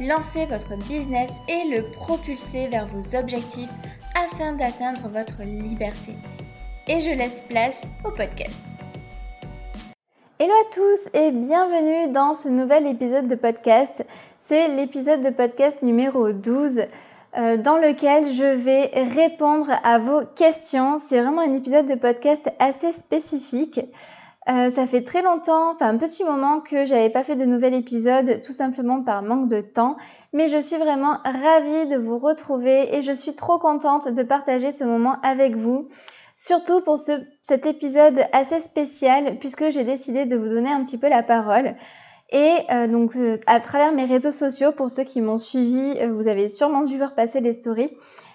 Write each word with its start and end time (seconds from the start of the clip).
lancer 0.00 0.46
votre 0.46 0.76
business 0.88 1.30
et 1.46 1.68
le 1.68 1.90
propulser 1.92 2.68
vers 2.68 2.86
vos 2.86 3.16
objectifs 3.16 3.70
afin 4.14 4.52
d'atteindre 4.52 5.08
votre 5.12 5.42
liberté. 5.42 6.14
Et 6.88 7.00
je 7.00 7.10
laisse 7.10 7.42
place 7.48 7.82
au 8.04 8.10
podcast. 8.10 8.66
Hello 10.38 10.52
à 10.52 10.74
tous 10.74 11.10
et 11.12 11.32
bienvenue 11.32 12.10
dans 12.12 12.32
ce 12.32 12.48
nouvel 12.48 12.86
épisode 12.86 13.26
de 13.26 13.34
podcast. 13.34 14.06
C'est 14.38 14.68
l'épisode 14.68 15.20
de 15.20 15.28
podcast 15.28 15.82
numéro 15.82 16.32
12 16.32 16.80
euh, 17.36 17.58
dans 17.58 17.76
lequel 17.76 18.32
je 18.32 18.56
vais 18.56 18.86
répondre 19.14 19.70
à 19.84 19.98
vos 19.98 20.24
questions. 20.34 20.96
C'est 20.96 21.20
vraiment 21.20 21.42
un 21.42 21.54
épisode 21.54 21.86
de 21.86 21.94
podcast 21.94 22.50
assez 22.58 22.90
spécifique. 22.90 23.80
Euh, 24.50 24.68
ça 24.68 24.86
fait 24.86 25.02
très 25.02 25.22
longtemps, 25.22 25.72
enfin 25.72 25.88
un 25.88 25.96
petit 25.96 26.24
moment 26.24 26.60
que 26.60 26.84
j'avais 26.84 27.10
pas 27.10 27.22
fait 27.22 27.36
de 27.36 27.44
nouvel 27.44 27.72
épisode, 27.72 28.40
tout 28.40 28.52
simplement 28.52 29.00
par 29.02 29.22
manque 29.22 29.48
de 29.48 29.60
temps. 29.60 29.96
Mais 30.32 30.48
je 30.48 30.60
suis 30.60 30.76
vraiment 30.76 31.18
ravie 31.24 31.86
de 31.86 31.96
vous 31.96 32.18
retrouver 32.18 32.96
et 32.96 33.02
je 33.02 33.12
suis 33.12 33.34
trop 33.34 33.58
contente 33.58 34.08
de 34.08 34.22
partager 34.24 34.72
ce 34.72 34.82
moment 34.82 35.16
avec 35.22 35.54
vous. 35.54 35.88
Surtout 36.36 36.80
pour 36.80 36.98
ce, 36.98 37.12
cet 37.42 37.64
épisode 37.64 38.24
assez 38.32 38.58
spécial 38.58 39.38
puisque 39.38 39.70
j'ai 39.70 39.84
décidé 39.84 40.26
de 40.26 40.36
vous 40.36 40.48
donner 40.48 40.70
un 40.70 40.82
petit 40.82 40.98
peu 40.98 41.08
la 41.08 41.22
parole. 41.22 41.76
Et 42.32 42.54
euh, 42.72 42.88
donc 42.88 43.14
euh, 43.16 43.36
à 43.46 43.60
travers 43.60 43.92
mes 43.92 44.04
réseaux 44.04 44.32
sociaux, 44.32 44.72
pour 44.72 44.90
ceux 44.90 45.04
qui 45.04 45.20
m'ont 45.20 45.38
suivi, 45.38 45.94
vous 46.08 46.26
avez 46.26 46.48
sûrement 46.48 46.82
dû 46.82 46.96
voir 46.96 47.14
passer 47.14 47.40
les 47.40 47.52
stories. 47.52 47.90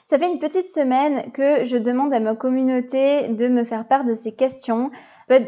Ça 0.07 0.19
fait 0.19 0.31
une 0.31 0.37
petite 0.37 0.69
semaine 0.69 1.31
que 1.31 1.63
je 1.63 1.77
demande 1.77 2.13
à 2.13 2.19
ma 2.19 2.35
communauté 2.35 3.27
de 3.27 3.47
me 3.47 3.63
faire 3.63 3.87
part 3.87 4.03
de 4.03 4.13
ces 4.13 4.35
questions. 4.35 4.91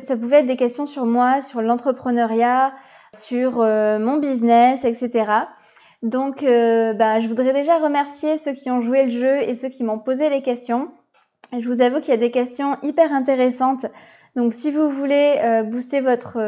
Ça 0.02 0.18
pouvait 0.18 0.38
être 0.38 0.48
des 0.48 0.56
questions 0.56 0.88
sur 0.88 1.06
moi, 1.06 1.42
sur 1.42 1.62
l'entrepreneuriat, 1.62 2.74
sur 3.14 3.62
euh, 3.62 4.00
mon 4.00 4.18
business, 4.18 4.84
etc. 4.84 5.32
Donc, 6.02 6.42
euh, 6.42 6.94
bah, 6.94 7.20
je 7.20 7.28
voudrais 7.28 7.54
déjà 7.54 7.78
remercier 7.78 8.38
ceux 8.38 8.54
qui 8.54 8.72
ont 8.72 8.82
joué 8.82 9.04
le 9.04 9.12
jeu 9.12 9.38
et 9.44 9.54
ceux 9.54 9.70
qui 9.70 9.84
m'ont 9.84 10.00
posé 10.00 10.28
les 10.30 10.42
questions. 10.42 10.90
Je 11.58 11.68
vous 11.70 11.82
avoue 11.82 12.00
qu'il 12.00 12.10
y 12.10 12.14
a 12.14 12.18
des 12.18 12.32
questions 12.32 12.78
hyper 12.82 13.14
intéressantes. 13.14 13.86
Donc, 14.36 14.54
si 14.54 14.72
vous 14.72 14.90
voulez 14.90 15.36
euh, 15.38 15.62
booster 15.62 16.02
votre 16.02 16.40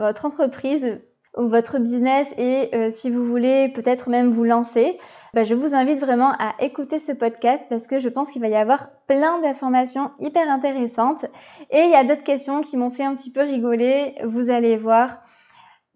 votre 0.00 0.26
entreprise, 0.26 1.00
votre 1.36 1.78
business 1.78 2.32
et 2.38 2.70
euh, 2.74 2.90
si 2.90 3.10
vous 3.10 3.24
voulez 3.24 3.68
peut-être 3.68 4.08
même 4.08 4.30
vous 4.30 4.44
lancer, 4.44 4.98
bah, 5.32 5.42
je 5.42 5.54
vous 5.54 5.74
invite 5.74 5.98
vraiment 5.98 6.32
à 6.38 6.54
écouter 6.60 6.98
ce 6.98 7.12
podcast 7.12 7.64
parce 7.68 7.86
que 7.86 7.98
je 7.98 8.08
pense 8.08 8.30
qu'il 8.30 8.40
va 8.40 8.48
y 8.48 8.54
avoir 8.54 8.88
plein 9.06 9.40
d'informations 9.40 10.12
hyper 10.20 10.48
intéressantes 10.48 11.24
et 11.70 11.80
il 11.80 11.90
y 11.90 11.96
a 11.96 12.04
d'autres 12.04 12.22
questions 12.22 12.60
qui 12.60 12.76
m'ont 12.76 12.90
fait 12.90 13.04
un 13.04 13.14
petit 13.14 13.32
peu 13.32 13.42
rigoler. 13.42 14.14
Vous 14.24 14.50
allez 14.50 14.76
voir, 14.76 15.18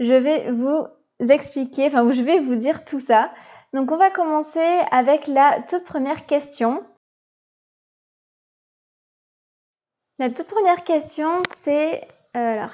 je 0.01 0.15
vais 0.15 0.51
vous 0.53 0.87
expliquer, 1.21 1.87
enfin 1.87 2.11
je 2.11 2.23
vais 2.23 2.41
vous 2.41 2.57
dire 2.57 2.85
tout 2.85 2.99
ça. 2.99 3.31
Donc 3.73 3.93
on 3.93 3.97
va 3.97 4.11
commencer 4.11 4.81
avec 4.91 5.29
la 5.29 5.61
toute 5.69 5.85
première 5.85 6.27
question. 6.27 6.83
La 10.19 10.31
toute 10.31 10.49
première 10.49 10.83
question 10.83 11.29
c'est 11.55 12.01
euh, 12.37 12.55
alors 12.55 12.73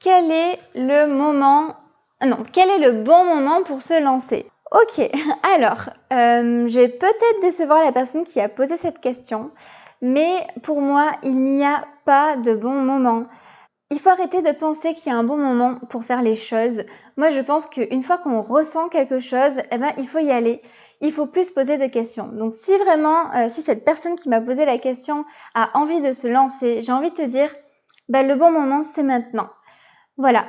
quel 0.00 0.30
est 0.30 0.58
le 0.74 1.06
moment 1.06 1.76
non, 2.26 2.44
quel 2.52 2.70
est 2.70 2.78
le 2.78 3.02
bon 3.02 3.24
moment 3.24 3.62
pour 3.62 3.82
se 3.82 4.00
lancer? 4.00 4.46
Ok, 4.72 5.10
alors, 5.42 5.90
euh, 6.12 6.68
je 6.68 6.78
vais 6.78 6.88
peut-être 6.88 7.40
décevoir 7.40 7.82
la 7.84 7.92
personne 7.92 8.24
qui 8.24 8.40
a 8.40 8.48
posé 8.48 8.76
cette 8.76 9.00
question, 9.00 9.50
mais 10.00 10.46
pour 10.62 10.80
moi, 10.80 11.12
il 11.22 11.42
n'y 11.42 11.64
a 11.64 11.84
pas 12.04 12.36
de 12.36 12.54
bon 12.54 12.74
moment. 12.74 13.24
Il 13.92 13.98
faut 13.98 14.10
arrêter 14.10 14.40
de 14.40 14.52
penser 14.52 14.94
qu'il 14.94 15.10
y 15.10 15.14
a 15.14 15.18
un 15.18 15.24
bon 15.24 15.36
moment 15.36 15.74
pour 15.88 16.04
faire 16.04 16.22
les 16.22 16.36
choses. 16.36 16.84
Moi, 17.16 17.30
je 17.30 17.40
pense 17.40 17.66
qu'une 17.66 18.02
fois 18.02 18.18
qu'on 18.18 18.40
ressent 18.40 18.88
quelque 18.88 19.18
chose, 19.18 19.60
eh 19.72 19.78
ben, 19.78 19.92
il 19.98 20.06
faut 20.06 20.20
y 20.20 20.30
aller. 20.30 20.62
Il 21.00 21.10
faut 21.10 21.26
plus 21.26 21.50
poser 21.50 21.76
de 21.76 21.86
questions. 21.86 22.28
Donc, 22.28 22.52
si 22.52 22.76
vraiment, 22.78 23.34
euh, 23.34 23.48
si 23.48 23.62
cette 23.62 23.84
personne 23.84 24.14
qui 24.14 24.28
m'a 24.28 24.40
posé 24.40 24.64
la 24.64 24.78
question 24.78 25.24
a 25.54 25.76
envie 25.76 26.00
de 26.00 26.12
se 26.12 26.28
lancer, 26.28 26.82
j'ai 26.82 26.92
envie 26.92 27.10
de 27.10 27.16
te 27.16 27.26
dire, 27.26 27.50
ben, 28.08 28.28
le 28.28 28.36
bon 28.36 28.52
moment, 28.52 28.84
c'est 28.84 29.02
maintenant. 29.02 29.48
Voilà. 30.16 30.44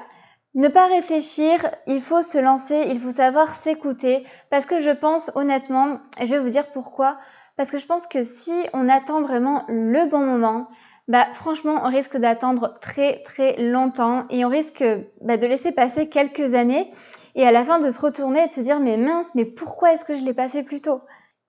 Ne 0.53 0.67
pas 0.67 0.87
réfléchir, 0.87 1.59
il 1.87 2.01
faut 2.01 2.21
se 2.21 2.37
lancer, 2.37 2.83
il 2.89 2.99
faut 2.99 3.11
savoir 3.11 3.55
s'écouter, 3.55 4.25
parce 4.49 4.65
que 4.65 4.81
je 4.81 4.89
pense 4.91 5.31
honnêtement, 5.35 5.99
et 6.19 6.25
je 6.25 6.35
vais 6.35 6.41
vous 6.41 6.49
dire 6.49 6.67
pourquoi, 6.67 7.17
parce 7.55 7.71
que 7.71 7.77
je 7.77 7.85
pense 7.85 8.05
que 8.05 8.21
si 8.23 8.51
on 8.73 8.89
attend 8.89 9.21
vraiment 9.21 9.63
le 9.69 10.09
bon 10.09 10.19
moment, 10.19 10.67
bah 11.07 11.25
franchement 11.33 11.81
on 11.83 11.89
risque 11.89 12.17
d'attendre 12.17 12.73
très 12.81 13.23
très 13.23 13.55
longtemps 13.61 14.23
et 14.29 14.43
on 14.45 14.49
risque 14.49 14.83
bah, 15.21 15.37
de 15.37 15.47
laisser 15.47 15.71
passer 15.71 16.09
quelques 16.09 16.53
années 16.53 16.91
et 17.35 17.45
à 17.45 17.51
la 17.51 17.65
fin 17.65 17.79
de 17.79 17.89
se 17.89 17.99
retourner 17.99 18.43
et 18.43 18.47
de 18.47 18.51
se 18.51 18.61
dire 18.61 18.79
mais 18.79 18.97
mince 18.97 19.35
mais 19.35 19.45
pourquoi 19.45 19.93
est-ce 19.93 20.05
que 20.05 20.15
je 20.15 20.23
l'ai 20.23 20.33
pas 20.33 20.49
fait 20.49 20.63
plus 20.63 20.81
tôt? 20.81 21.01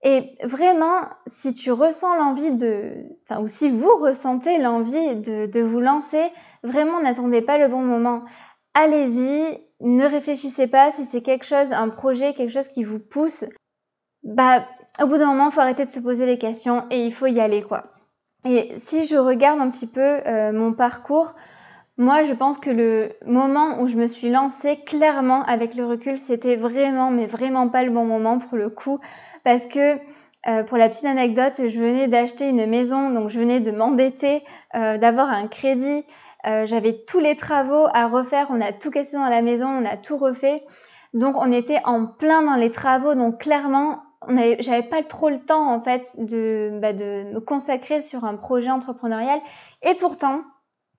Et 0.04 0.34
vraiment, 0.42 1.00
si 1.26 1.54
tu 1.54 1.70
ressens 1.70 2.16
l'envie 2.16 2.50
de, 2.50 2.92
enfin, 3.22 3.40
ou 3.40 3.46
si 3.46 3.70
vous 3.70 3.96
ressentez 3.98 4.58
l'envie 4.58 5.14
de, 5.14 5.46
de 5.46 5.60
vous 5.60 5.78
lancer, 5.78 6.24
vraiment 6.64 7.00
n'attendez 7.00 7.40
pas 7.40 7.56
le 7.56 7.68
bon 7.68 7.82
moment 7.82 8.22
allez-y, 8.74 9.58
ne 9.80 10.04
réfléchissez 10.04 10.66
pas 10.66 10.92
si 10.92 11.04
c'est 11.04 11.22
quelque 11.22 11.44
chose, 11.44 11.72
un 11.72 11.88
projet, 11.88 12.34
quelque 12.34 12.52
chose 12.52 12.68
qui 12.68 12.84
vous 12.84 13.00
pousse. 13.00 13.44
Bah, 14.22 14.66
au 15.02 15.06
bout 15.06 15.18
d'un 15.18 15.28
moment, 15.28 15.50
faut 15.50 15.60
arrêter 15.60 15.84
de 15.84 15.90
se 15.90 16.00
poser 16.00 16.26
les 16.26 16.38
questions 16.38 16.86
et 16.90 17.04
il 17.04 17.12
faut 17.12 17.26
y 17.26 17.40
aller, 17.40 17.62
quoi. 17.62 17.82
Et 18.44 18.72
si 18.76 19.06
je 19.06 19.16
regarde 19.16 19.60
un 19.60 19.68
petit 19.68 19.86
peu 19.86 20.00
euh, 20.26 20.52
mon 20.52 20.72
parcours, 20.72 21.34
moi, 21.96 22.22
je 22.22 22.32
pense 22.32 22.58
que 22.58 22.70
le 22.70 23.10
moment 23.26 23.80
où 23.80 23.86
je 23.86 23.96
me 23.96 24.06
suis 24.06 24.30
lancée, 24.30 24.78
clairement, 24.84 25.42
avec 25.44 25.74
le 25.74 25.84
recul, 25.84 26.18
c'était 26.18 26.56
vraiment, 26.56 27.10
mais 27.10 27.26
vraiment 27.26 27.68
pas 27.68 27.84
le 27.84 27.90
bon 27.90 28.04
moment 28.04 28.38
pour 28.38 28.56
le 28.56 28.70
coup, 28.70 28.98
parce 29.44 29.66
que 29.66 29.98
euh, 30.48 30.64
pour 30.64 30.76
la 30.76 30.88
petite 30.88 31.04
anecdote, 31.04 31.54
je 31.68 31.78
venais 31.80 32.08
d'acheter 32.08 32.48
une 32.48 32.66
maison, 32.66 33.10
donc 33.10 33.28
je 33.28 33.38
venais 33.38 33.60
de 33.60 33.70
m'endetter, 33.70 34.42
euh, 34.74 34.98
d'avoir 34.98 35.28
un 35.28 35.46
crédit. 35.46 36.04
Euh, 36.46 36.66
j'avais 36.66 37.04
tous 37.06 37.20
les 37.20 37.36
travaux 37.36 37.86
à 37.94 38.08
refaire. 38.08 38.48
On 38.50 38.60
a 38.60 38.72
tout 38.72 38.90
cassé 38.90 39.16
dans 39.16 39.28
la 39.28 39.42
maison, 39.42 39.68
on 39.68 39.84
a 39.84 39.96
tout 39.96 40.18
refait. 40.18 40.64
Donc 41.14 41.36
on 41.36 41.52
était 41.52 41.80
en 41.84 42.06
plein 42.06 42.42
dans 42.42 42.56
les 42.56 42.70
travaux. 42.70 43.14
Donc 43.14 43.40
clairement, 43.40 44.02
j'avais 44.58 44.82
pas 44.82 45.02
trop 45.04 45.28
le 45.28 45.38
temps 45.38 45.72
en 45.72 45.80
fait 45.80 46.06
de, 46.18 46.78
bah, 46.80 46.92
de 46.92 47.32
me 47.32 47.40
consacrer 47.40 48.00
sur 48.00 48.24
un 48.24 48.34
projet 48.34 48.70
entrepreneurial. 48.70 49.40
Et 49.82 49.94
pourtant, 49.94 50.42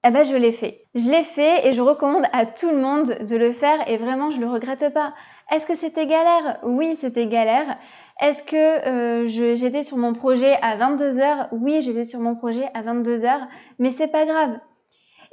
eh 0.05 0.11
ben 0.11 0.23
je 0.23 0.35
l'ai 0.35 0.51
fait. 0.51 0.85
Je 0.95 1.09
l'ai 1.09 1.23
fait 1.23 1.67
et 1.67 1.73
je 1.73 1.81
recommande 1.81 2.25
à 2.31 2.45
tout 2.45 2.69
le 2.69 2.77
monde 2.77 3.15
de 3.25 3.35
le 3.35 3.51
faire 3.51 3.89
et 3.89 3.97
vraiment 3.97 4.31
je 4.31 4.39
le 4.39 4.47
regrette 4.47 4.93
pas. 4.93 5.13
Est-ce 5.53 5.67
que 5.67 5.75
c'était 5.75 6.07
galère? 6.07 6.59
Oui, 6.63 6.95
c'était 6.95 7.27
galère. 7.27 7.77
Est-ce 8.19 8.43
que 8.43 8.55
euh, 8.55 9.27
j'étais 9.55 9.83
sur 9.83 9.97
mon 9.97 10.13
projet 10.13 10.57
à 10.63 10.77
22 10.77 11.19
heures? 11.19 11.47
Oui, 11.51 11.79
j'étais 11.81 12.05
sur 12.05 12.21
mon 12.21 12.35
projet 12.35 12.67
à 12.73 12.81
22 12.81 13.23
heures, 13.23 13.47
mais 13.77 13.91
c'est 13.91 14.07
pas 14.07 14.25
grave. 14.25 14.59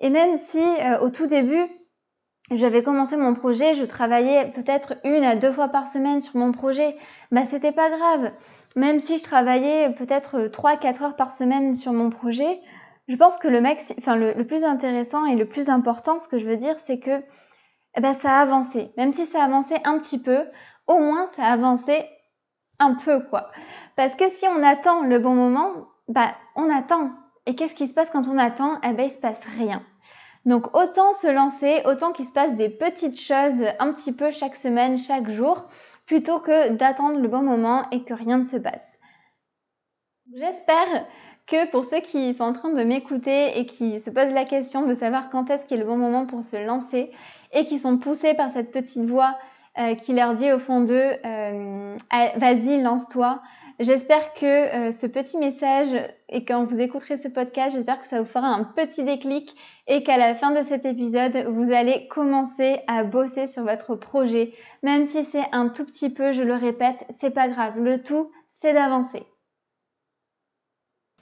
Et 0.00 0.10
même 0.10 0.34
si 0.34 0.62
euh, 0.62 0.98
au 1.00 1.08
tout 1.08 1.26
début, 1.26 1.64
j'avais 2.50 2.82
commencé 2.82 3.16
mon 3.16 3.32
projet, 3.32 3.74
je 3.74 3.84
travaillais 3.84 4.50
peut-être 4.50 4.94
une 5.04 5.24
à 5.24 5.36
deux 5.36 5.52
fois 5.52 5.68
par 5.68 5.88
semaine 5.88 6.20
sur 6.20 6.36
mon 6.36 6.52
projet, 6.52 6.96
bah 7.30 7.46
c'était 7.46 7.72
pas 7.72 7.88
grave. 7.88 8.30
Même 8.76 8.98
si 8.98 9.16
je 9.16 9.24
travaillais 9.24 9.90
peut-être 9.90 10.48
trois, 10.48 10.76
quatre 10.76 11.02
heures 11.02 11.16
par 11.16 11.32
semaine 11.32 11.74
sur 11.74 11.94
mon 11.94 12.10
projet, 12.10 12.60
je 13.08 13.16
pense 13.16 13.38
que 13.38 13.48
le 13.48 13.62
max, 13.62 13.94
enfin 13.98 14.16
le, 14.16 14.34
plus 14.44 14.64
intéressant 14.64 15.24
et 15.24 15.36
le 15.36 15.46
plus 15.46 15.70
important, 15.70 16.20
ce 16.20 16.28
que 16.28 16.38
je 16.38 16.46
veux 16.46 16.56
dire, 16.56 16.78
c'est 16.78 16.98
que 16.98 17.22
eh 17.96 18.00
ben, 18.00 18.14
ça 18.14 18.38
a 18.38 18.42
avancé. 18.42 18.92
Même 18.96 19.12
si 19.12 19.26
ça 19.26 19.42
a 19.42 19.46
avancé 19.46 19.76
un 19.84 19.98
petit 19.98 20.22
peu, 20.22 20.44
au 20.86 20.98
moins 20.98 21.26
ça 21.26 21.44
a 21.44 21.52
avancé 21.52 22.04
un 22.78 22.94
peu 22.94 23.20
quoi. 23.20 23.50
Parce 23.96 24.14
que 24.14 24.28
si 24.28 24.46
on 24.48 24.62
attend 24.62 25.02
le 25.02 25.18
bon 25.18 25.34
moment, 25.34 25.72
bah 26.08 26.34
on 26.56 26.70
attend. 26.70 27.10
Et 27.46 27.54
qu'est-ce 27.54 27.74
qui 27.74 27.88
se 27.88 27.94
passe 27.94 28.10
quand 28.10 28.28
on 28.28 28.38
attend? 28.38 28.80
Eh 28.82 28.92
ben 28.92 29.06
il 29.06 29.10
se 29.10 29.20
passe 29.20 29.44
rien. 29.58 29.82
Donc 30.46 30.74
autant 30.74 31.12
se 31.12 31.26
lancer, 31.26 31.82
autant 31.84 32.12
qu'il 32.12 32.24
se 32.24 32.32
passe 32.32 32.56
des 32.56 32.70
petites 32.70 33.20
choses 33.20 33.64
un 33.78 33.92
petit 33.92 34.14
peu 34.14 34.30
chaque 34.30 34.56
semaine, 34.56 34.96
chaque 34.96 35.28
jour, 35.28 35.64
plutôt 36.06 36.40
que 36.40 36.70
d'attendre 36.70 37.18
le 37.18 37.28
bon 37.28 37.42
moment 37.42 37.84
et 37.90 38.04
que 38.04 38.14
rien 38.14 38.38
ne 38.38 38.42
se 38.42 38.56
passe. 38.56 38.98
J'espère 40.34 41.06
que 41.50 41.68
pour 41.70 41.84
ceux 41.84 42.00
qui 42.00 42.32
sont 42.32 42.44
en 42.44 42.52
train 42.52 42.70
de 42.70 42.82
m'écouter 42.84 43.58
et 43.58 43.66
qui 43.66 43.98
se 43.98 44.10
posent 44.10 44.32
la 44.32 44.44
question 44.44 44.86
de 44.86 44.94
savoir 44.94 45.30
quand 45.30 45.50
est-ce 45.50 45.66
qu'est 45.66 45.76
le 45.76 45.84
bon 45.84 45.96
moment 45.96 46.24
pour 46.24 46.44
se 46.44 46.64
lancer 46.64 47.10
et 47.52 47.64
qui 47.64 47.78
sont 47.78 47.98
poussés 47.98 48.34
par 48.34 48.50
cette 48.50 48.70
petite 48.70 49.04
voix 49.06 49.36
euh, 49.78 49.94
qui 49.94 50.12
leur 50.14 50.32
dit 50.34 50.52
au 50.52 50.58
fond 50.58 50.80
d'eux, 50.80 51.12
euh, 51.24 51.96
vas-y, 52.36 52.80
lance-toi. 52.80 53.40
J'espère 53.80 54.34
que 54.34 54.44
euh, 54.44 54.92
ce 54.92 55.06
petit 55.06 55.38
message 55.38 55.88
et 56.28 56.44
quand 56.44 56.64
vous 56.64 56.80
écouterez 56.80 57.16
ce 57.16 57.28
podcast, 57.28 57.74
j'espère 57.74 58.00
que 58.00 58.06
ça 58.06 58.20
vous 58.20 58.28
fera 58.28 58.48
un 58.48 58.62
petit 58.62 59.04
déclic 59.04 59.56
et 59.86 60.02
qu'à 60.02 60.18
la 60.18 60.34
fin 60.34 60.50
de 60.50 60.62
cet 60.62 60.84
épisode, 60.84 61.46
vous 61.48 61.72
allez 61.72 62.06
commencer 62.08 62.80
à 62.86 63.04
bosser 63.04 63.46
sur 63.46 63.64
votre 63.64 63.96
projet. 63.96 64.52
Même 64.82 65.04
si 65.04 65.24
c'est 65.24 65.46
un 65.52 65.68
tout 65.68 65.86
petit 65.86 66.12
peu, 66.12 66.32
je 66.32 66.42
le 66.42 66.54
répète, 66.54 67.06
c'est 67.08 67.34
pas 67.34 67.48
grave. 67.48 67.80
Le 67.80 68.02
tout, 68.02 68.30
c'est 68.48 68.74
d'avancer. 68.74 69.22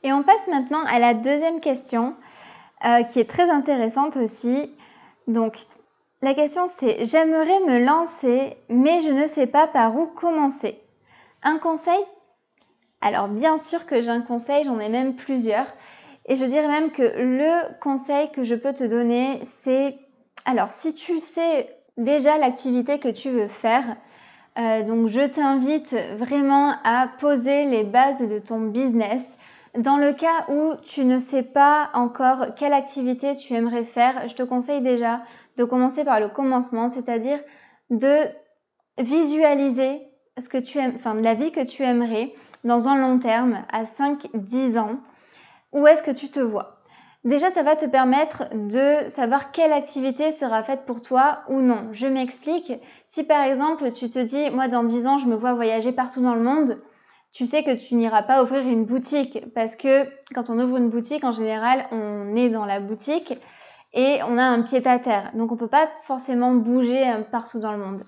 Et 0.02 0.12
on 0.12 0.22
passe 0.22 0.48
maintenant 0.48 0.82
à 0.86 0.98
la 0.98 1.14
deuxième 1.14 1.60
question 1.60 2.14
euh, 2.84 3.02
qui 3.02 3.20
est 3.20 3.28
très 3.28 3.50
intéressante 3.50 4.16
aussi. 4.16 4.72
Donc, 5.26 5.58
la 6.22 6.34
question 6.34 6.66
c'est 6.66 7.04
j'aimerais 7.04 7.60
me 7.66 7.84
lancer, 7.84 8.56
mais 8.68 9.00
je 9.00 9.10
ne 9.10 9.26
sais 9.26 9.46
pas 9.46 9.66
par 9.66 9.96
où 9.96 10.06
commencer. 10.06 10.78
Un 11.42 11.58
conseil? 11.58 12.00
Alors 13.00 13.28
bien 13.28 13.58
sûr 13.58 13.86
que 13.86 14.02
j'ai 14.02 14.08
un 14.08 14.22
conseil, 14.22 14.64
j'en 14.64 14.80
ai 14.80 14.88
même 14.88 15.14
plusieurs. 15.14 15.66
Et 16.26 16.36
je 16.36 16.44
dirais 16.44 16.68
même 16.68 16.90
que 16.90 17.02
le 17.02 17.78
conseil 17.80 18.30
que 18.32 18.44
je 18.44 18.54
peux 18.54 18.74
te 18.74 18.84
donner, 18.84 19.38
c'est, 19.42 19.96
alors 20.44 20.68
si 20.68 20.92
tu 20.92 21.20
sais 21.20 21.74
déjà 21.96 22.36
l'activité 22.36 22.98
que 22.98 23.08
tu 23.08 23.30
veux 23.30 23.48
faire, 23.48 23.84
euh, 24.58 24.82
donc 24.82 25.08
je 25.08 25.26
t'invite 25.26 25.96
vraiment 26.16 26.74
à 26.84 27.08
poser 27.18 27.64
les 27.64 27.84
bases 27.84 28.28
de 28.28 28.38
ton 28.38 28.60
business. 28.60 29.36
Dans 29.76 29.97
le 29.97 30.12
cas 30.12 30.47
où 30.49 30.75
tu 30.82 31.05
ne 31.05 31.19
sais 31.19 31.43
pas 31.43 31.91
encore 31.94 32.55
quelle 32.56 32.73
activité 32.73 33.35
tu 33.35 33.55
aimerais 33.55 33.85
faire, 33.85 34.29
je 34.29 34.35
te 34.35 34.43
conseille 34.43 34.81
déjà 34.81 35.20
de 35.56 35.65
commencer 35.65 36.05
par 36.05 36.20
le 36.20 36.29
commencement, 36.29 36.88
c'est-à-dire 36.88 37.38
de 37.91 38.20
visualiser 38.99 40.03
ce 40.38 40.49
que 40.49 40.59
tu 40.59 40.79
aimes, 40.79 40.93
enfin 40.94 41.15
la 41.15 41.35
vie 41.35 41.53
que 41.53 41.65
tu 41.65 41.82
aimerais 41.82 42.32
dans 42.65 42.88
un 42.88 42.97
long 42.97 43.19
terme, 43.19 43.65
à 43.73 43.85
5-10 43.85 44.79
ans, 44.79 44.97
où 45.73 45.87
est-ce 45.87 46.03
que 46.03 46.11
tu 46.11 46.29
te 46.31 46.41
vois? 46.41 46.79
Déjà, 47.25 47.50
ça 47.50 47.62
va 47.62 47.76
te 47.76 47.85
permettre 47.85 48.44
de 48.55 49.09
savoir 49.09 49.50
quelle 49.50 49.73
activité 49.73 50.31
sera 50.31 50.62
faite 50.62 50.87
pour 50.87 51.03
toi 51.03 51.41
ou 51.49 51.61
non. 51.61 51.88
Je 51.93 52.06
m'explique. 52.06 52.73
Si 53.06 53.25
par 53.25 53.43
exemple, 53.43 53.91
tu 53.91 54.09
te 54.09 54.19
dis, 54.19 54.50
moi 54.50 54.69
dans 54.69 54.85
10 54.85 55.06
ans, 55.06 55.19
je 55.19 55.26
me 55.26 55.35
vois 55.35 55.55
voyager 55.55 55.93
partout 55.93 56.23
dans 56.23 56.35
le 56.35 56.43
monde, 56.43 56.81
tu 57.38 57.46
sais 57.46 57.62
que 57.62 57.70
tu 57.70 57.94
n'iras 57.94 58.25
pas 58.25 58.43
ouvrir 58.43 58.67
une 58.67 58.85
boutique 58.85 59.38
parce 59.55 59.76
que 59.76 60.08
quand 60.35 60.50
on 60.50 60.58
ouvre 60.58 60.76
une 60.76 60.88
boutique, 60.88 61.23
en 61.23 61.31
général, 61.31 61.87
on 61.93 62.35
est 62.35 62.49
dans 62.49 62.64
la 62.64 62.81
boutique 62.81 63.38
et 63.93 64.19
on 64.29 64.38
a 64.38 64.43
un 64.43 64.62
pied 64.62 64.85
à 64.85 64.99
terre. 64.99 65.31
Donc 65.35 65.52
on 65.52 65.56
peut 65.56 65.69
pas 65.69 65.88
forcément 66.02 66.52
bouger 66.52 67.08
euh, 67.08 67.20
partout 67.23 67.61
dans 67.61 67.70
le 67.70 67.79
monde. 67.79 68.02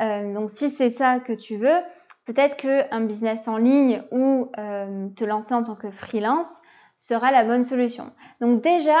Euh, 0.00 0.32
donc 0.32 0.48
si 0.48 0.70
c'est 0.70 0.88
ça 0.88 1.18
que 1.20 1.34
tu 1.34 1.56
veux, 1.56 1.76
peut-être 2.24 2.56
qu'un 2.56 3.02
business 3.02 3.48
en 3.48 3.58
ligne 3.58 4.02
ou 4.12 4.50
euh, 4.56 5.08
te 5.10 5.24
lancer 5.24 5.52
en 5.52 5.62
tant 5.62 5.74
que 5.74 5.90
freelance 5.90 6.50
sera 6.96 7.30
la 7.32 7.44
bonne 7.44 7.64
solution. 7.64 8.10
Donc 8.40 8.62
déjà, 8.62 8.96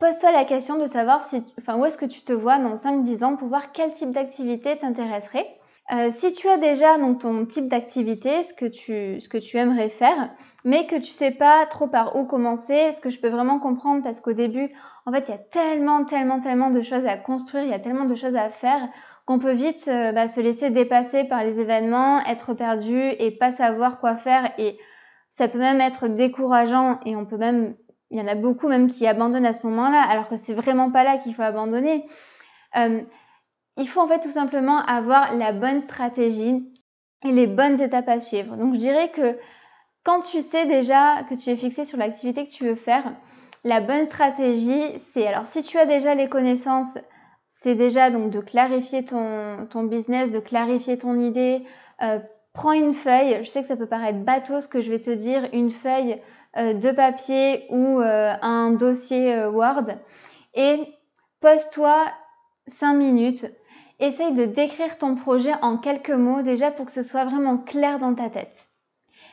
pose-toi 0.00 0.32
la 0.32 0.44
question 0.44 0.76
de 0.76 0.88
savoir 0.88 1.22
si, 1.22 1.40
enfin, 1.60 1.76
où 1.76 1.84
est-ce 1.84 1.98
que 1.98 2.04
tu 2.04 2.22
te 2.22 2.32
vois 2.32 2.58
dans 2.58 2.74
5-10 2.74 3.22
ans 3.22 3.36
pour 3.36 3.46
voir 3.46 3.70
quel 3.70 3.92
type 3.92 4.10
d'activité 4.10 4.76
t'intéresserait. 4.76 5.56
Euh, 5.92 6.08
si 6.10 6.32
tu 6.32 6.48
as 6.48 6.56
déjà 6.56 6.98
donc 6.98 7.20
ton 7.20 7.46
type 7.46 7.68
d'activité, 7.68 8.42
ce 8.42 8.52
que 8.52 8.64
tu 8.66 9.20
ce 9.20 9.28
que 9.28 9.38
tu 9.38 9.56
aimerais 9.56 9.88
faire, 9.88 10.30
mais 10.64 10.84
que 10.88 10.96
tu 10.96 11.12
sais 11.12 11.30
pas 11.30 11.64
trop 11.66 11.86
par 11.86 12.16
où 12.16 12.24
commencer, 12.24 12.90
ce 12.90 13.00
que 13.00 13.08
je 13.08 13.20
peux 13.20 13.28
vraiment 13.28 13.60
comprendre 13.60 14.02
parce 14.02 14.18
qu'au 14.18 14.32
début, 14.32 14.68
en 15.04 15.12
fait, 15.12 15.28
il 15.28 15.30
y 15.30 15.34
a 15.34 15.38
tellement 15.38 16.04
tellement 16.04 16.40
tellement 16.40 16.70
de 16.70 16.82
choses 16.82 17.06
à 17.06 17.16
construire, 17.16 17.62
il 17.62 17.70
y 17.70 17.74
a 17.74 17.78
tellement 17.78 18.04
de 18.04 18.16
choses 18.16 18.34
à 18.34 18.48
faire 18.48 18.80
qu'on 19.26 19.38
peut 19.38 19.52
vite 19.52 19.86
euh, 19.86 20.10
bah, 20.10 20.26
se 20.26 20.40
laisser 20.40 20.70
dépasser 20.70 21.22
par 21.22 21.44
les 21.44 21.60
événements, 21.60 22.20
être 22.26 22.54
perdu 22.54 23.00
et 23.20 23.30
pas 23.30 23.52
savoir 23.52 24.00
quoi 24.00 24.16
faire 24.16 24.50
et 24.58 24.76
ça 25.30 25.46
peut 25.46 25.58
même 25.58 25.80
être 25.80 26.08
décourageant 26.08 26.98
et 27.06 27.14
on 27.14 27.26
peut 27.26 27.36
même 27.36 27.76
il 28.10 28.18
y 28.18 28.20
en 28.20 28.26
a 28.26 28.34
beaucoup 28.34 28.68
même 28.68 28.90
qui 28.90 29.06
abandonnent 29.06 29.46
à 29.46 29.52
ce 29.52 29.64
moment-là 29.68 30.02
alors 30.08 30.28
que 30.28 30.36
c'est 30.36 30.54
vraiment 30.54 30.90
pas 30.90 31.04
là 31.04 31.16
qu'il 31.16 31.32
faut 31.34 31.42
abandonner. 31.42 32.06
Euh, 32.76 33.02
il 33.76 33.88
faut 33.88 34.00
en 34.00 34.06
fait 34.06 34.20
tout 34.20 34.30
simplement 34.30 34.78
avoir 34.84 35.34
la 35.36 35.52
bonne 35.52 35.80
stratégie 35.80 36.72
et 37.24 37.32
les 37.32 37.46
bonnes 37.46 37.80
étapes 37.80 38.08
à 38.08 38.20
suivre. 38.20 38.56
Donc 38.56 38.74
je 38.74 38.78
dirais 38.78 39.10
que 39.10 39.36
quand 40.04 40.20
tu 40.20 40.40
sais 40.42 40.66
déjà 40.66 41.22
que 41.28 41.34
tu 41.34 41.50
es 41.50 41.56
fixé 41.56 41.84
sur 41.84 41.98
l'activité 41.98 42.46
que 42.46 42.50
tu 42.50 42.64
veux 42.64 42.74
faire, 42.74 43.12
la 43.64 43.80
bonne 43.80 44.04
stratégie, 44.04 44.98
c'est 45.00 45.26
alors 45.26 45.46
si 45.46 45.62
tu 45.62 45.78
as 45.78 45.86
déjà 45.86 46.14
les 46.14 46.28
connaissances, 46.28 46.98
c'est 47.46 47.74
déjà 47.74 48.10
donc 48.10 48.30
de 48.30 48.40
clarifier 48.40 49.04
ton, 49.04 49.82
business, 49.84 50.30
de 50.30 50.38
clarifier 50.38 50.98
ton 50.98 51.18
idée. 51.18 51.64
Euh, 52.02 52.18
prends 52.52 52.72
une 52.72 52.92
feuille, 52.92 53.38
je 53.42 53.48
sais 53.48 53.62
que 53.62 53.68
ça 53.68 53.76
peut 53.76 53.86
paraître 53.86 54.20
bateau 54.20 54.60
ce 54.60 54.68
que 54.68 54.80
je 54.80 54.90
vais 54.90 55.00
te 55.00 55.10
dire, 55.10 55.48
une 55.52 55.70
feuille 55.70 56.20
euh, 56.56 56.74
de 56.74 56.90
papier 56.90 57.66
ou 57.70 58.00
euh, 58.00 58.34
un 58.40 58.70
dossier 58.70 59.44
Word 59.46 59.84
et 60.54 60.80
pose-toi 61.40 62.04
5 62.66 62.94
minutes 62.94 63.46
essaye 64.00 64.32
de 64.32 64.44
décrire 64.44 64.98
ton 64.98 65.14
projet 65.14 65.52
en 65.62 65.78
quelques 65.78 66.10
mots 66.10 66.42
déjà 66.42 66.70
pour 66.70 66.86
que 66.86 66.92
ce 66.92 67.02
soit 67.02 67.24
vraiment 67.24 67.58
clair 67.58 67.98
dans 67.98 68.14
ta 68.14 68.28
tête. 68.28 68.68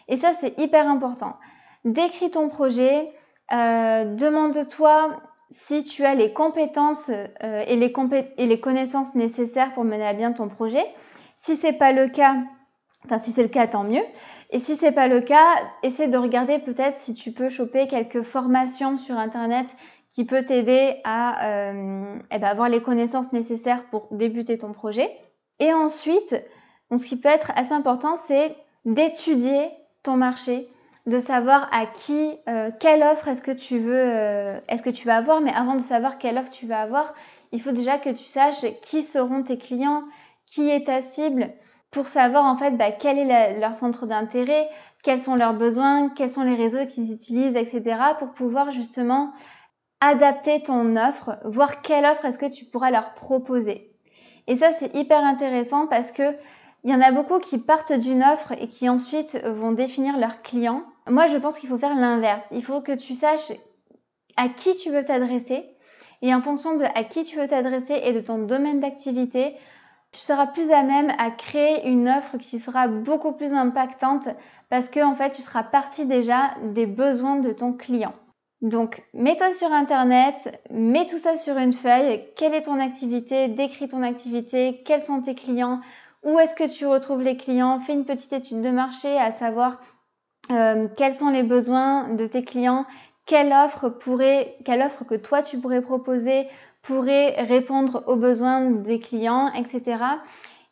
Et 0.07 0.17
ça, 0.17 0.33
c'est 0.33 0.57
hyper 0.59 0.87
important. 0.87 1.37
Décris 1.85 2.31
ton 2.31 2.49
projet, 2.49 3.11
euh, 3.51 4.05
demande-toi 4.15 5.11
si 5.49 5.83
tu 5.83 6.03
as 6.03 6.15
les 6.15 6.33
compétences 6.33 7.11
euh, 7.43 7.63
et, 7.67 7.75
les 7.75 8.59
connaissances 8.59 9.15
nécessaires 9.15 9.73
pour 9.73 9.83
mener 9.83 10.05
à 10.05 10.13
bien 10.13 10.31
ton 10.31 10.47
projet. 10.47 10.83
Si 11.35 11.55
c'est 11.55 11.73
pas 11.73 11.91
le 11.91 12.07
cas, 12.07 12.37
enfin 13.05 13.19
si 13.19 13.31
c'est 13.31 13.43
le 13.43 13.49
cas, 13.49 13.67
tant 13.67 13.83
mieux. 13.83 14.03
Et 14.49 14.59
si 14.59 14.75
c'est 14.75 14.91
pas 14.91 15.07
le 15.07 15.21
cas, 15.21 15.45
essaie 15.83 16.07
de 16.07 16.17
regarder 16.17 16.59
peut-être 16.59 16.97
si 16.97 17.13
tu 17.13 17.31
peux 17.31 17.49
choper 17.49 17.87
quelques 17.87 18.21
formations 18.21 18.97
sur 18.97 19.17
internet 19.17 19.75
qui 20.13 20.25
peut 20.25 20.45
t'aider 20.45 21.01
à 21.03 21.71
euh, 21.71 22.15
eh 22.31 22.37
ben, 22.37 22.47
avoir 22.47 22.69
les 22.69 22.81
connaissances 22.81 23.33
nécessaires 23.33 23.83
pour 23.89 24.07
débuter 24.11 24.59
ton 24.59 24.71
projet. 24.71 25.09
Et 25.59 25.73
ensuite, 25.73 26.35
donc, 26.89 26.99
ce 26.99 27.07
qui 27.07 27.19
peut 27.19 27.29
être 27.29 27.51
assez 27.55 27.73
important, 27.73 28.15
c'est 28.15 28.55
d'étudier 28.85 29.71
ton 30.03 30.15
marché, 30.15 30.69
de 31.07 31.19
savoir 31.19 31.67
à 31.71 31.87
qui, 31.87 32.31
euh, 32.47 32.69
quelle 32.79 33.01
offre 33.01 33.27
est-ce 33.27 33.41
que 33.41 33.51
tu 33.51 33.79
veux, 33.79 33.91
euh, 33.95 34.59
est-ce 34.67 34.83
que 34.83 34.91
tu 34.91 35.07
vas 35.07 35.17
avoir. 35.17 35.41
Mais 35.41 35.51
avant 35.53 35.73
de 35.73 35.81
savoir 35.81 36.19
quelle 36.19 36.37
offre 36.37 36.51
tu 36.51 36.67
vas 36.67 36.81
avoir, 36.81 37.15
il 37.51 37.59
faut 37.59 37.71
déjà 37.71 37.97
que 37.97 38.09
tu 38.09 38.25
saches 38.25 38.65
qui 38.81 39.01
seront 39.01 39.41
tes 39.41 39.57
clients, 39.57 40.03
qui 40.45 40.69
est 40.69 40.85
ta 40.85 41.01
cible, 41.01 41.49
pour 41.89 42.07
savoir 42.07 42.45
en 42.45 42.55
fait 42.55 42.71
bah, 42.71 42.91
quel 42.91 43.17
est 43.17 43.59
leur 43.59 43.75
centre 43.75 44.05
d'intérêt, 44.05 44.67
quels 45.03 45.19
sont 45.19 45.35
leurs 45.35 45.53
besoins, 45.53 46.09
quels 46.09 46.29
sont 46.29 46.43
les 46.43 46.55
réseaux 46.55 46.85
qu'ils 46.85 47.11
utilisent, 47.13 47.55
etc. 47.55 47.97
pour 48.19 48.29
pouvoir 48.29 48.71
justement 48.71 49.31
adapter 50.03 50.61
ton 50.61 50.95
offre, 50.95 51.37
voir 51.45 51.81
quelle 51.81 52.05
offre 52.05 52.25
est-ce 52.25 52.37
que 52.37 52.49
tu 52.49 52.65
pourras 52.65 52.91
leur 52.91 53.13
proposer. 53.13 53.91
Et 54.47 54.55
ça, 54.55 54.71
c'est 54.71 54.93
hyper 54.95 55.23
intéressant 55.23 55.87
parce 55.87 56.11
que 56.11 56.35
il 56.83 56.91
y 56.91 56.95
en 56.95 57.01
a 57.01 57.11
beaucoup 57.11 57.39
qui 57.39 57.57
partent 57.57 57.93
d'une 57.93 58.23
offre 58.23 58.51
et 58.59 58.67
qui 58.67 58.89
ensuite 58.89 59.41
vont 59.45 59.71
définir 59.71 60.17
leurs 60.17 60.41
clients. 60.41 60.83
Moi, 61.09 61.27
je 61.27 61.37
pense 61.37 61.57
qu'il 61.57 61.69
faut 61.69 61.77
faire 61.77 61.95
l'inverse. 61.95 62.47
Il 62.51 62.63
faut 62.63 62.81
que 62.81 62.91
tu 62.91 63.15
saches 63.15 63.53
à 64.35 64.49
qui 64.49 64.75
tu 64.75 64.89
veux 64.89 65.05
t'adresser 65.05 65.65
et 66.21 66.33
en 66.33 66.41
fonction 66.41 66.75
de 66.75 66.83
à 66.83 67.03
qui 67.03 67.23
tu 67.23 67.37
veux 67.37 67.47
t'adresser 67.47 68.01
et 68.03 68.11
de 68.11 68.19
ton 68.19 68.39
domaine 68.39 68.81
d'activité, 68.81 69.55
tu 70.11 70.19
seras 70.19 70.47
plus 70.47 70.71
à 70.71 70.83
même 70.83 71.11
à 71.17 71.31
créer 71.31 71.87
une 71.87 72.09
offre 72.09 72.37
qui 72.37 72.59
sera 72.59 72.87
beaucoup 72.87 73.31
plus 73.31 73.53
impactante 73.53 74.27
parce 74.69 74.89
que 74.89 75.01
en 75.03 75.15
fait, 75.15 75.31
tu 75.31 75.41
seras 75.41 75.63
parti 75.63 76.05
déjà 76.05 76.51
des 76.73 76.85
besoins 76.85 77.37
de 77.37 77.53
ton 77.53 77.71
client. 77.71 78.13
Donc, 78.63 79.03
mets-toi 79.13 79.51
sur 79.51 79.73
Internet, 79.73 80.57
mets 80.71 81.05
tout 81.05 81.19
ça 81.19 81.35
sur 81.35 81.57
une 81.57 81.73
feuille. 81.73 82.23
Quelle 82.37 82.53
est 82.53 82.61
ton 82.61 82.79
activité? 82.79 83.49
Décris 83.49 83.89
ton 83.89 84.01
activité. 84.01 84.81
Quels 84.85 85.01
sont 85.01 85.21
tes 85.21 85.35
clients? 85.35 85.81
Où 86.23 86.39
est-ce 86.39 86.55
que 86.55 86.73
tu 86.73 86.85
retrouves 86.85 87.21
les 87.21 87.35
clients? 87.35 87.77
Fais 87.79 87.91
une 87.91 88.05
petite 88.05 88.31
étude 88.31 88.61
de 88.61 88.69
marché 88.69 89.17
à 89.19 89.31
savoir 89.31 89.81
euh, 90.49 90.87
quels 90.95 91.13
sont 91.13 91.29
les 91.29 91.43
besoins 91.43 92.07
de 92.13 92.25
tes 92.25 92.45
clients. 92.45 92.85
Quelle 93.25 93.51
offre 93.51 93.89
pourrait, 93.89 94.55
quelle 94.63 94.81
offre 94.81 95.03
que 95.03 95.15
toi 95.15 95.41
tu 95.41 95.59
pourrais 95.59 95.81
proposer 95.81 96.47
pourrait 96.81 97.35
répondre 97.41 98.05
aux 98.07 98.15
besoins 98.15 98.71
des 98.71 98.99
clients, 98.99 99.51
etc. 99.53 99.97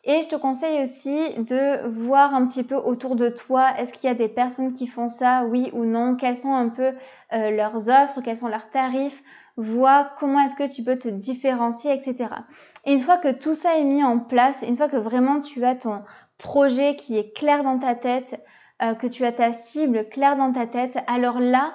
Et 0.04 0.20
je 0.20 0.28
te 0.28 0.34
conseille 0.34 0.82
aussi 0.82 1.16
de 1.38 1.86
voir 1.88 2.34
un 2.34 2.44
petit 2.44 2.64
peu 2.64 2.74
autour 2.74 3.14
de 3.14 3.28
toi, 3.28 3.68
est-ce 3.78 3.92
qu'il 3.92 4.08
y 4.08 4.10
a 4.10 4.16
des 4.16 4.28
personnes 4.28 4.72
qui 4.72 4.88
font 4.88 5.08
ça, 5.08 5.44
oui 5.44 5.70
ou 5.74 5.84
non, 5.84 6.16
quelles 6.16 6.36
sont 6.36 6.54
un 6.54 6.70
peu 6.70 6.92
euh, 7.32 7.50
leurs 7.52 7.88
offres, 7.88 8.20
quels 8.20 8.36
sont 8.36 8.48
leurs 8.48 8.68
tarifs, 8.68 9.22
vois 9.56 10.10
comment 10.18 10.40
est-ce 10.40 10.56
que 10.56 10.68
tu 10.68 10.82
peux 10.82 10.98
te 10.98 11.06
différencier, 11.06 11.92
etc. 11.92 12.30
Et 12.84 12.94
une 12.94 12.98
fois 12.98 13.16
que 13.16 13.32
tout 13.32 13.54
ça 13.54 13.78
est 13.78 13.84
mis 13.84 14.02
en 14.02 14.18
place, 14.18 14.64
une 14.66 14.76
fois 14.76 14.88
que 14.88 14.96
vraiment 14.96 15.38
tu 15.38 15.64
as 15.64 15.76
ton 15.76 16.02
projet 16.36 16.96
qui 16.96 17.16
est 17.16 17.32
clair 17.36 17.62
dans 17.62 17.78
ta 17.78 17.94
tête, 17.94 18.44
euh, 18.82 18.94
que 18.94 19.06
tu 19.06 19.24
as 19.24 19.30
ta 19.30 19.52
cible 19.52 20.08
claire 20.08 20.36
dans 20.36 20.50
ta 20.50 20.66
tête, 20.66 20.98
alors 21.06 21.38
là, 21.38 21.74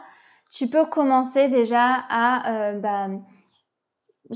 tu 0.51 0.67
peux 0.67 0.85
commencer 0.85 1.47
déjà 1.47 2.03
à... 2.09 2.51
Euh, 2.51 2.79
bah, 2.79 3.07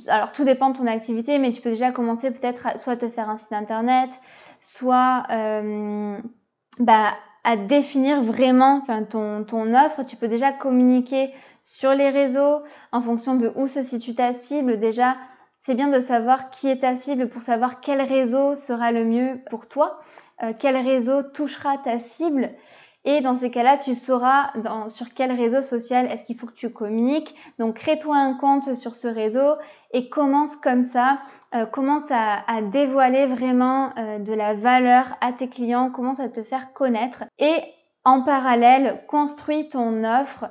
alors 0.08 0.32
tout 0.32 0.44
dépend 0.44 0.70
de 0.70 0.78
ton 0.78 0.88
activité, 0.88 1.40
mais 1.40 1.52
tu 1.52 1.62
peux 1.62 1.72
déjà 1.72 1.92
commencer 1.92 2.32
peut-être 2.32 2.68
à 2.68 2.78
soit 2.78 2.98
te 2.98 3.10
faire 3.10 3.30
un 3.30 3.38
site 3.38 3.54
internet, 3.54 4.10
soit 4.60 5.24
euh, 5.32 6.18
bah, 6.80 7.12
à 7.44 7.58
définir 7.58 8.22
vraiment 8.22 8.82
ton 8.82 9.74
offre. 9.74 10.04
Tu 10.04 10.16
peux 10.16 10.28
déjà 10.28 10.52
communiquer 10.52 11.34
sur 11.62 11.94
les 11.94 12.10
réseaux 12.10 12.62
en 12.92 13.02
fonction 13.02 13.36
de 13.36 13.52
où 13.56 13.68
se 13.68 13.82
situe 13.82 14.16
ta 14.16 14.34
cible. 14.34 14.80
Déjà, 14.80 15.16
c'est 15.60 15.76
bien 15.76 15.90
de 15.90 16.00
savoir 16.00 16.50
qui 16.50 16.68
est 16.70 16.80
ta 16.80 16.96
cible 16.96 17.30
pour 17.30 17.44
savoir 17.44 17.82
quel 17.82 18.02
réseau 18.02 18.56
sera 18.56 18.92
le 18.92 19.06
mieux 19.06 19.40
pour 19.50 19.68
toi, 19.68 20.00
euh, 20.44 20.54
quel 20.60 20.76
réseau 20.76 21.22
touchera 21.22 21.78
ta 21.78 22.00
cible. 22.00 22.50
Et 23.04 23.22
dans 23.22 23.36
ces 23.36 23.50
cas-là, 23.50 23.78
tu 23.78 23.96
sauras 23.96 24.52
sur 24.88 25.14
quel 25.16 25.32
réseau 25.32 25.64
social 25.64 26.06
est-ce 26.06 26.24
qu'il 26.24 26.38
faut 26.38 26.46
que 26.46 26.54
tu 26.54 26.70
communiques. 26.70 27.36
Donc, 27.58 27.76
crée-toi 27.76 28.16
un 28.16 28.36
compte 28.36 28.76
sur 28.76 28.94
ce 28.94 29.08
réseau 29.08 29.56
et 29.92 30.08
commence 30.08 30.56
comme 30.56 30.84
ça. 30.84 31.20
Euh, 31.56 31.66
commence 31.66 32.12
à, 32.12 32.44
à, 32.48 32.62
dévoiler 32.62 33.26
vraiment 33.26 33.90
euh, 33.98 34.20
de 34.20 34.34
la 34.34 34.54
valeur 34.54 35.06
à 35.20 35.34
tes 35.34 35.50
clients. 35.50 35.90
Commence 35.90 36.20
à 36.20 36.30
te 36.30 36.44
faire 36.44 36.74
connaître. 36.74 37.24
Et 37.40 37.56
en 38.06 38.22
parallèle, 38.22 39.04
construis 39.08 39.68
ton 39.68 40.04
offre. 40.04 40.46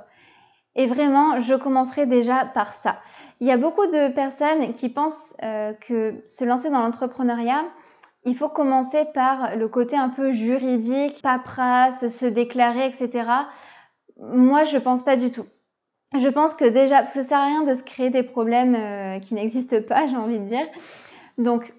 Et 0.77 0.87
vraiment, 0.87 1.39
je 1.41 1.55
commencerai 1.55 2.07
déjà 2.07 2.45
par 2.45 2.73
ça. 2.73 2.97
Il 3.41 3.47
y 3.47 3.53
a 3.53 3.57
beaucoup 3.57 3.87
de 3.87 4.13
personnes 4.13 4.73
qui 4.73 4.89
pensent 4.89 5.35
euh, 5.43 5.73
que 5.75 6.15
se 6.25 6.45
lancer 6.45 6.71
dans 6.71 6.81
l'entrepreneuriat, 6.81 7.65
il 8.25 8.37
faut 8.37 8.49
commencer 8.49 9.05
par 9.15 9.57
le 9.57 9.69
côté 9.69 9.97
un 9.97 10.11
peu 10.11 10.33
juridique, 10.33 11.23
paperasse, 11.23 12.09
se 12.09 12.27
déclarer, 12.27 12.87
etc. 12.87 13.25
Moi, 14.19 14.65
je 14.65 14.77
pense 14.77 15.03
pas 15.03 15.17
du 15.17 15.31
tout. 15.31 15.47
Je 16.19 16.29
pense 16.29 16.55
que 16.55 16.65
déjà, 16.65 16.97
parce 16.97 17.13
que 17.13 17.23
ça 17.23 17.29
sert 17.29 17.39
à 17.39 17.47
rien 17.47 17.63
de 17.63 17.73
se 17.73 17.83
créer 17.83 18.11
des 18.11 18.23
problèmes 18.23 18.75
euh, 18.75 19.19
qui 19.21 19.35
n'existent 19.35 19.81
pas, 19.89 20.07
j'ai 20.07 20.17
envie 20.17 20.39
de 20.39 20.45
dire. 20.45 20.67
Donc, 21.39 21.73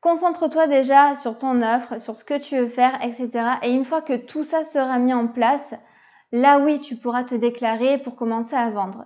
concentre-toi 0.00 0.66
déjà 0.66 1.16
sur 1.16 1.36
ton 1.36 1.60
offre, 1.60 2.00
sur 2.00 2.16
ce 2.16 2.24
que 2.24 2.38
tu 2.38 2.56
veux 2.56 2.68
faire, 2.68 2.98
etc. 3.02 3.30
Et 3.62 3.72
une 3.72 3.84
fois 3.84 4.00
que 4.00 4.16
tout 4.16 4.44
ça 4.44 4.64
sera 4.64 4.98
mis 4.98 5.12
en 5.12 5.26
place, 5.26 5.74
là 6.30 6.58
oui, 6.60 6.78
tu 6.78 6.96
pourras 6.96 7.24
te 7.24 7.34
déclarer 7.34 7.98
pour 7.98 8.16
commencer 8.16 8.54
à 8.54 8.70
vendre. 8.70 9.04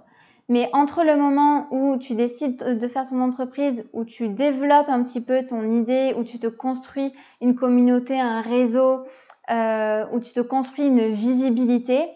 Mais 0.49 0.71
entre 0.73 1.03
le 1.03 1.17
moment 1.17 1.67
où 1.73 1.97
tu 1.97 2.15
décides 2.15 2.79
de 2.79 2.89
faire 2.89 3.09
ton 3.09 3.21
entreprise, 3.21 3.91
où 3.93 4.05
tu 4.05 4.29
développes 4.29 4.89
un 4.89 5.03
petit 5.03 5.25
peu 5.25 5.45
ton 5.45 5.69
idée, 5.71 6.15
où 6.17 6.23
tu 6.23 6.39
te 6.39 6.47
construis 6.47 7.13
une 7.41 7.57
communauté, 7.57 8.21
un 8.21 8.43
réseau, 8.43 9.03
euh, 9.51 10.07
où 10.13 10.21
tu 10.21 10.33
te 10.33 10.41
construis 10.41 10.87
une 10.87 11.09
visibilité, 11.09 12.09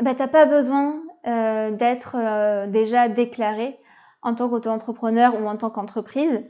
eh 0.00 0.04
ben, 0.04 0.14
tu 0.14 0.22
n'as 0.22 0.28
pas 0.28 0.46
besoin 0.46 1.00
euh, 1.26 1.70
d'être 1.70 2.16
euh, 2.18 2.66
déjà 2.66 3.08
déclaré 3.08 3.78
en 4.22 4.34
tant 4.34 4.48
qu'auto-entrepreneur 4.48 5.40
ou 5.40 5.46
en 5.46 5.56
tant 5.56 5.70
qu'entreprise. 5.70 6.44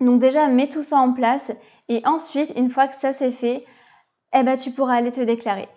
Donc 0.00 0.20
déjà, 0.20 0.48
mets 0.48 0.68
tout 0.68 0.82
ça 0.82 0.98
en 0.98 1.12
place 1.12 1.52
et 1.88 2.02
ensuite, 2.04 2.52
une 2.56 2.68
fois 2.68 2.88
que 2.88 2.94
ça 2.94 3.12
c'est 3.12 3.30
fait, 3.30 3.64
eh 4.36 4.42
ben, 4.42 4.56
tu 4.56 4.72
pourras 4.72 4.94
aller 4.94 5.12
te 5.12 5.20
déclarer. 5.20 5.68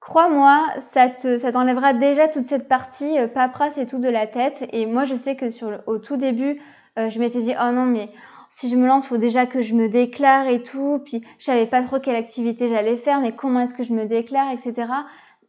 Crois-moi, 0.00 0.64
ça 0.80 1.08
te, 1.08 1.38
ça 1.38 1.52
t'enlèvera 1.52 1.92
déjà 1.92 2.28
toute 2.28 2.44
cette 2.44 2.68
partie 2.68 3.18
euh, 3.18 3.26
paperasse 3.26 3.78
et 3.78 3.86
tout 3.86 3.98
de 3.98 4.08
la 4.08 4.26
tête. 4.26 4.68
Et 4.72 4.86
moi, 4.86 5.04
je 5.04 5.16
sais 5.16 5.36
que 5.36 5.50
sur 5.50 5.70
le, 5.70 5.78
au 5.86 5.98
tout 5.98 6.16
début, 6.16 6.60
euh, 6.98 7.08
je 7.08 7.18
m'étais 7.18 7.40
dit, 7.40 7.54
oh 7.60 7.72
non, 7.72 7.84
mais 7.84 8.08
si 8.48 8.68
je 8.68 8.76
me 8.76 8.86
lance, 8.86 9.06
faut 9.06 9.18
déjà 9.18 9.46
que 9.46 9.60
je 9.60 9.74
me 9.74 9.88
déclare 9.88 10.46
et 10.46 10.62
tout. 10.62 11.02
Puis, 11.04 11.24
je 11.38 11.44
savais 11.44 11.66
pas 11.66 11.82
trop 11.82 11.98
quelle 11.98 12.16
activité 12.16 12.68
j'allais 12.68 12.96
faire, 12.96 13.20
mais 13.20 13.32
comment 13.32 13.60
est-ce 13.60 13.74
que 13.74 13.82
je 13.82 13.92
me 13.92 14.06
déclare, 14.06 14.52
etc. 14.52 14.88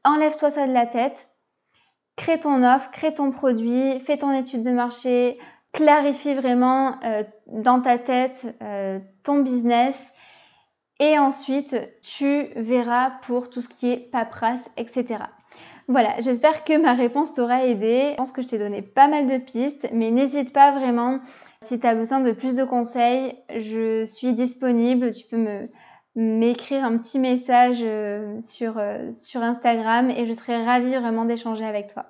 Enlève-toi 0.04 0.50
ça 0.50 0.68
de 0.68 0.74
la 0.74 0.88
tête. 0.88 1.30
Crée 2.16 2.40
ton 2.40 2.64
offre, 2.64 2.92
crée 2.92 3.14
ton 3.14 3.32
produit, 3.32 4.00
fais 4.00 4.18
ton 4.18 4.32
étude 4.32 4.64
de 4.64 4.72
marché, 4.72 5.38
clarifie 5.72 6.34
vraiment 6.34 6.96
euh, 7.06 7.24
dans 7.48 7.80
ta 7.80 7.98
tête 7.98 8.56
euh, 8.62 9.00
ton 9.24 9.40
business 9.40 10.12
et 11.00 11.18
ensuite, 11.18 11.76
tu 12.02 12.48
verras 12.56 13.12
pour 13.24 13.50
tout 13.50 13.62
ce 13.62 13.70
qui 13.70 13.92
est 13.92 14.12
paperasse, 14.12 14.70
etc. 14.78 15.20
Voilà, 15.88 16.10
j'espère 16.20 16.64
que 16.66 16.78
ma 16.78 16.94
réponse 16.94 17.34
t'aura 17.34 17.66
aidé. 17.66 18.10
Je 18.12 18.16
pense 18.18 18.32
que 18.32 18.42
je 18.42 18.48
t'ai 18.48 18.60
donné 18.60 18.82
pas 18.82 19.08
mal 19.08 19.26
de 19.26 19.38
pistes, 19.38 19.90
mais 19.92 20.12
n'hésite 20.12 20.54
pas 20.54 20.72
vraiment. 20.72 21.20
Si 21.64 21.80
tu 21.80 21.88
as 21.88 21.96
besoin 21.96 22.20
de 22.20 22.32
plus 22.32 22.54
de 22.54 22.64
conseils, 22.64 23.36
je 23.56 24.06
suis 24.06 24.34
disponible. 24.34 25.12
Tu 25.12 25.26
peux 25.26 25.44
m'écrire 26.16 26.84
un 26.84 26.98
petit 26.98 27.18
message 27.18 27.80
euh, 27.82 28.40
sur, 28.42 28.78
euh, 28.78 29.10
sur 29.12 29.42
Instagram 29.42 30.10
et 30.12 30.28
je 30.28 30.34
serai 30.34 30.64
ravie 30.64 30.96
vraiment 30.96 31.26
d'échanger 31.26 31.66
avec 31.66 31.88
toi. 31.88 32.06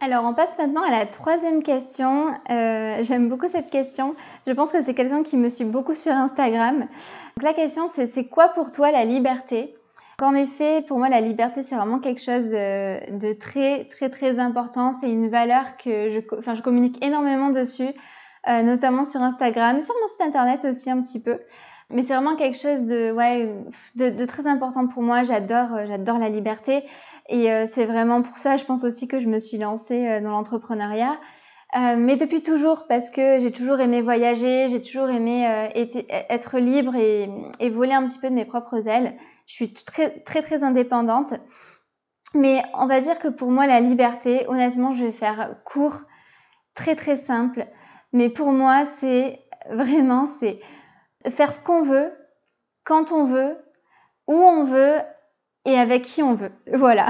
Alors 0.00 0.24
on 0.24 0.32
passe 0.32 0.56
maintenant 0.58 0.82
à 0.84 0.90
la 0.90 1.06
troisième 1.06 1.60
question. 1.60 2.28
Euh, 2.50 3.02
J'aime 3.02 3.28
beaucoup 3.28 3.48
cette 3.48 3.68
question. 3.68 4.14
Je 4.46 4.52
pense 4.52 4.70
que 4.70 4.80
c'est 4.80 4.94
quelqu'un 4.94 5.24
qui 5.24 5.36
me 5.36 5.48
suit 5.48 5.64
beaucoup 5.64 5.96
sur 5.96 6.12
Instagram. 6.12 6.80
Donc 6.80 7.42
la 7.42 7.52
question 7.52 7.88
c'est 7.88 8.06
c'est 8.06 8.26
quoi 8.26 8.48
pour 8.48 8.70
toi 8.70 8.92
la 8.92 9.04
liberté? 9.04 9.74
En 10.22 10.34
effet, 10.34 10.82
pour 10.82 10.98
moi 10.98 11.08
la 11.08 11.20
liberté 11.20 11.64
c'est 11.64 11.74
vraiment 11.74 11.98
quelque 11.98 12.20
chose 12.20 12.50
euh, 12.52 13.00
de 13.10 13.32
très 13.32 13.86
très 13.86 14.08
très 14.08 14.38
important. 14.38 14.92
C'est 14.92 15.10
une 15.10 15.28
valeur 15.28 15.76
que 15.76 16.10
je, 16.10 16.20
enfin, 16.38 16.54
je 16.54 16.62
communique 16.62 17.04
énormément 17.04 17.50
dessus, 17.50 17.90
euh, 18.48 18.62
notamment 18.62 19.04
sur 19.04 19.20
Instagram, 19.20 19.82
sur 19.82 19.96
mon 20.00 20.06
site 20.06 20.20
internet 20.20 20.64
aussi 20.64 20.90
un 20.92 21.02
petit 21.02 21.20
peu. 21.20 21.38
Mais 21.90 22.02
c'est 22.02 22.14
vraiment 22.14 22.36
quelque 22.36 22.58
chose 22.58 22.84
de, 22.84 23.12
ouais, 23.12 23.54
de, 23.94 24.10
de, 24.10 24.24
très 24.26 24.46
important 24.46 24.86
pour 24.86 25.02
moi. 25.02 25.22
J'adore, 25.22 25.72
euh, 25.72 25.86
j'adore 25.86 26.18
la 26.18 26.28
liberté. 26.28 26.84
Et 27.30 27.50
euh, 27.50 27.64
c'est 27.66 27.86
vraiment 27.86 28.20
pour 28.20 28.36
ça, 28.36 28.58
je 28.58 28.64
pense 28.64 28.84
aussi 28.84 29.08
que 29.08 29.20
je 29.20 29.26
me 29.26 29.38
suis 29.38 29.56
lancée 29.56 30.06
euh, 30.06 30.20
dans 30.20 30.30
l'entrepreneuriat. 30.30 31.18
Euh, 31.76 31.96
mais 31.96 32.16
depuis 32.16 32.42
toujours, 32.42 32.86
parce 32.88 33.08
que 33.08 33.38
j'ai 33.38 33.52
toujours 33.52 33.80
aimé 33.80 34.02
voyager, 34.02 34.68
j'ai 34.68 34.82
toujours 34.82 35.08
aimé 35.10 35.44
être 36.30 36.58
libre 36.58 36.94
et, 36.94 37.28
et, 37.60 37.68
voler 37.68 37.92
un 37.92 38.06
petit 38.06 38.18
peu 38.18 38.30
de 38.30 38.34
mes 38.34 38.46
propres 38.46 38.88
ailes. 38.88 39.16
Je 39.46 39.52
suis 39.52 39.72
très, 39.74 40.20
très, 40.20 40.40
très 40.40 40.64
indépendante. 40.64 41.34
Mais 42.34 42.62
on 42.74 42.86
va 42.86 43.00
dire 43.00 43.18
que 43.18 43.28
pour 43.28 43.50
moi, 43.50 43.66
la 43.66 43.80
liberté, 43.80 44.46
honnêtement, 44.48 44.92
je 44.92 45.04
vais 45.04 45.12
faire 45.12 45.56
court, 45.64 46.02
très, 46.74 46.96
très 46.96 47.16
simple. 47.16 47.66
Mais 48.14 48.30
pour 48.30 48.52
moi, 48.52 48.86
c'est 48.86 49.40
vraiment, 49.70 50.24
c'est 50.24 50.60
faire 51.30 51.52
ce 51.52 51.60
qu'on 51.60 51.82
veut, 51.82 52.12
quand 52.84 53.12
on 53.12 53.24
veut, 53.24 53.56
où 54.26 54.34
on 54.34 54.64
veut 54.64 54.96
et 55.64 55.78
avec 55.78 56.02
qui 56.02 56.22
on 56.22 56.34
veut. 56.34 56.52
Voilà. 56.72 57.08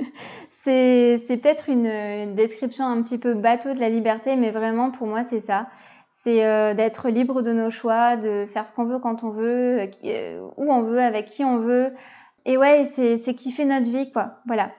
c'est 0.50 1.18
peut-être 1.28 1.68
une, 1.68 2.34
description 2.34 2.86
un 2.86 3.00
petit 3.02 3.18
peu 3.18 3.34
bateau 3.34 3.74
de 3.74 3.80
la 3.80 3.90
liberté, 3.90 4.36
mais 4.36 4.50
vraiment 4.50 4.90
pour 4.90 5.06
moi 5.06 5.24
c'est 5.24 5.40
ça. 5.40 5.68
C'est 6.10 6.44
euh, 6.44 6.74
d'être 6.74 7.10
libre 7.10 7.42
de 7.42 7.52
nos 7.52 7.70
choix, 7.70 8.16
de 8.16 8.46
faire 8.46 8.66
ce 8.66 8.72
qu'on 8.72 8.86
veut 8.86 8.98
quand 8.98 9.24
on 9.24 9.30
veut, 9.30 9.88
euh, 10.04 10.48
où 10.56 10.72
on 10.72 10.82
veut, 10.82 11.00
avec 11.00 11.26
qui 11.26 11.44
on 11.44 11.58
veut. 11.58 11.92
Et 12.44 12.56
ouais, 12.56 12.84
c'est 12.84 13.34
kiffer 13.34 13.66
notre 13.66 13.90
vie, 13.90 14.10
quoi. 14.10 14.40
Voilà. 14.46 14.70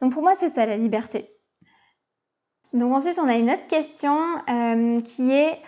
Donc 0.00 0.12
pour 0.12 0.22
moi 0.22 0.34
c'est 0.34 0.48
ça 0.48 0.66
la 0.66 0.76
liberté. 0.76 1.30
Donc 2.72 2.94
ensuite 2.94 3.18
on 3.22 3.28
a 3.28 3.34
une 3.34 3.50
autre 3.50 3.66
question 3.66 4.16
euh, 4.48 5.00
qui 5.00 5.32
est 5.32 5.60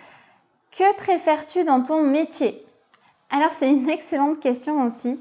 que 0.77 0.95
préfères-tu 0.95 1.63
dans 1.63 1.83
ton 1.83 2.03
métier? 2.03 2.65
Alors 3.29 3.51
c'est 3.51 3.69
une 3.69 3.89
excellente 3.89 4.39
question 4.39 4.83
aussi. 4.83 5.19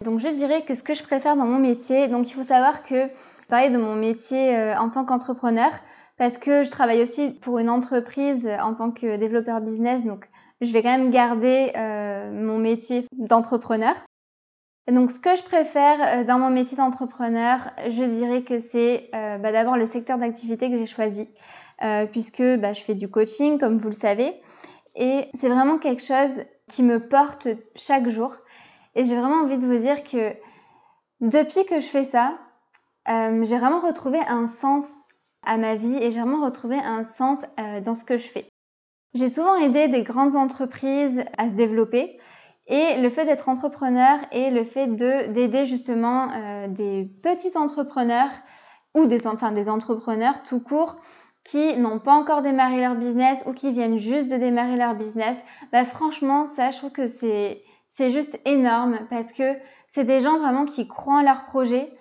Donc 0.00 0.20
je 0.20 0.28
dirais 0.28 0.62
que 0.62 0.74
ce 0.74 0.82
que 0.82 0.94
je 0.94 1.02
préfère 1.02 1.36
dans 1.36 1.46
mon 1.46 1.58
métier, 1.58 2.08
donc 2.08 2.28
il 2.28 2.34
faut 2.34 2.42
savoir 2.42 2.82
que 2.82 3.08
parler 3.48 3.70
de 3.70 3.78
mon 3.78 3.94
métier 3.94 4.56
euh, 4.56 4.74
en 4.76 4.90
tant 4.90 5.04
qu'entrepreneur 5.04 5.70
parce 6.16 6.38
que 6.38 6.62
je 6.62 6.70
travaille 6.70 7.02
aussi 7.02 7.30
pour 7.30 7.58
une 7.58 7.70
entreprise 7.70 8.48
en 8.60 8.74
tant 8.74 8.90
que 8.90 9.16
développeur 9.16 9.60
business, 9.60 10.04
donc 10.04 10.28
je 10.60 10.72
vais 10.72 10.82
quand 10.82 10.96
même 10.96 11.10
garder 11.10 11.72
euh, 11.76 12.30
mon 12.32 12.58
métier 12.58 13.04
d'entrepreneur. 13.16 13.94
Donc 14.90 15.10
ce 15.10 15.18
que 15.18 15.34
je 15.34 15.42
préfère 15.42 15.96
euh, 16.20 16.24
dans 16.24 16.38
mon 16.38 16.50
métier 16.50 16.76
d'entrepreneur, 16.76 17.58
je 17.88 18.04
dirais 18.04 18.42
que 18.42 18.58
c'est 18.58 19.08
bah, 19.12 19.50
d'abord 19.50 19.76
le 19.76 19.86
secteur 19.86 20.18
d'activité 20.18 20.70
que 20.70 20.76
j'ai 20.76 20.86
choisi, 20.86 21.28
puisque 22.12 22.42
bah, 22.58 22.72
je 22.72 22.82
fais 22.82 22.94
du 22.94 23.08
coaching, 23.08 23.58
comme 23.58 23.78
vous 23.78 23.88
le 23.88 23.94
savez, 23.94 24.34
et 24.94 25.28
c'est 25.34 25.48
vraiment 25.48 25.78
quelque 25.78 26.02
chose 26.02 26.42
qui 26.68 26.82
me 26.82 26.98
porte 26.98 27.48
chaque 27.76 28.08
jour. 28.08 28.34
Et 28.94 29.04
j'ai 29.04 29.16
vraiment 29.16 29.42
envie 29.42 29.58
de 29.58 29.66
vous 29.66 29.78
dire 29.78 30.02
que 30.04 30.34
depuis 31.20 31.64
que 31.64 31.80
je 31.80 31.86
fais 31.86 32.04
ça, 32.04 32.34
euh, 33.08 33.44
j'ai 33.44 33.58
vraiment 33.58 33.80
retrouvé 33.80 34.18
un 34.28 34.46
sens 34.46 35.00
à 35.42 35.58
ma 35.58 35.74
vie 35.74 35.96
et 35.96 36.10
j'ai 36.10 36.20
vraiment 36.20 36.44
retrouvé 36.44 36.76
un 36.76 37.04
sens 37.04 37.44
euh, 37.60 37.80
dans 37.80 37.94
ce 37.94 38.04
que 38.04 38.16
je 38.16 38.26
fais. 38.26 38.46
J'ai 39.14 39.28
souvent 39.28 39.56
aidé 39.56 39.88
des 39.88 40.02
grandes 40.02 40.36
entreprises 40.36 41.24
à 41.38 41.48
se 41.48 41.54
développer 41.54 42.18
et 42.66 43.00
le 43.00 43.10
fait 43.10 43.26
d'être 43.26 43.48
entrepreneur 43.48 44.18
et 44.32 44.50
le 44.50 44.64
fait 44.64 44.86
de 44.86 45.32
d'aider 45.32 45.66
justement 45.66 46.30
euh, 46.32 46.68
des 46.68 47.04
petits 47.22 47.56
entrepreneurs 47.56 48.30
ou 48.94 49.06
des 49.06 49.26
enfin 49.26 49.52
des 49.52 49.68
entrepreneurs 49.68 50.42
tout 50.42 50.60
court 50.60 50.96
qui 51.44 51.76
n'ont 51.76 51.98
pas 51.98 52.14
encore 52.14 52.42
démarré 52.42 52.80
leur 52.80 52.94
business 52.96 53.44
ou 53.46 53.52
qui 53.52 53.72
viennent 53.72 53.98
juste 53.98 54.30
de 54.30 54.36
démarrer 54.36 54.76
leur 54.76 54.94
business, 54.94 55.42
bah 55.72 55.84
franchement, 55.84 56.46
ça, 56.46 56.70
je 56.70 56.78
trouve 56.78 56.92
que 56.92 57.06
c'est 57.06 57.62
c'est 57.86 58.10
juste 58.10 58.40
énorme 58.46 58.98
parce 59.10 59.32
que 59.32 59.54
c'est 59.88 60.04
des 60.04 60.20
gens 60.20 60.38
vraiment 60.38 60.64
qui 60.64 60.88
croient 60.88 61.18
en 61.18 61.22
leur 61.22 61.44
projet 61.44 61.92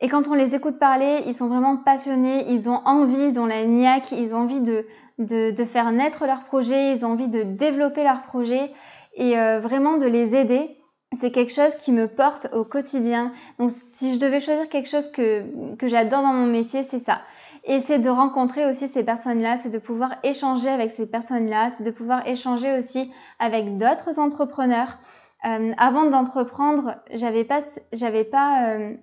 Et 0.00 0.08
quand 0.08 0.28
on 0.28 0.34
les 0.34 0.54
écoute 0.54 0.78
parler, 0.78 1.22
ils 1.26 1.34
sont 1.34 1.48
vraiment 1.48 1.76
passionnés, 1.76 2.44
ils 2.50 2.68
ont 2.68 2.80
envie, 2.86 3.18
ils 3.32 3.38
ont 3.40 3.46
la 3.46 3.64
niaque, 3.64 4.12
ils 4.12 4.34
ont 4.34 4.38
envie 4.38 4.60
de, 4.60 4.86
de, 5.18 5.50
de 5.50 5.64
faire 5.64 5.90
naître 5.90 6.24
leur 6.26 6.44
projet, 6.44 6.92
ils 6.92 7.04
ont 7.04 7.10
envie 7.12 7.28
de 7.28 7.42
développer 7.42 8.04
leur 8.04 8.22
projet 8.22 8.70
et 9.14 9.36
euh, 9.38 9.58
vraiment 9.60 9.96
de 9.96 10.06
les 10.06 10.36
aider. 10.36 10.76
C'est 11.12 11.32
quelque 11.32 11.52
chose 11.52 11.74
qui 11.76 11.90
me 11.92 12.06
porte 12.06 12.48
au 12.52 12.64
quotidien. 12.64 13.32
Donc 13.58 13.70
si 13.70 14.14
je 14.14 14.18
devais 14.18 14.40
choisir 14.40 14.68
quelque 14.68 14.88
chose 14.88 15.10
que, 15.10 15.42
que 15.76 15.88
j'adore 15.88 16.22
dans 16.22 16.34
mon 16.34 16.46
métier, 16.46 16.82
c'est 16.84 16.98
ça. 17.00 17.20
Et 17.68 17.80
c'est 17.80 17.98
de 17.98 18.08
rencontrer 18.08 18.64
aussi 18.64 18.88
ces 18.88 19.04
personnes-là, 19.04 19.58
c'est 19.58 19.68
de 19.68 19.78
pouvoir 19.78 20.12
échanger 20.22 20.70
avec 20.70 20.90
ces 20.90 21.06
personnes-là, 21.06 21.68
c'est 21.68 21.84
de 21.84 21.90
pouvoir 21.90 22.26
échanger 22.26 22.76
aussi 22.78 23.12
avec 23.38 23.76
d'autres 23.76 24.18
entrepreneurs. 24.18 24.98
Euh, 25.44 25.72
avant 25.76 26.06
d'entreprendre, 26.06 26.96
j'avais 27.12 27.44
pas, 27.44 27.60
j'avais 27.92 28.24
pas 28.24 28.70
euh, 28.70 28.94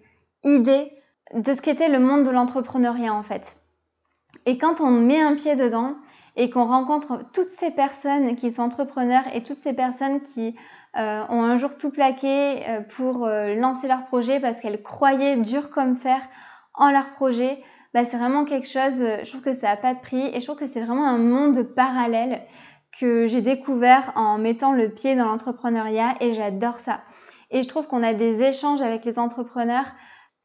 idée 0.43 0.91
de 1.35 1.53
ce 1.53 1.61
qu'était 1.61 1.89
le 1.89 1.99
monde 1.99 2.23
de 2.23 2.31
l'entrepreneuriat 2.31 3.13
en 3.13 3.21
fait. 3.21 3.57
Et 4.47 4.57
quand 4.57 4.81
on 4.81 4.89
met 4.89 5.21
un 5.21 5.35
pied 5.35 5.55
dedans 5.55 5.95
et 6.35 6.49
qu'on 6.49 6.65
rencontre 6.65 7.21
toutes 7.33 7.51
ces 7.51 7.69
personnes 7.69 8.35
qui 8.35 8.49
sont 8.49 8.63
entrepreneurs 8.63 9.23
et 9.35 9.43
toutes 9.43 9.59
ces 9.59 9.75
personnes 9.75 10.21
qui 10.21 10.55
euh, 10.97 11.23
ont 11.29 11.43
un 11.43 11.57
jour 11.57 11.77
tout 11.77 11.91
plaqué 11.91 12.63
pour 12.95 13.27
lancer 13.27 13.87
leur 13.87 14.05
projet 14.05 14.39
parce 14.39 14.59
qu'elles 14.59 14.81
croyaient 14.81 15.37
dur 15.37 15.69
comme 15.69 15.95
fer 15.95 16.19
en 16.73 16.91
leur 16.91 17.09
projet, 17.11 17.63
bah, 17.95 18.05
c'est 18.05 18.17
vraiment 18.17 18.45
quelque 18.45 18.67
chose, 18.67 19.03
je 19.23 19.27
trouve 19.27 19.41
que 19.41 19.53
ça 19.53 19.69
n'a 19.69 19.77
pas 19.77 19.95
de 19.95 19.99
prix 19.99 20.29
et 20.33 20.39
je 20.39 20.45
trouve 20.45 20.59
que 20.59 20.67
c'est 20.67 20.81
vraiment 20.81 21.07
un 21.07 21.17
monde 21.17 21.63
parallèle 21.63 22.43
que 22.99 23.25
j'ai 23.25 23.41
découvert 23.41 24.13
en 24.15 24.37
mettant 24.37 24.71
le 24.71 24.89
pied 24.89 25.15
dans 25.15 25.25
l'entrepreneuriat 25.25 26.13
et 26.21 26.33
j'adore 26.33 26.77
ça. 26.77 27.01
Et 27.51 27.63
je 27.63 27.67
trouve 27.67 27.87
qu'on 27.87 28.03
a 28.03 28.13
des 28.13 28.43
échanges 28.43 28.81
avec 28.81 29.03
les 29.05 29.17
entrepreneurs 29.17 29.85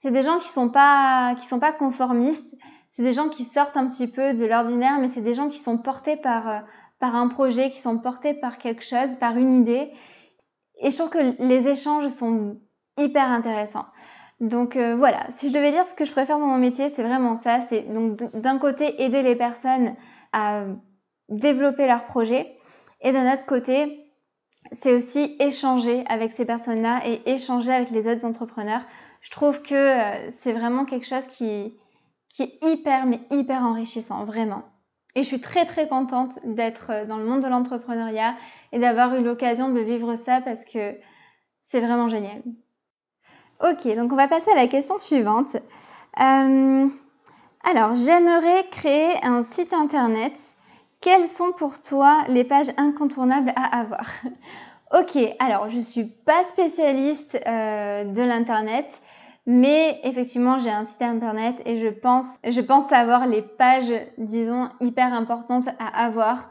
c'est 0.02 0.11
des 0.11 0.23
gens 0.23 0.38
qui 0.38 0.49
sont 0.49 0.71
pas 0.71 1.35
qui 1.38 1.47
sont 1.47 1.61
pas 1.61 1.73
conformistes. 1.73 2.57
C'est 2.90 3.02
des 3.02 3.12
gens 3.12 3.28
qui 3.28 3.45
sortent 3.45 3.76
un 3.76 3.87
petit 3.87 4.07
peu 4.07 4.33
de 4.33 4.47
l'ordinaire, 4.47 4.99
mais 4.99 5.09
c'est 5.09 5.21
des 5.21 5.35
gens 5.35 5.50
qui 5.50 5.59
sont 5.59 5.76
portés 5.76 6.16
par 6.16 6.49
euh, 6.49 6.59
par 6.99 7.14
un 7.16 7.28
projet, 7.28 7.71
qui 7.71 7.80
sont 7.80 7.99
portés 7.99 8.33
par 8.33 8.57
quelque 8.57 8.83
chose, 8.83 9.16
par 9.16 9.37
une 9.37 9.54
idée. 9.61 9.92
Et 10.80 10.90
je 10.90 10.97
trouve 10.97 11.11
que 11.11 11.42
les 11.42 11.69
échanges 11.69 12.09
sont 12.09 12.62
hyper 12.99 13.30
intéressants. 13.30 13.85
Donc 14.40 14.76
euh, 14.76 14.97
voilà, 14.97 15.26
si 15.28 15.50
je 15.50 15.54
devais 15.54 15.70
dire 15.70 15.87
ce 15.87 15.94
que 15.94 16.04
je 16.04 16.12
préfère 16.12 16.38
dans 16.38 16.47
mon 16.47 16.59
métier, 16.59 16.88
c'est 16.88 17.02
vraiment 17.02 17.37
ça. 17.37 17.61
C'est 17.61 17.82
donc 17.92 18.18
d'un 18.35 18.59
côté 18.59 19.02
aider 19.02 19.23
les 19.23 19.37
personnes 19.37 19.94
à 20.32 20.64
développer 21.28 21.87
leur 21.87 22.04
projet, 22.04 22.56
et 23.02 23.12
d'un 23.12 23.32
autre 23.32 23.47
côté 23.47 24.00
c'est 24.73 24.94
aussi 24.94 25.37
échanger 25.40 26.04
avec 26.06 26.32
ces 26.32 26.44
personnes-là 26.44 27.00
et 27.06 27.30
échanger 27.30 27.73
avec 27.73 27.90
les 27.90 28.06
autres 28.06 28.25
entrepreneurs. 28.25 28.82
Je 29.20 29.30
trouve 29.30 29.62
que 29.62 29.75
euh, 29.75 30.30
c'est 30.30 30.52
vraiment 30.52 30.85
quelque 30.85 31.06
chose 31.06 31.26
qui, 31.26 31.75
est 32.38 32.64
hyper, 32.64 33.06
mais 33.06 33.20
hyper 33.30 33.62
enrichissant, 33.62 34.25
vraiment. 34.25 34.62
Et 35.16 35.23
je 35.23 35.26
suis 35.26 35.40
très 35.40 35.66
très 35.66 35.88
contente 35.88 36.38
d'être 36.44 36.90
euh, 36.90 37.04
dans 37.04 37.16
le 37.16 37.25
monde 37.25 37.42
de 37.42 37.49
l'entrepreneuriat 37.49 38.37
et 38.73 38.78
d'avoir 38.78 39.14
eu 39.16 39.23
l'occasion 39.23 39.70
de 39.70 39.80
vivre 39.80 40.14
ça 40.14 40.40
parce 40.40 40.64
que 40.64 40.94
c'est 41.61 41.80
vraiment 41.80 42.09
génial. 42.09 42.42
Ok, 43.62 43.95
donc 43.95 44.12
on 44.12 44.17
va 44.17 44.29
passer 44.29 44.50
à 44.52 44.57
la 44.57 44.67
question 44.67 44.99
suivante. 44.99 45.57
Euh, 45.57 46.88
alors, 47.62 47.95
j'aimerais 47.95 48.67
créer 48.71 49.14
un 49.23 49.43
site 49.43 49.73
internet 49.73 50.33
quelles 51.00 51.25
sont 51.25 51.52
pour 51.52 51.81
toi 51.81 52.25
les 52.29 52.45
pages 52.45 52.73
incontournables 52.76 53.52
à 53.57 53.81
avoir? 53.81 54.07
Ok, 54.93 55.17
alors 55.39 55.69
je 55.69 55.78
suis 55.78 56.02
pas 56.02 56.43
spécialiste 56.43 57.41
euh, 57.47 58.02
de 58.02 58.23
l'internet, 58.23 59.00
mais 59.47 60.00
effectivement 60.02 60.58
j'ai 60.58 60.71
un 60.71 60.82
site 60.82 61.02
internet 61.02 61.63
et 61.65 61.78
je 61.78 61.87
pense, 61.87 62.39
je 62.45 62.61
pense 62.61 62.91
avoir 62.91 63.28
les 63.28 63.41
pages, 63.41 63.93
disons, 64.19 64.69
hyper 64.80 65.15
importantes 65.15 65.69
à 65.78 66.04
avoir. 66.04 66.50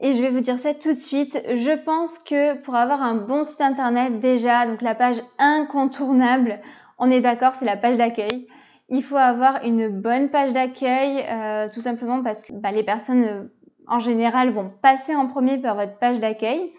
Et 0.00 0.14
je 0.14 0.22
vais 0.22 0.30
vous 0.30 0.40
dire 0.40 0.58
ça 0.58 0.74
tout 0.74 0.90
de 0.90 0.98
suite. 0.98 1.42
Je 1.48 1.76
pense 1.76 2.18
que 2.18 2.54
pour 2.62 2.76
avoir 2.76 3.02
un 3.02 3.14
bon 3.14 3.44
site 3.44 3.60
internet, 3.60 4.20
déjà, 4.20 4.66
donc 4.66 4.82
la 4.82 4.94
page 4.94 5.20
incontournable, 5.38 6.60
on 6.98 7.10
est 7.10 7.20
d'accord, 7.20 7.54
c'est 7.54 7.64
la 7.64 7.76
page 7.76 7.96
d'accueil. 7.96 8.46
Il 8.88 9.02
faut 9.02 9.16
avoir 9.16 9.64
une 9.64 9.88
bonne 9.88 10.30
page 10.30 10.52
d'accueil, 10.52 11.24
euh, 11.28 11.68
tout 11.72 11.80
simplement 11.80 12.22
parce 12.22 12.42
que 12.42 12.52
bah, 12.52 12.70
les 12.72 12.84
personnes 12.84 13.50
en 13.88 13.98
général, 13.98 14.50
vont 14.50 14.70
passer 14.82 15.14
en 15.14 15.26
premier 15.26 15.58
par 15.58 15.74
votre 15.74 15.98
page 15.98 16.20
d'accueil. 16.20 16.72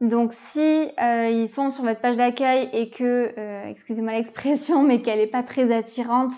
Donc 0.00 0.32
si 0.32 0.88
euh, 1.00 1.28
ils 1.30 1.48
sont 1.48 1.70
sur 1.70 1.84
votre 1.84 2.00
page 2.00 2.16
d'accueil 2.16 2.68
et 2.72 2.90
que, 2.90 3.32
euh, 3.38 3.64
excusez-moi 3.66 4.12
l'expression, 4.12 4.82
mais 4.82 4.98
qu'elle 4.98 5.18
n'est 5.18 5.26
pas 5.26 5.42
très 5.42 5.74
attirante, 5.74 6.32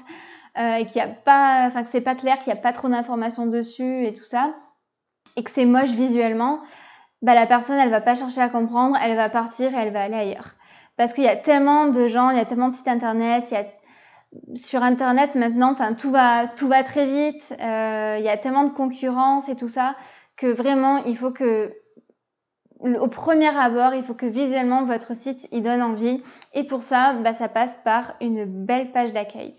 euh, 0.58 0.76
et 0.76 0.86
qu'il 0.86 0.96
y 0.96 1.04
a 1.04 1.08
pas, 1.08 1.64
enfin 1.66 1.82
que 1.82 1.90
c'est 1.90 2.00
pas 2.00 2.14
clair, 2.14 2.38
qu'il 2.38 2.52
n'y 2.52 2.58
a 2.58 2.62
pas 2.62 2.72
trop 2.72 2.88
d'informations 2.88 3.46
dessus 3.46 4.06
et 4.06 4.14
tout 4.14 4.24
ça, 4.24 4.54
et 5.36 5.42
que 5.42 5.50
c'est 5.50 5.66
moche 5.66 5.90
visuellement, 5.90 6.60
bah 7.22 7.34
la 7.34 7.46
personne 7.46 7.78
elle 7.78 7.90
va 7.90 8.00
pas 8.00 8.14
chercher 8.14 8.40
à 8.40 8.48
comprendre, 8.48 8.96
elle 9.02 9.16
va 9.16 9.28
partir 9.28 9.72
et 9.72 9.76
elle 9.76 9.92
va 9.92 10.02
aller 10.02 10.16
ailleurs. 10.16 10.54
Parce 10.96 11.12
qu'il 11.12 11.24
y 11.24 11.28
a 11.28 11.36
tellement 11.36 11.86
de 11.86 12.08
gens, 12.08 12.30
il 12.30 12.36
y 12.36 12.40
a 12.40 12.44
tellement 12.44 12.68
de 12.68 12.74
sites 12.74 12.88
internet, 12.88 13.50
il 13.50 13.54
y 13.54 13.56
a 13.56 13.64
sur 14.54 14.82
Internet 14.82 15.34
maintenant, 15.34 15.72
enfin 15.72 15.94
tout 15.94 16.10
va 16.10 16.46
tout 16.48 16.68
va 16.68 16.82
très 16.82 17.06
vite. 17.06 17.54
Euh, 17.60 18.16
il 18.18 18.24
y 18.24 18.28
a 18.28 18.36
tellement 18.36 18.64
de 18.64 18.70
concurrence 18.70 19.48
et 19.48 19.56
tout 19.56 19.68
ça 19.68 19.96
que 20.36 20.46
vraiment 20.46 20.98
il 21.04 21.16
faut 21.16 21.30
que 21.30 21.72
au 22.80 23.08
premier 23.08 23.48
abord, 23.48 23.94
il 23.94 24.04
faut 24.04 24.14
que 24.14 24.26
visuellement 24.26 24.84
votre 24.84 25.16
site 25.16 25.48
il 25.50 25.62
donne 25.62 25.82
envie. 25.82 26.22
Et 26.54 26.64
pour 26.64 26.82
ça, 26.82 27.14
bah, 27.14 27.34
ça 27.34 27.48
passe 27.48 27.80
par 27.84 28.14
une 28.20 28.44
belle 28.44 28.92
page 28.92 29.12
d'accueil. 29.12 29.56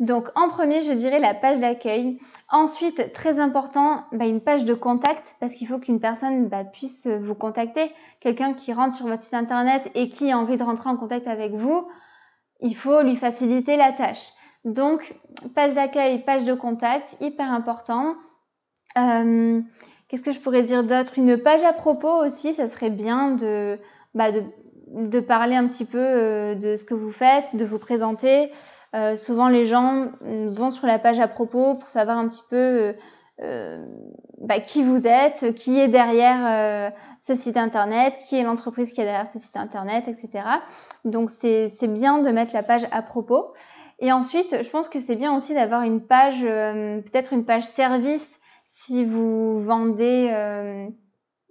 Donc 0.00 0.28
en 0.34 0.48
premier, 0.48 0.82
je 0.82 0.92
dirais 0.92 1.20
la 1.20 1.34
page 1.34 1.60
d'accueil. 1.60 2.18
Ensuite, 2.50 3.12
très 3.12 3.38
important, 3.38 4.04
bah, 4.12 4.26
une 4.26 4.40
page 4.40 4.64
de 4.64 4.74
contact 4.74 5.36
parce 5.40 5.54
qu'il 5.54 5.68
faut 5.68 5.78
qu'une 5.78 6.00
personne 6.00 6.48
bah, 6.48 6.64
puisse 6.64 7.06
vous 7.06 7.34
contacter. 7.34 7.92
Quelqu'un 8.20 8.54
qui 8.54 8.72
rentre 8.72 8.94
sur 8.94 9.06
votre 9.06 9.22
site 9.22 9.34
internet 9.34 9.90
et 9.94 10.08
qui 10.08 10.32
a 10.32 10.38
envie 10.38 10.56
de 10.56 10.62
rentrer 10.62 10.88
en 10.88 10.96
contact 10.96 11.28
avec 11.28 11.52
vous 11.52 11.86
il 12.62 12.74
faut 12.76 13.02
lui 13.02 13.16
faciliter 13.16 13.76
la 13.76 13.92
tâche. 13.92 14.28
Donc, 14.64 15.14
page 15.54 15.74
d'accueil, 15.74 16.22
page 16.24 16.44
de 16.44 16.54
contact, 16.54 17.16
hyper 17.20 17.50
important. 17.50 18.14
Euh, 18.98 19.60
qu'est-ce 20.08 20.22
que 20.22 20.32
je 20.32 20.40
pourrais 20.40 20.62
dire 20.62 20.84
d'autre? 20.84 21.14
Une 21.16 21.38
page 21.38 21.64
à 21.64 21.72
propos 21.72 22.24
aussi, 22.24 22.52
ça 22.52 22.68
serait 22.68 22.90
bien 22.90 23.30
de, 23.30 23.78
bah 24.14 24.26
parler 25.26 25.54
un 25.54 25.66
petit 25.66 25.84
peu 25.84 25.98
euh, 25.98 26.54
de 26.54 26.76
ce 26.76 26.84
que 26.84 26.94
vous 26.94 27.12
faites, 27.12 27.56
de 27.56 27.64
vous 27.64 27.78
présenter. 27.78 28.50
Euh, 28.94 29.16
souvent, 29.16 29.48
les 29.48 29.66
gens 29.66 30.08
vont 30.22 30.70
sur 30.70 30.86
la 30.86 30.98
page 30.98 31.20
à 31.20 31.28
propos 31.28 31.76
pour 31.76 31.88
savoir 31.88 32.18
un 32.18 32.26
petit 32.26 32.42
peu 32.48 32.94
euh, 33.42 33.86
bah, 34.38 34.60
qui 34.60 34.82
vous 34.82 35.06
êtes, 35.06 35.54
qui 35.54 35.78
est 35.80 35.88
derrière 35.88 36.46
euh, 36.46 36.90
ce 37.20 37.34
site 37.34 37.56
internet, 37.56 38.14
qui 38.28 38.36
est 38.36 38.42
l'entreprise 38.42 38.92
qui 38.92 39.00
est 39.00 39.04
derrière 39.04 39.28
ce 39.28 39.38
site 39.38 39.56
internet, 39.56 40.08
etc. 40.08 40.44
Donc 41.06 41.30
c'est 41.30 41.70
bien 41.88 42.18
de 42.18 42.30
mettre 42.30 42.52
la 42.52 42.62
page 42.62 42.86
à 42.90 43.00
propos. 43.00 43.52
Et 43.98 44.12
ensuite, 44.12 44.62
je 44.62 44.68
pense 44.68 44.90
que 44.90 45.00
c'est 45.00 45.16
bien 45.16 45.34
aussi 45.34 45.54
d'avoir 45.54 45.82
une 45.82 46.02
page, 46.02 46.40
euh, 46.42 47.00
peut-être 47.00 47.32
une 47.32 47.46
page 47.46 47.64
service 47.64 48.40
si 48.66 49.04
vous 49.04 49.58
vendez, 49.62 50.30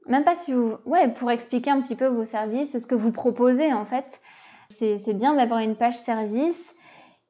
même 0.08 0.23
pas 0.23 0.36
si 0.36 0.54
vous, 0.54 0.78
ouais, 0.86 1.10
pour 1.10 1.30
expliquer 1.32 1.69
un 1.69 1.82
petit 1.82 1.95
peu 1.95 2.06
vos 2.06 2.23
services, 2.23 2.80
ce 2.80 2.86
que 2.86 2.95
vous 2.95 3.12
proposez 3.12 3.73
en 3.73 3.84
fait. 3.84 4.21
C'est 4.69 5.13
bien 5.13 5.34
d'avoir 5.36 5.60
une 5.60 5.75
page 5.75 5.95
service. 5.95 6.75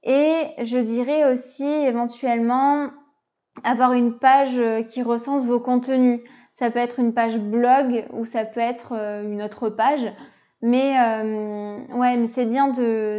Et 0.04 0.44
je 0.64 0.78
dirais 0.78 1.32
aussi 1.32 1.66
éventuellement 1.66 2.90
avoir 3.64 3.94
une 3.94 4.18
page 4.18 4.58
euh, 4.58 4.84
qui 4.84 5.02
recense 5.04 5.46
vos 5.46 5.60
contenus. 5.60 6.22
Ça 6.54 6.70
peut 6.72 6.80
être 6.80 7.00
une 7.00 7.14
page 7.14 7.38
blog 7.38 8.06
ou 8.14 8.26
ça 8.26 8.46
peut 8.46 8.60
être 8.60 8.94
euh, 8.96 9.24
une 9.24 9.42
autre 9.42 9.70
page. 9.70 10.12
Mais 10.62 11.00
euh, 11.00 11.78
ouais, 11.96 12.18
mais 12.18 12.26
c'est 12.26 12.46
bien 12.46 12.70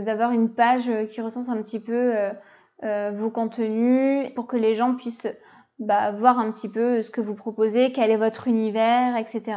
d'avoir 0.03 0.33
une 0.33 0.53
page 0.53 0.91
qui 1.11 1.23
recense 1.23 1.49
un 1.49 1.57
petit 1.63 1.81
peu 1.81 2.13
vos 3.15 3.31
contenus 3.31 4.29
pour 4.35 4.47
que 4.47 4.59
les 4.59 4.75
gens 4.75 4.95
puissent 4.95 5.27
bah, 5.79 6.13
voir 6.13 6.39
un 6.39 6.51
petit 6.51 6.69
peu 6.69 7.03
ce 7.03 7.11
que 7.11 7.23
vous 7.23 7.35
proposez, 7.35 7.93
quel 7.93 8.11
est 8.11 8.19
votre 8.19 8.47
univers, 8.47 9.17
etc. 9.17 9.57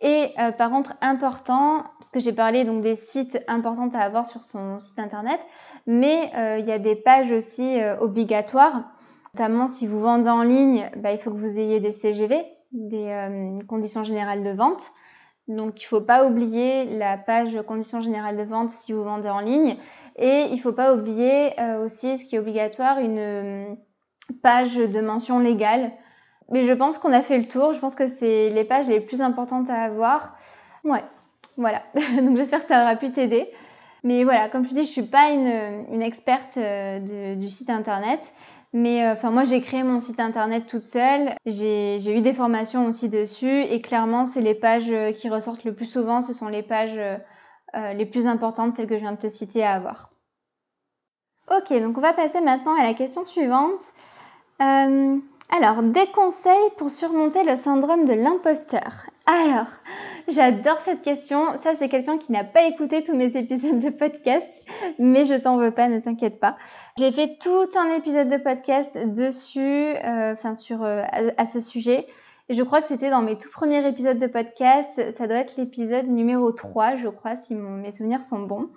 Et 0.00 0.32
par 0.56 0.70
contre, 0.70 0.94
important, 1.00 1.82
parce 1.98 2.10
que 2.10 2.20
j'ai 2.20 2.32
parlé 2.32 2.62
donc 2.64 2.82
des 2.82 2.94
sites 2.94 3.42
importants 3.48 3.88
à 3.94 3.98
avoir 3.98 4.26
sur 4.26 4.42
son 4.44 4.78
site 4.78 5.00
internet, 5.00 5.40
mais 5.86 6.30
il 6.58 6.66
y 6.66 6.70
a 6.70 6.78
des 6.78 6.94
pages 6.94 7.32
aussi 7.32 7.78
obligatoires. 8.00 8.84
Notamment 9.34 9.68
si 9.68 9.86
vous 9.86 10.00
vendez 10.00 10.28
en 10.28 10.42
ligne, 10.42 10.90
bah, 10.96 11.12
il 11.12 11.18
faut 11.18 11.30
que 11.30 11.36
vous 11.36 11.58
ayez 11.58 11.80
des 11.80 11.92
CGV, 11.92 12.44
des 12.72 13.10
euh, 13.10 13.58
conditions 13.66 14.04
générales 14.04 14.42
de 14.42 14.50
vente. 14.50 14.90
Donc 15.46 15.80
il 15.80 15.84
ne 15.84 15.88
faut 15.88 16.00
pas 16.00 16.26
oublier 16.26 16.84
la 16.98 17.16
page 17.16 17.58
conditions 17.66 18.02
générales 18.02 18.36
de 18.36 18.42
vente 18.42 18.70
si 18.70 18.92
vous 18.92 19.02
vendez 19.02 19.30
en 19.30 19.40
ligne. 19.40 19.76
Et 20.16 20.44
il 20.50 20.56
ne 20.56 20.60
faut 20.60 20.72
pas 20.72 20.94
oublier 20.94 21.58
euh, 21.60 21.84
aussi, 21.84 22.18
ce 22.18 22.26
qui 22.26 22.36
est 22.36 22.38
obligatoire, 22.38 22.98
une 22.98 23.18
euh, 23.18 23.74
page 24.42 24.76
de 24.76 25.00
mention 25.00 25.38
légale. 25.38 25.92
Mais 26.50 26.62
je 26.62 26.72
pense 26.72 26.98
qu'on 26.98 27.12
a 27.12 27.20
fait 27.20 27.38
le 27.38 27.44
tour. 27.44 27.72
Je 27.72 27.78
pense 27.78 27.94
que 27.94 28.08
c'est 28.08 28.50
les 28.50 28.64
pages 28.64 28.88
les 28.88 29.00
plus 29.00 29.20
importantes 29.20 29.68
à 29.70 29.82
avoir. 29.82 30.36
Ouais, 30.84 31.02
voilà. 31.56 31.82
Donc 32.22 32.36
j'espère 32.36 32.60
que 32.60 32.66
ça 32.66 32.82
aura 32.82 32.96
pu 32.96 33.12
t'aider. 33.12 33.48
Mais 34.04 34.24
voilà, 34.24 34.48
comme 34.48 34.64
je 34.64 34.70
dis, 34.70 34.84
je 34.84 34.90
suis 34.90 35.02
pas 35.02 35.30
une, 35.30 36.02
experte 36.02 36.56
euh, 36.56 37.34
du 37.34 37.50
site 37.50 37.68
internet. 37.68 38.32
Mais 38.72 39.04
euh, 39.04 39.12
enfin, 39.12 39.30
moi, 39.30 39.44
j'ai 39.44 39.60
créé 39.60 39.82
mon 39.82 39.98
site 40.00 40.20
internet 40.20 40.66
toute 40.66 40.86
seule. 40.86 41.30
J'ai 41.44 42.16
eu 42.16 42.20
des 42.20 42.32
formations 42.32 42.86
aussi 42.86 43.08
dessus. 43.08 43.62
Et 43.62 43.80
clairement, 43.80 44.24
c'est 44.24 44.40
les 44.40 44.54
pages 44.54 44.92
qui 45.16 45.28
ressortent 45.28 45.64
le 45.64 45.74
plus 45.74 45.86
souvent. 45.86 46.22
Ce 46.22 46.32
sont 46.32 46.48
les 46.48 46.62
pages 46.62 46.98
les 47.74 48.06
plus 48.06 48.26
importantes, 48.26 48.72
celles 48.72 48.86
que 48.86 48.96
je 48.96 49.02
viens 49.02 49.12
de 49.12 49.18
te 49.18 49.28
citer 49.28 49.62
à 49.62 49.72
avoir. 49.72 50.10
Ok, 51.50 51.72
donc 51.80 51.96
on 51.96 52.00
va 52.00 52.12
passer 52.12 52.40
maintenant 52.40 52.78
à 52.78 52.82
la 52.82 52.94
question 52.94 53.24
suivante. 53.26 53.80
Alors, 55.56 55.82
des 55.82 56.06
conseils 56.14 56.52
pour 56.76 56.90
surmonter 56.90 57.42
le 57.42 57.56
syndrome 57.56 58.04
de 58.04 58.12
l'imposteur. 58.12 59.06
Alors, 59.26 59.66
J'adore 60.28 60.78
cette 60.78 61.00
question. 61.00 61.56
Ça, 61.56 61.74
c'est 61.74 61.88
quelqu'un 61.88 62.18
qui 62.18 62.32
n'a 62.32 62.44
pas 62.44 62.64
écouté 62.64 63.02
tous 63.02 63.16
mes 63.16 63.36
épisodes 63.36 63.78
de 63.78 63.88
podcast, 63.88 64.62
mais 64.98 65.24
je 65.24 65.32
t'en 65.34 65.56
veux 65.56 65.70
pas, 65.70 65.88
ne 65.88 65.98
t'inquiète 65.98 66.38
pas. 66.38 66.58
J'ai 66.98 67.10
fait 67.10 67.38
tout 67.40 67.66
un 67.78 67.96
épisode 67.96 68.28
de 68.28 68.36
podcast 68.36 69.10
dessus, 69.10 69.60
euh, 69.60 70.32
enfin 70.32 70.54
sur 70.54 70.84
euh, 70.84 71.02
à, 71.38 71.46
ce 71.46 71.62
sujet. 71.62 72.06
Et 72.50 72.54
je 72.54 72.62
crois 72.62 72.82
que 72.82 72.86
c'était 72.86 73.08
dans 73.08 73.22
mes 73.22 73.38
tout 73.38 73.48
premiers 73.50 73.86
épisodes 73.86 74.18
de 74.18 74.26
podcast. 74.26 75.12
Ça 75.12 75.26
doit 75.26 75.38
être 75.38 75.56
l'épisode 75.56 76.08
numéro 76.08 76.52
3, 76.52 76.96
je 76.96 77.08
crois, 77.08 77.36
si 77.36 77.54
mes 77.54 77.90
souvenirs 77.90 78.22
sont 78.22 78.40
bons. 78.40 78.68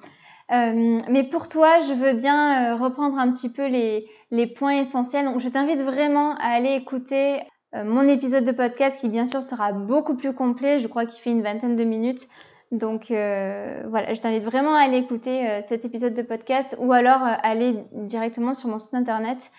Euh, 0.52 1.00
mais 1.10 1.24
pour 1.24 1.48
toi, 1.48 1.80
je 1.88 1.94
veux 1.94 2.14
bien 2.14 2.76
reprendre 2.76 3.18
un 3.18 3.32
petit 3.32 3.50
peu 3.50 3.68
les, 3.68 4.48
points 4.48 4.80
essentiels. 4.80 5.28
Je 5.38 5.48
t'invite 5.48 5.82
vraiment 5.82 6.36
à 6.36 6.48
aller 6.48 6.76
écouter 6.76 7.40
euh, 7.74 7.86
mon 7.86 8.08
épisode 8.08 8.44
de 8.44 8.52
podcast 8.52 9.00
qui 9.00 9.08
bien 9.08 9.26
sûr 9.26 9.42
sera 9.42 9.72
beaucoup 9.72 10.16
plus 10.16 10.34
complet, 10.34 10.78
je 10.80 10.88
crois 10.88 11.06
qu'il 11.06 11.22
fait 11.22 11.32
une 11.32 11.42
vingtaine 11.42 11.76
de 11.76 11.84
minutes. 11.84 12.28
Donc 12.72 13.12
euh, 13.12 13.84
voilà, 13.88 14.14
je 14.14 14.22
t'invite 14.22 14.44
vraiment 14.44 14.76
à 14.76 14.82
aller 14.82 14.98
écouter 14.98 15.48
euh, 15.50 15.62
cet 15.62 15.86
épisode 15.86 16.14
de 16.14 16.22
podcast 16.22 16.76
ou 16.80 16.92
alors 16.94 17.22
aller 17.22 17.84
directement 17.94 18.54
sur 18.54 18.70
mon 18.70 18.78
site 18.78 18.94
internet 18.94 19.52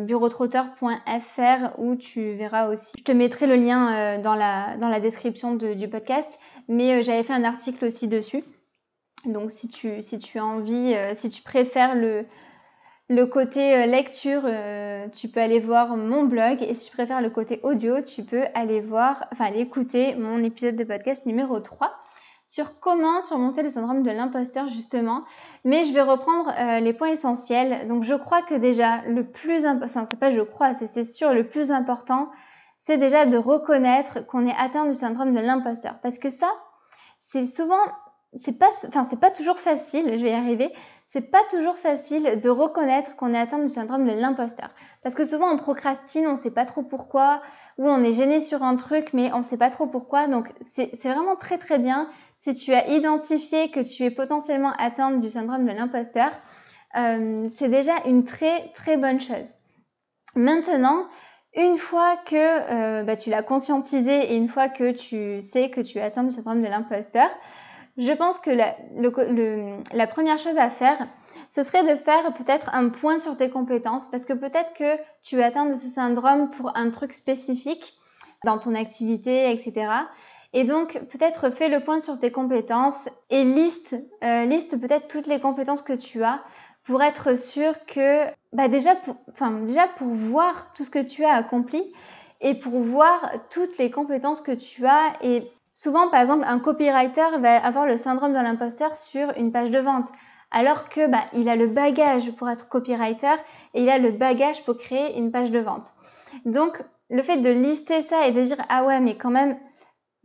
bureautrotteur.fr 0.00 1.78
où 1.78 1.94
tu 1.94 2.32
verras 2.34 2.68
aussi. 2.68 2.94
Je 2.98 3.04
te 3.04 3.12
mettrai 3.12 3.46
le 3.46 3.54
lien 3.54 4.18
dans 4.18 4.34
la 4.34 4.98
description 5.00 5.54
du 5.54 5.88
podcast, 5.88 6.40
mais 6.66 7.00
j'avais 7.04 7.22
fait 7.22 7.32
un 7.32 7.44
article 7.44 7.84
aussi 7.84 8.08
dessus. 8.08 8.42
Donc 9.26 9.50
si 9.50 9.68
tu, 9.68 10.02
si 10.02 10.18
tu 10.18 10.38
as 10.38 10.44
envie, 10.44 10.94
si 11.14 11.30
tu 11.30 11.42
préfères 11.42 11.94
le, 11.94 12.26
le 13.12 13.26
côté 13.26 13.74
euh, 13.74 13.86
lecture, 13.86 14.42
euh, 14.44 15.06
tu 15.08 15.28
peux 15.28 15.40
aller 15.40 15.58
voir 15.58 15.96
mon 15.98 16.24
blog 16.24 16.62
et 16.62 16.74
si 16.74 16.88
tu 16.88 16.96
préfères 16.96 17.20
le 17.20 17.28
côté 17.28 17.60
audio, 17.62 18.00
tu 18.00 18.24
peux 18.24 18.44
aller 18.54 18.80
voir, 18.80 19.26
enfin 19.32 19.46
aller 19.46 19.60
écouter 19.60 20.14
mon 20.16 20.42
épisode 20.42 20.76
de 20.76 20.84
podcast 20.84 21.26
numéro 21.26 21.60
3 21.60 21.92
sur 22.46 22.80
comment 22.80 23.20
surmonter 23.20 23.62
le 23.62 23.68
syndrome 23.68 24.02
de 24.02 24.10
l'imposteur 24.10 24.68
justement. 24.68 25.24
Mais 25.64 25.84
je 25.84 25.92
vais 25.92 26.00
reprendre 26.00 26.52
euh, 26.58 26.80
les 26.80 26.94
points 26.94 27.10
essentiels. 27.10 27.86
Donc 27.86 28.02
je 28.02 28.14
crois 28.14 28.40
que 28.40 28.54
déjà 28.54 29.02
le 29.02 29.28
plus 29.28 29.66
important, 29.66 30.04
c'est 30.08 30.18
pas 30.18 30.30
je 30.30 30.40
crois, 30.40 30.72
c'est 30.72 31.04
sûr 31.04 31.34
le 31.34 31.46
plus 31.46 31.70
important, 31.70 32.30
c'est 32.78 32.96
déjà 32.96 33.26
de 33.26 33.36
reconnaître 33.36 34.24
qu'on 34.26 34.46
est 34.46 34.56
atteint 34.56 34.86
du 34.86 34.94
syndrome 34.94 35.34
de 35.34 35.40
l'imposteur. 35.40 35.98
Parce 36.02 36.18
que 36.18 36.30
ça, 36.30 36.48
c'est 37.18 37.44
souvent 37.44 37.84
c'est 38.34 38.58
pas, 38.58 38.70
enfin, 38.88 39.04
c'est 39.04 39.20
pas 39.20 39.30
toujours 39.30 39.58
facile, 39.58 40.16
je 40.16 40.22
vais 40.22 40.30
y 40.30 40.34
arriver, 40.34 40.72
c'est 41.06 41.30
pas 41.30 41.42
toujours 41.50 41.76
facile 41.76 42.40
de 42.40 42.48
reconnaître 42.48 43.14
qu'on 43.16 43.34
est 43.34 43.38
atteint 43.38 43.58
du 43.58 43.68
syndrome 43.68 44.06
de 44.06 44.12
l'imposteur. 44.12 44.70
Parce 45.02 45.14
que 45.14 45.24
souvent 45.24 45.50
on 45.52 45.58
procrastine, 45.58 46.26
on 46.26 46.36
sait 46.36 46.52
pas 46.52 46.64
trop 46.64 46.82
pourquoi, 46.82 47.42
ou 47.76 47.88
on 47.88 48.02
est 48.02 48.14
gêné 48.14 48.40
sur 48.40 48.62
un 48.62 48.76
truc, 48.76 49.12
mais 49.12 49.30
on 49.34 49.42
sait 49.42 49.58
pas 49.58 49.68
trop 49.68 49.86
pourquoi. 49.86 50.28
Donc 50.28 50.50
c'est 50.62 50.90
vraiment 51.04 51.36
très 51.36 51.58
très 51.58 51.78
bien 51.78 52.08
si 52.38 52.54
tu 52.54 52.72
as 52.72 52.88
identifié 52.88 53.70
que 53.70 53.80
tu 53.80 54.04
es 54.04 54.10
potentiellement 54.10 54.72
atteinte 54.78 55.18
du 55.18 55.28
syndrome 55.28 55.66
de 55.66 55.72
l'imposteur. 55.72 56.30
Euh, 56.96 57.46
c'est 57.50 57.68
déjà 57.68 57.92
une 58.06 58.24
très 58.24 58.72
très 58.72 58.96
bonne 58.96 59.20
chose. 59.20 59.56
Maintenant, 60.34 61.06
une 61.54 61.74
fois 61.74 62.16
que 62.24 62.34
euh, 62.36 63.02
bah, 63.02 63.16
tu 63.16 63.28
l'as 63.28 63.42
conscientisé 63.42 64.32
et 64.32 64.36
une 64.36 64.48
fois 64.48 64.70
que 64.70 64.92
tu 64.92 65.42
sais 65.42 65.68
que 65.68 65.82
tu 65.82 65.98
es 65.98 66.00
atteint 66.00 66.22
du 66.22 66.32
syndrome 66.32 66.62
de 66.62 66.68
l'imposteur, 66.68 67.28
je 67.98 68.12
pense 68.12 68.38
que 68.38 68.50
la, 68.50 68.74
la, 69.92 70.06
première 70.06 70.38
chose 70.38 70.56
à 70.56 70.70
faire, 70.70 71.06
ce 71.50 71.62
serait 71.62 71.82
de 71.82 71.98
faire 71.98 72.32
peut-être 72.32 72.70
un 72.72 72.88
point 72.88 73.18
sur 73.18 73.36
tes 73.36 73.50
compétences, 73.50 74.06
parce 74.06 74.24
que 74.24 74.32
peut-être 74.32 74.72
que 74.74 74.96
tu 75.22 75.40
es 75.40 75.44
atteint 75.44 75.66
de 75.66 75.76
ce 75.76 75.88
syndrome 75.88 76.48
pour 76.50 76.76
un 76.76 76.90
truc 76.90 77.12
spécifique 77.12 77.94
dans 78.44 78.58
ton 78.58 78.74
activité, 78.74 79.50
etc. 79.50 79.88
Et 80.54 80.64
donc, 80.64 81.00
peut-être 81.10 81.50
fais 81.50 81.68
le 81.68 81.80
point 81.80 82.00
sur 82.00 82.18
tes 82.18 82.30
compétences 82.30 83.08
et 83.30 83.44
liste, 83.44 83.96
euh, 84.24 84.44
liste 84.44 84.80
peut-être 84.80 85.08
toutes 85.08 85.26
les 85.26 85.40
compétences 85.40 85.82
que 85.82 85.94
tu 85.94 86.24
as 86.24 86.42
pour 86.84 87.02
être 87.02 87.38
sûr 87.38 87.72
que, 87.86 88.24
bah 88.52 88.68
déjà, 88.68 88.94
pour, 88.96 89.16
enfin, 89.30 89.50
déjà 89.60 89.86
pour 89.86 90.08
voir 90.08 90.72
tout 90.74 90.84
ce 90.84 90.90
que 90.90 90.98
tu 90.98 91.24
as 91.24 91.34
accompli 91.34 91.82
et 92.40 92.54
pour 92.54 92.80
voir 92.80 93.30
toutes 93.50 93.78
les 93.78 93.90
compétences 93.90 94.40
que 94.40 94.52
tu 94.52 94.84
as 94.84 95.12
et 95.22 95.50
Souvent, 95.72 96.08
par 96.08 96.20
exemple, 96.20 96.44
un 96.46 96.58
copywriter 96.58 97.38
va 97.40 97.56
avoir 97.56 97.86
le 97.86 97.96
syndrome 97.96 98.32
de 98.32 98.38
l'imposteur 98.38 98.96
sur 98.96 99.32
une 99.36 99.52
page 99.52 99.70
de 99.70 99.78
vente, 99.78 100.08
alors 100.50 100.88
que 100.88 101.06
bah, 101.06 101.24
il 101.32 101.48
a 101.48 101.56
le 101.56 101.66
bagage 101.66 102.30
pour 102.32 102.48
être 102.50 102.68
copywriter 102.68 103.36
et 103.74 103.82
il 103.82 103.88
a 103.88 103.98
le 103.98 104.10
bagage 104.10 104.64
pour 104.64 104.76
créer 104.76 105.18
une 105.18 105.32
page 105.32 105.50
de 105.50 105.60
vente. 105.60 105.86
Donc, 106.44 106.82
le 107.08 107.22
fait 107.22 107.38
de 107.38 107.50
lister 107.50 108.02
ça 108.02 108.26
et 108.26 108.32
de 108.32 108.42
dire 108.42 108.58
ah 108.68 108.84
ouais, 108.84 109.00
mais 109.00 109.16
quand 109.16 109.30
même, 109.30 109.58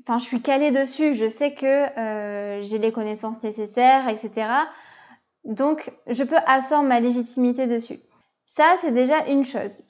enfin, 0.01 0.19
je 0.19 0.25
suis 0.25 0.41
calé 0.41 0.71
dessus, 0.71 1.13
je 1.13 1.29
sais 1.29 1.53
que 1.53 1.65
euh, 1.65 2.61
j'ai 2.61 2.77
les 2.77 2.91
connaissances 2.91 3.41
nécessaires, 3.43 4.07
etc. 4.09 4.47
Donc, 5.45 5.91
je 6.07 6.23
peux 6.23 6.37
asseoir 6.45 6.83
ma 6.83 6.99
légitimité 6.99 7.67
dessus. 7.67 7.99
Ça, 8.45 8.75
c'est 8.79 8.91
déjà 8.91 9.25
une 9.27 9.45
chose. 9.45 9.83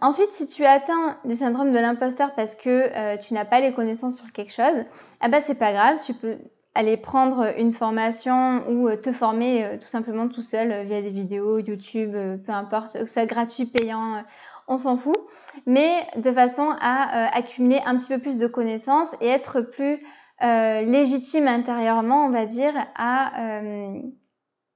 Ensuite, 0.00 0.32
si 0.32 0.46
tu 0.46 0.64
atteins 0.64 1.16
du 1.24 1.36
syndrome 1.36 1.72
de 1.72 1.78
l'imposteur 1.78 2.34
parce 2.34 2.54
que 2.54 2.68
euh, 2.94 3.16
tu 3.16 3.34
n'as 3.34 3.44
pas 3.44 3.60
les 3.60 3.72
connaissances 3.72 4.16
sur 4.16 4.32
quelque 4.32 4.52
chose, 4.52 4.84
ah 5.20 5.28
bah 5.28 5.40
c'est 5.40 5.58
pas 5.58 5.72
grave, 5.72 5.98
tu 6.04 6.14
peux 6.14 6.36
aller 6.74 6.96
prendre 6.96 7.52
une 7.58 7.70
formation 7.70 8.64
ou 8.68 8.88
euh, 8.88 8.96
te 8.96 9.12
former 9.12 9.64
euh, 9.64 9.78
tout 9.78 9.86
simplement 9.86 10.28
tout 10.28 10.42
seul 10.42 10.84
via 10.86 11.02
des 11.02 11.10
vidéos, 11.10 11.58
YouTube, 11.58 12.16
peu 12.44 12.52
importe, 12.52 12.98
que 12.98 13.06
ça 13.06 13.26
gratuit, 13.26 13.66
payant, 13.66 14.24
on 14.68 14.76
s'en 14.76 14.96
fout, 14.96 15.16
mais 15.66 15.90
de 16.16 16.32
façon 16.32 16.68
à 16.80 17.36
accumuler 17.36 17.80
un 17.86 17.96
petit 17.96 18.08
peu 18.08 18.18
plus 18.18 18.38
de 18.38 18.46
connaissances 18.46 19.14
et 19.20 19.28
être 19.28 19.60
plus 19.60 20.00
légitime 20.40 21.46
intérieurement, 21.46 22.26
on 22.26 22.30
va 22.30 22.44
dire, 22.44 22.74
à 22.96 23.60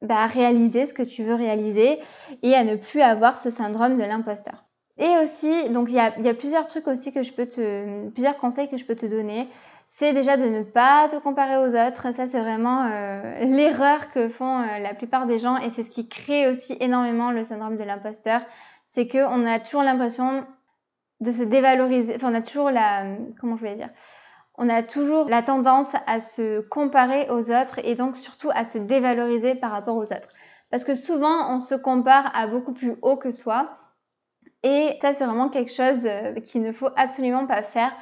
bah, 0.02 0.26
réaliser 0.26 0.86
ce 0.86 0.94
que 0.94 1.02
tu 1.02 1.24
veux 1.24 1.34
réaliser 1.34 1.98
et 2.42 2.54
à 2.54 2.62
ne 2.64 2.76
plus 2.76 3.00
avoir 3.00 3.38
ce 3.38 3.50
syndrome 3.50 3.98
de 3.98 4.04
l'imposteur. 4.04 4.67
Et 4.98 5.16
aussi, 5.22 5.68
donc 5.70 5.88
il 5.90 5.94
y 5.94 6.00
a, 6.00 6.18
y 6.18 6.28
a, 6.28 6.34
plusieurs 6.34 6.66
trucs 6.66 6.88
aussi 6.88 7.12
que 7.12 7.22
je 7.22 7.32
peux 7.32 7.46
te, 7.46 8.08
plusieurs 8.10 8.36
conseils 8.36 8.68
que 8.68 8.76
je 8.76 8.84
peux 8.84 8.96
te 8.96 9.06
donner. 9.06 9.48
C'est 9.86 10.12
déjà 10.12 10.36
de 10.36 10.44
ne 10.44 10.64
pas 10.64 11.06
te 11.08 11.16
comparer 11.16 11.56
aux 11.56 11.74
autres. 11.74 12.12
Ça, 12.12 12.26
c'est 12.26 12.40
vraiment 12.40 12.84
euh, 12.84 13.44
l'erreur 13.44 14.10
que 14.10 14.28
font 14.28 14.60
euh, 14.60 14.78
la 14.80 14.94
plupart 14.94 15.26
des 15.26 15.38
gens 15.38 15.56
et 15.58 15.70
c'est 15.70 15.84
ce 15.84 15.90
qui 15.90 16.08
crée 16.08 16.48
aussi 16.48 16.76
énormément 16.80 17.30
le 17.30 17.44
syndrome 17.44 17.76
de 17.76 17.84
l'imposteur. 17.84 18.40
C'est 18.84 19.06
que 19.06 19.18
on 19.18 19.46
a 19.46 19.60
toujours 19.60 19.84
l'impression 19.84 20.44
de 21.20 21.30
se 21.30 21.44
dévaloriser. 21.44 22.16
Enfin, 22.16 22.32
on 22.32 22.34
a 22.34 22.42
toujours 22.42 22.70
la, 22.70 23.04
comment 23.40 23.56
je 23.56 23.62
vais 23.62 23.76
dire, 23.76 23.90
on 24.56 24.68
a 24.68 24.82
toujours 24.82 25.28
la 25.28 25.42
tendance 25.42 25.94
à 26.08 26.20
se 26.20 26.60
comparer 26.60 27.28
aux 27.30 27.52
autres 27.52 27.78
et 27.84 27.94
donc 27.94 28.16
surtout 28.16 28.50
à 28.52 28.64
se 28.64 28.78
dévaloriser 28.78 29.54
par 29.54 29.70
rapport 29.70 29.96
aux 29.96 30.12
autres. 30.12 30.30
Parce 30.70 30.82
que 30.82 30.96
souvent, 30.96 31.54
on 31.54 31.60
se 31.60 31.76
compare 31.76 32.32
à 32.34 32.48
beaucoup 32.48 32.72
plus 32.72 32.96
haut 33.02 33.16
que 33.16 33.30
soi 33.30 33.70
et 34.62 34.98
ça, 35.00 35.14
c'est 35.14 35.24
vraiment 35.24 35.48
quelque 35.48 35.72
chose 35.72 36.06
euh, 36.06 36.34
qu'il 36.34 36.62
ne 36.62 36.72
faut 36.72 36.88
absolument 36.96 37.46
pas 37.46 37.62
faire. 37.62 37.92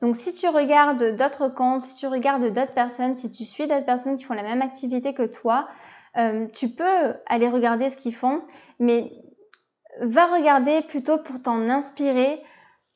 Donc 0.00 0.16
si 0.16 0.32
tu 0.32 0.46
regardes 0.48 1.16
d'autres 1.16 1.48
comptes, 1.48 1.82
si 1.82 1.96
tu 1.96 2.06
regardes 2.06 2.52
d'autres 2.52 2.74
personnes, 2.74 3.14
si 3.14 3.30
tu 3.30 3.44
suis 3.44 3.66
d'autres 3.66 3.86
personnes 3.86 4.16
qui 4.16 4.24
font 4.24 4.34
la 4.34 4.42
même 4.42 4.62
activité 4.62 5.14
que 5.14 5.26
toi, 5.26 5.68
euh, 6.16 6.46
tu 6.52 6.68
peux 6.68 7.14
aller 7.26 7.48
regarder 7.48 7.88
ce 7.90 7.96
qu'ils 7.96 8.14
font, 8.14 8.42
mais 8.78 9.12
va 10.00 10.26
regarder 10.26 10.82
plutôt 10.82 11.18
pour 11.18 11.40
t'en 11.40 11.68
inspirer 11.68 12.42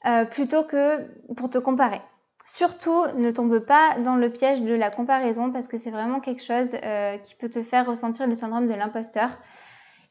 euh, 0.06 0.24
plutôt 0.24 0.64
que 0.64 0.98
pour 1.34 1.50
te 1.50 1.58
comparer. 1.58 2.00
Surtout, 2.44 3.06
ne 3.16 3.30
tombe 3.30 3.58
pas 3.60 3.96
dans 4.04 4.16
le 4.16 4.30
piège 4.30 4.62
de 4.62 4.74
la 4.74 4.90
comparaison 4.90 5.52
parce 5.52 5.68
que 5.68 5.76
c'est 5.76 5.90
vraiment 5.90 6.20
quelque 6.20 6.42
chose 6.42 6.76
qui 7.22 7.34
peut 7.34 7.50
te 7.50 7.62
faire 7.62 7.86
ressentir 7.86 8.26
le 8.26 8.34
syndrome 8.34 8.68
de 8.68 8.74
l'imposteur 8.74 9.28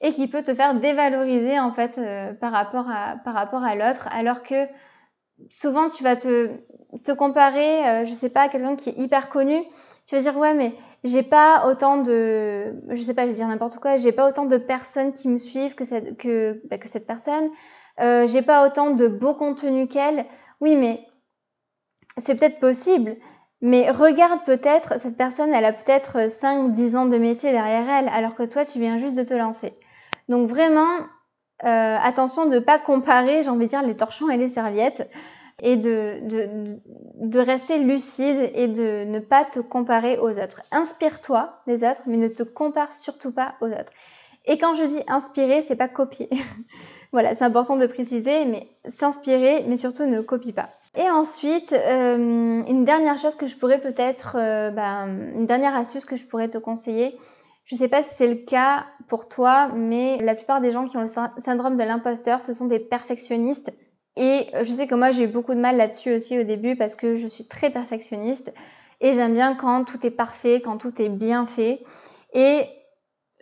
et 0.02 0.14
qui 0.14 0.28
peut 0.28 0.44
te 0.44 0.54
faire 0.54 0.76
dévaloriser 0.76 1.60
en 1.60 1.72
fait 1.72 1.98
euh, 1.98 2.34
par 2.34 2.52
rapport 2.52 2.86
à 2.90 3.18
par 3.24 3.34
rapport 3.34 3.64
à 3.64 3.76
l'autre. 3.76 4.08
Alors 4.12 4.44
que 4.44 4.66
souvent 5.50 5.90
tu 5.90 6.04
vas 6.04 6.16
te 6.16 6.50
te 7.04 7.12
comparer 7.12 7.88
euh, 7.88 8.06
je 8.06 8.14
sais 8.14 8.30
pas 8.30 8.44
à 8.44 8.50
quelqu'un 8.50 8.76
qui 8.76 8.90
est 8.90 8.98
hyper 8.98 9.30
connu. 9.30 9.64
Tu 10.06 10.16
vas 10.16 10.22
dire 10.22 10.38
ouais 10.38 10.54
mais 10.54 10.74
j'ai 11.04 11.24
pas 11.24 11.66
autant 11.68 11.98
de 11.98 12.74
je 12.90 13.02
sais 13.02 13.14
pas 13.14 13.24
je 13.24 13.28
vais 13.28 13.34
dire 13.34 13.48
n'importe 13.48 13.78
quoi 13.78 13.98
j'ai 13.98 14.12
pas 14.12 14.30
autant 14.30 14.46
de 14.46 14.58
personnes 14.58 15.14
qui 15.14 15.28
me 15.30 15.38
suivent 15.38 15.76
que 15.76 15.86
cette 15.86 16.18
que 16.18 16.62
bah, 16.70 16.78
que 16.78 16.88
cette 16.88 17.08
personne. 17.08 17.50
Euh, 18.00 18.28
j'ai 18.28 18.44
pas 18.44 18.68
autant 18.68 18.92
de 18.92 19.08
beau 19.08 19.34
contenu 19.34 19.88
qu'elle. 19.88 20.26
Oui 20.62 20.76
mais 20.76 21.08
c'est 22.18 22.36
peut-être 22.36 22.60
possible. 22.60 23.16
Mais 23.62 23.90
regarde 23.90 24.44
peut-être, 24.46 25.00
cette 25.00 25.18
personne, 25.18 25.52
elle 25.52 25.66
a 25.66 25.74
peut-être 25.74 26.30
5, 26.30 26.72
10 26.72 26.96
ans 26.96 27.06
de 27.06 27.18
métier 27.18 27.52
derrière 27.52 27.90
elle, 27.90 28.08
alors 28.10 28.36
que 28.36 28.44
toi, 28.44 28.66
tu 28.66 28.80
viens 28.80 28.98
juste 28.98 29.16
de 29.18 29.24
te 29.24 29.34
lancer. 29.34 29.74
Donc 30.30 30.48
vraiment, 30.48 30.98
euh, 31.64 31.98
attention 32.02 32.46
de 32.46 32.56
ne 32.56 32.60
pas 32.60 32.80
comparer, 32.80 33.44
j'ai 33.44 33.50
envie 33.50 33.66
de 33.66 33.70
dire, 33.70 33.82
les 33.82 33.96
torchons 33.96 34.30
et 34.30 34.38
les 34.38 34.50
serviettes, 34.50 35.10
et 35.64 35.76
de, 35.76 37.40
rester 37.40 37.80
lucide 37.80 38.52
et 38.54 38.68
de 38.68 39.06
ne 39.06 39.20
pas 39.20 39.44
te 39.44 39.60
comparer 39.60 40.18
aux 40.20 40.40
autres. 40.40 40.62
Inspire-toi 40.72 41.62
des 41.66 41.84
autres, 41.84 42.04
mais 42.06 42.18
ne 42.18 42.28
te 42.28 42.44
compare 42.44 42.94
surtout 42.94 43.32
pas 43.32 43.56
aux 43.62 43.68
autres. 43.68 43.92
Et 44.46 44.58
quand 44.58 44.76
je 44.76 44.84
dis 44.84 45.02
inspirer, 45.08 45.62
c'est 45.62 45.76
pas 45.76 45.88
copier. 45.88 46.30
voilà, 47.12 47.34
c'est 47.34 47.44
important 47.44 47.76
de 47.76 47.88
préciser, 47.88 48.46
mais 48.46 48.68
s'inspirer, 48.86 49.66
mais 49.68 49.78
surtout 49.78 50.06
ne 50.06 50.22
copie 50.22 50.54
pas. 50.54 50.70
Et 50.96 51.10
ensuite, 51.10 51.74
euh, 51.74 52.64
une 52.68 52.84
dernière 52.84 53.18
chose 53.18 53.36
que 53.36 53.46
je 53.46 53.56
pourrais 53.56 53.80
peut-être, 53.80 54.36
euh, 54.40 54.72
ben, 54.72 55.08
une 55.36 55.46
dernière 55.46 55.76
astuce 55.76 56.06
que 56.06 56.16
je 56.16 56.26
pourrais 56.26 56.50
te 56.50 56.58
conseiller. 56.58 57.18
Je 57.66 57.76
ne 57.76 57.80
sais 57.80 57.88
pas 57.88 58.02
si 58.02 58.16
c'est 58.16 58.28
le 58.28 58.46
cas 58.46 58.86
pour 59.08 59.30
toi, 59.30 59.70
mais 59.76 60.18
la 60.20 60.36
plupart 60.36 60.62
des 60.62 60.72
gens 60.72 60.86
qui 60.86 60.98
ont 60.98 61.02
le 61.02 61.08
syndrome 61.38 61.78
de 61.78 61.84
l'imposteur, 61.84 62.42
ce 62.42 62.54
sont 62.54 62.66
des 62.66 62.80
perfectionnistes. 62.80 63.74
Et 64.16 64.48
je 64.64 64.72
sais 64.72 64.88
que 64.88 64.96
moi, 64.96 65.12
j'ai 65.12 65.24
eu 65.24 65.28
beaucoup 65.28 65.54
de 65.54 65.60
mal 65.60 65.78
là-dessus 65.78 66.14
aussi 66.14 66.40
au 66.40 66.44
début 66.44 66.76
parce 66.76 66.96
que 66.96 67.16
je 67.16 67.28
suis 67.28 67.46
très 67.46 67.70
perfectionniste 67.70 68.54
et 69.00 69.14
j'aime 69.14 69.34
bien 69.34 69.56
quand 69.56 69.84
tout 69.84 70.06
est 70.06 70.12
parfait, 70.12 70.62
quand 70.62 70.78
tout 70.78 71.02
est 71.02 71.10
bien 71.10 71.46
fait. 71.46 71.82
Et 72.34 72.66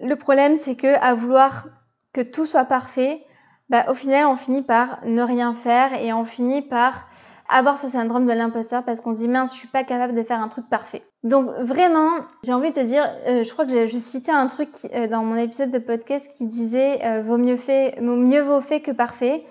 le 0.02 0.16
problème, 0.16 0.58
c'est 0.58 0.76
que 0.76 1.00
à 1.02 1.14
vouloir 1.14 1.68
que 2.14 2.22
tout 2.22 2.46
soit 2.46 2.66
parfait, 2.66 3.24
bah, 3.70 3.86
au 3.90 3.94
final, 3.94 4.26
on 4.26 4.36
finit 4.36 4.62
par 4.62 5.00
ne 5.06 5.22
rien 5.22 5.54
faire 5.54 5.94
et 6.00 6.14
on 6.14 6.26
finit 6.26 6.62
par 6.62 7.08
avoir 7.56 7.80
ce 7.80 7.88
syndrome 7.88 8.26
de 8.26 8.34
l'imposteur 8.34 8.84
parce 8.84 9.00
qu'on 9.00 9.14
dit 9.14 9.30
mince, 9.30 9.54
je 9.54 9.60
suis 9.60 9.70
pas 9.70 9.86
capable 9.86 10.14
de 10.14 10.24
faire 10.24 10.42
un 10.42 10.50
truc 10.50 10.68
parfait. 10.70 11.04
Donc 11.24 11.50
vraiment, 11.60 12.10
j'ai 12.44 12.52
envie 12.52 12.72
de 12.72 12.76
te 12.76 12.86
dire, 12.86 13.10
euh, 13.28 13.46
je 13.46 13.52
crois 13.52 13.66
que 13.66 13.72
j'ai 13.72 14.00
cité 14.00 14.30
un 14.30 14.48
truc 14.48 14.70
euh, 14.94 15.08
dans 15.08 15.24
mon 15.24 15.38
épisode 15.38 15.70
de 15.70 15.80
podcast 15.80 16.30
qui 16.38 16.48
disait 16.48 17.00
euh, 17.06 17.38
mieux 17.38 17.56
mieux 18.02 18.42
vaut 18.42 18.60
fait 18.60 18.82
que 18.82 18.92
parfait. 18.92 19.44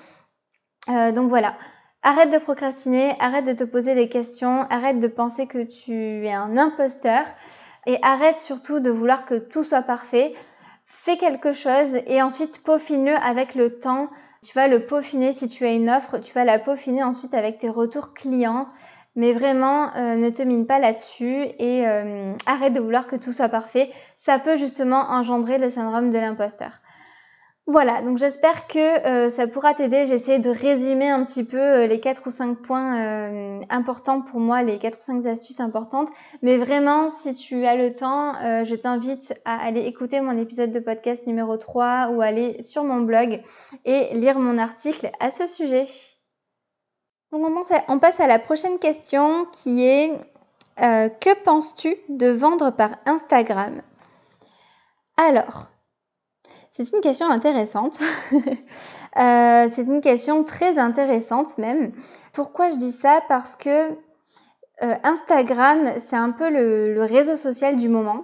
donc 0.89 1.29
voilà. 1.29 1.55
Arrête 2.03 2.31
de 2.31 2.37
procrastiner, 2.37 3.15
arrête 3.19 3.47
de 3.47 3.55
te 3.55 3.65
poser 3.65 3.95
des 3.95 4.11
questions, 4.11 4.67
arrête 4.69 5.01
de 5.01 5.09
penser 5.09 5.47
que 5.47 5.63
tu 5.63 6.27
es 6.27 6.33
un 6.33 6.59
imposteur 6.59 7.25
et 7.87 7.99
arrête 8.03 8.37
surtout 8.37 8.81
de 8.81 8.91
vouloir 8.91 9.25
que 9.25 9.37
tout 9.37 9.63
soit 9.63 9.81
parfait. 9.81 10.35
Fais 10.85 11.17
quelque 11.17 11.55
chose 11.55 11.97
et 12.07 12.21
ensuite 12.21 12.63
peaufine-le 12.63 13.15
avec 13.15 13.55
le 13.55 13.79
temps 13.79 14.11
tu 14.45 14.53
vas 14.55 14.69
le 14.69 14.85
peaufiner 14.85 15.33
si 15.33 15.49
tu 15.49 15.65
as 15.65 15.73
une 15.73 15.89
offre, 15.91 16.19
tu 16.19 16.33
vas 16.35 16.45
la 16.45 16.59
peaufiner 16.59 17.03
ensuite 17.03 17.35
avec 17.35 17.59
tes 17.59 17.71
retours 17.71 18.13
clients. 18.13 18.69
Mais 19.17 19.33
vraiment, 19.33 19.95
euh, 19.97 20.17
ne 20.17 20.29
te 20.29 20.43
mine 20.43 20.67
pas 20.67 20.81
là-dessus 20.81 21.45
et 21.59 21.87
euh, 21.87 22.33
arrête 22.47 22.73
de 22.73 22.81
vouloir 22.81 23.07
que 23.07 23.17
tout 23.17 23.33
soit 23.33 23.49
parfait. 23.49 23.91
Ça 24.17 24.39
peut 24.39 24.57
justement 24.57 25.11
engendrer 25.11 25.59
le 25.59 25.71
syndrome 25.71 26.11
de 26.11 26.19
l'imposteur. 26.19 26.71
Voilà, 27.67 28.03
donc 28.03 28.19
j'espère 28.19 28.67
que 28.67 29.07
euh, 29.07 29.31
ça 29.31 29.47
pourra 29.47 29.73
t'aider. 29.73 30.05
J'ai 30.05 30.17
essayé 30.17 30.39
de 30.39 30.51
résumer 30.51 31.09
un 31.09 31.25
petit 31.25 31.45
peu 31.45 31.59
euh, 31.59 31.87
les 31.87 31.99
quatre 31.99 32.27
ou 32.27 32.31
cinq 32.31 32.61
points 32.61 33.01
euh, 33.01 33.61
importants 33.71 34.21
pour 34.21 34.39
moi, 34.39 34.63
les 34.63 34.77
quatre 34.79 34.99
ou 34.99 35.03
cinq 35.03 35.25
astuces 35.25 35.61
importantes. 35.61 36.11
Mais 36.43 36.59
vraiment, 36.59 37.09
si 37.09 37.35
tu 37.35 37.65
as 37.65 37.77
le 37.77 37.95
temps, 37.95 38.35
je 38.65 38.75
t'invite 38.75 39.35
à 39.47 39.65
aller 39.65 39.81
écouter 39.87 40.21
mon 40.21 40.37
épisode 40.37 40.73
de 40.73 40.79
podcast 40.79 41.27
numéro 41.27 41.57
3 41.57 42.09
ou 42.09 42.21
aller 42.21 42.63
sur 42.63 42.85
mon 42.85 43.01
blog 43.01 43.41
et 43.87 44.15
lire 44.15 44.39
mon 44.39 44.59
article 44.59 45.11
à 45.19 45.31
ce 45.31 45.47
sujet. 45.47 45.87
Donc 47.33 47.47
on 47.89 47.99
passe 47.99 48.21
à 48.21 48.27
la 48.27 48.39
prochaine 48.39 48.79
question 48.79 49.47
qui 49.47 49.87
est 49.87 50.13
que 50.77 51.43
penses-tu 51.45 51.97
de 52.11 52.29
vendre 52.29 52.71
par 52.71 52.91
Instagram? 53.07 53.81
Alors, 55.17 55.69
c'est 56.77 56.91
une 56.93 57.01
question 57.01 57.31
intéressante. 57.31 58.01
euh, 58.33 59.67
c'est 59.69 59.85
une 59.85 60.01
question 60.01 60.43
très 60.43 60.77
intéressante 60.77 61.57
même. 61.57 61.93
Pourquoi 62.33 62.69
je 62.69 62.77
dis 62.77 62.91
ça? 62.91 63.21
Parce 63.29 63.55
que 63.55 63.91
euh, 64.83 64.95
Instagram, 65.05 65.89
c'est 65.99 66.17
un 66.17 66.33
peu 66.33 66.51
le, 66.51 67.05
réseau 67.05 67.37
social 67.37 67.77
du 67.77 67.89
moment. 67.89 68.23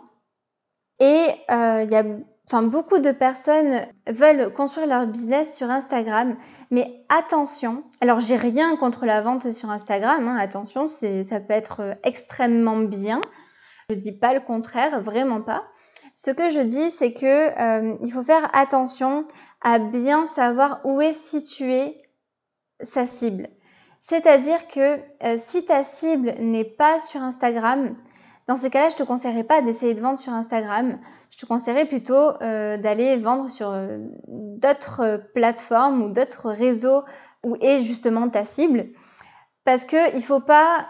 Et 0.99 1.27
euh, 1.53 1.85
il 1.85 1.93
y 1.93 1.95
a 1.95 2.03
beaucoup 2.63 2.99
de 2.99 3.13
personnes 3.13 3.87
veulent 4.09 4.53
construire 4.53 4.89
leur 4.89 5.07
business 5.07 5.57
sur 5.57 5.71
Instagram, 5.71 6.37
mais 6.73 7.05
attention. 7.09 7.85
Alors, 8.01 8.19
j'ai 8.19 8.35
rien 8.35 8.75
contre 8.75 9.07
la 9.07 9.21
vente 9.21 9.53
sur 9.53 9.71
Instagram. 9.71 10.27
Hein, 10.27 10.37
attention, 10.37 10.89
ça 10.89 11.39
peut 11.39 11.55
être 11.55 11.97
extrêmement 12.03 12.79
bien. 12.79 13.21
Je 13.91 13.95
dis 13.95 14.13
pas 14.13 14.35
le 14.35 14.41
contraire, 14.41 15.01
vraiment 15.01 15.41
pas. 15.41 15.63
Ce 16.23 16.31
que 16.31 16.51
je 16.51 16.61
dis, 16.61 16.91
c'est 16.91 17.15
que 17.15 17.25
euh, 17.25 17.97
il 18.05 18.13
faut 18.13 18.23
faire 18.23 18.51
attention 18.53 19.27
à 19.63 19.79
bien 19.79 20.27
savoir 20.27 20.83
où 20.85 21.01
est 21.01 21.15
située 21.15 21.97
sa 22.79 23.07
cible. 23.07 23.49
C'est-à-dire 24.03 24.69
que 24.69 24.99
euh, 25.25 25.37
si 25.39 25.65
ta 25.65 25.83
cible 25.83 26.35
n'est 26.39 26.67
pas 26.67 27.01
sur 27.01 27.23
Instagram, 27.23 27.97
dans 28.49 28.57
ce 28.57 28.67
cas-là, 28.67 28.91
je 28.91 28.97
te 28.97 29.03
conseillerais 29.03 29.45
pas 29.45 29.63
d'essayer 29.63 29.95
de 29.95 30.01
vendre 30.01 30.19
sur 30.19 30.35
Instagram. 30.35 30.99
Je 31.31 31.39
te 31.39 31.47
conseillerais 31.47 31.87
plutôt 31.87 32.43
euh, 32.43 32.77
d'aller 32.77 33.17
vendre 33.17 33.49
sur 33.49 33.75
d'autres 34.29 35.23
plateformes 35.33 36.03
ou 36.03 36.11
d'autres 36.11 36.51
réseaux 36.51 37.03
où 37.45 37.57
est 37.63 37.79
justement 37.79 38.29
ta 38.29 38.45
cible. 38.45 38.89
Parce 39.65 39.87
que 39.87 40.15
il 40.15 40.23
faut 40.23 40.41
pas 40.41 40.87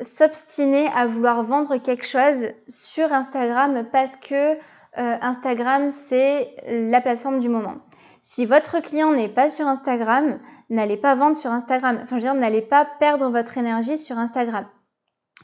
s'obstiner 0.00 0.88
à 0.94 1.06
vouloir 1.06 1.42
vendre 1.42 1.76
quelque 1.78 2.06
chose 2.06 2.48
sur 2.68 3.12
Instagram 3.12 3.86
parce 3.90 4.16
que 4.16 4.54
euh, 4.54 4.56
Instagram 4.96 5.90
c'est 5.90 6.54
la 6.68 7.00
plateforme 7.00 7.38
du 7.38 7.48
moment. 7.48 7.76
Si 8.22 8.44
votre 8.44 8.80
client 8.80 9.12
n'est 9.12 9.28
pas 9.28 9.48
sur 9.48 9.68
Instagram, 9.68 10.40
n'allez 10.68 10.96
pas 10.96 11.14
vendre 11.14 11.36
sur 11.36 11.52
Instagram. 11.52 12.00
Enfin, 12.02 12.06
je 12.08 12.14
veux 12.14 12.20
dire, 12.20 12.34
n'allez 12.34 12.62
pas 12.62 12.84
perdre 12.98 13.30
votre 13.30 13.56
énergie 13.56 13.96
sur 13.96 14.18
Instagram. 14.18 14.66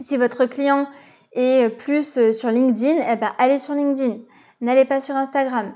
Si 0.01 0.17
votre 0.17 0.47
client 0.47 0.89
est 1.33 1.69
plus 1.79 2.19
euh, 2.19 2.33
sur 2.33 2.51
LinkedIn, 2.51 2.97
eh 3.09 3.17
ben, 3.17 3.31
allez 3.39 3.59
sur 3.59 3.75
LinkedIn. 3.75 4.19
N'allez 4.61 4.85
pas 4.85 5.01
sur 5.01 5.17
Instagram. 5.17 5.75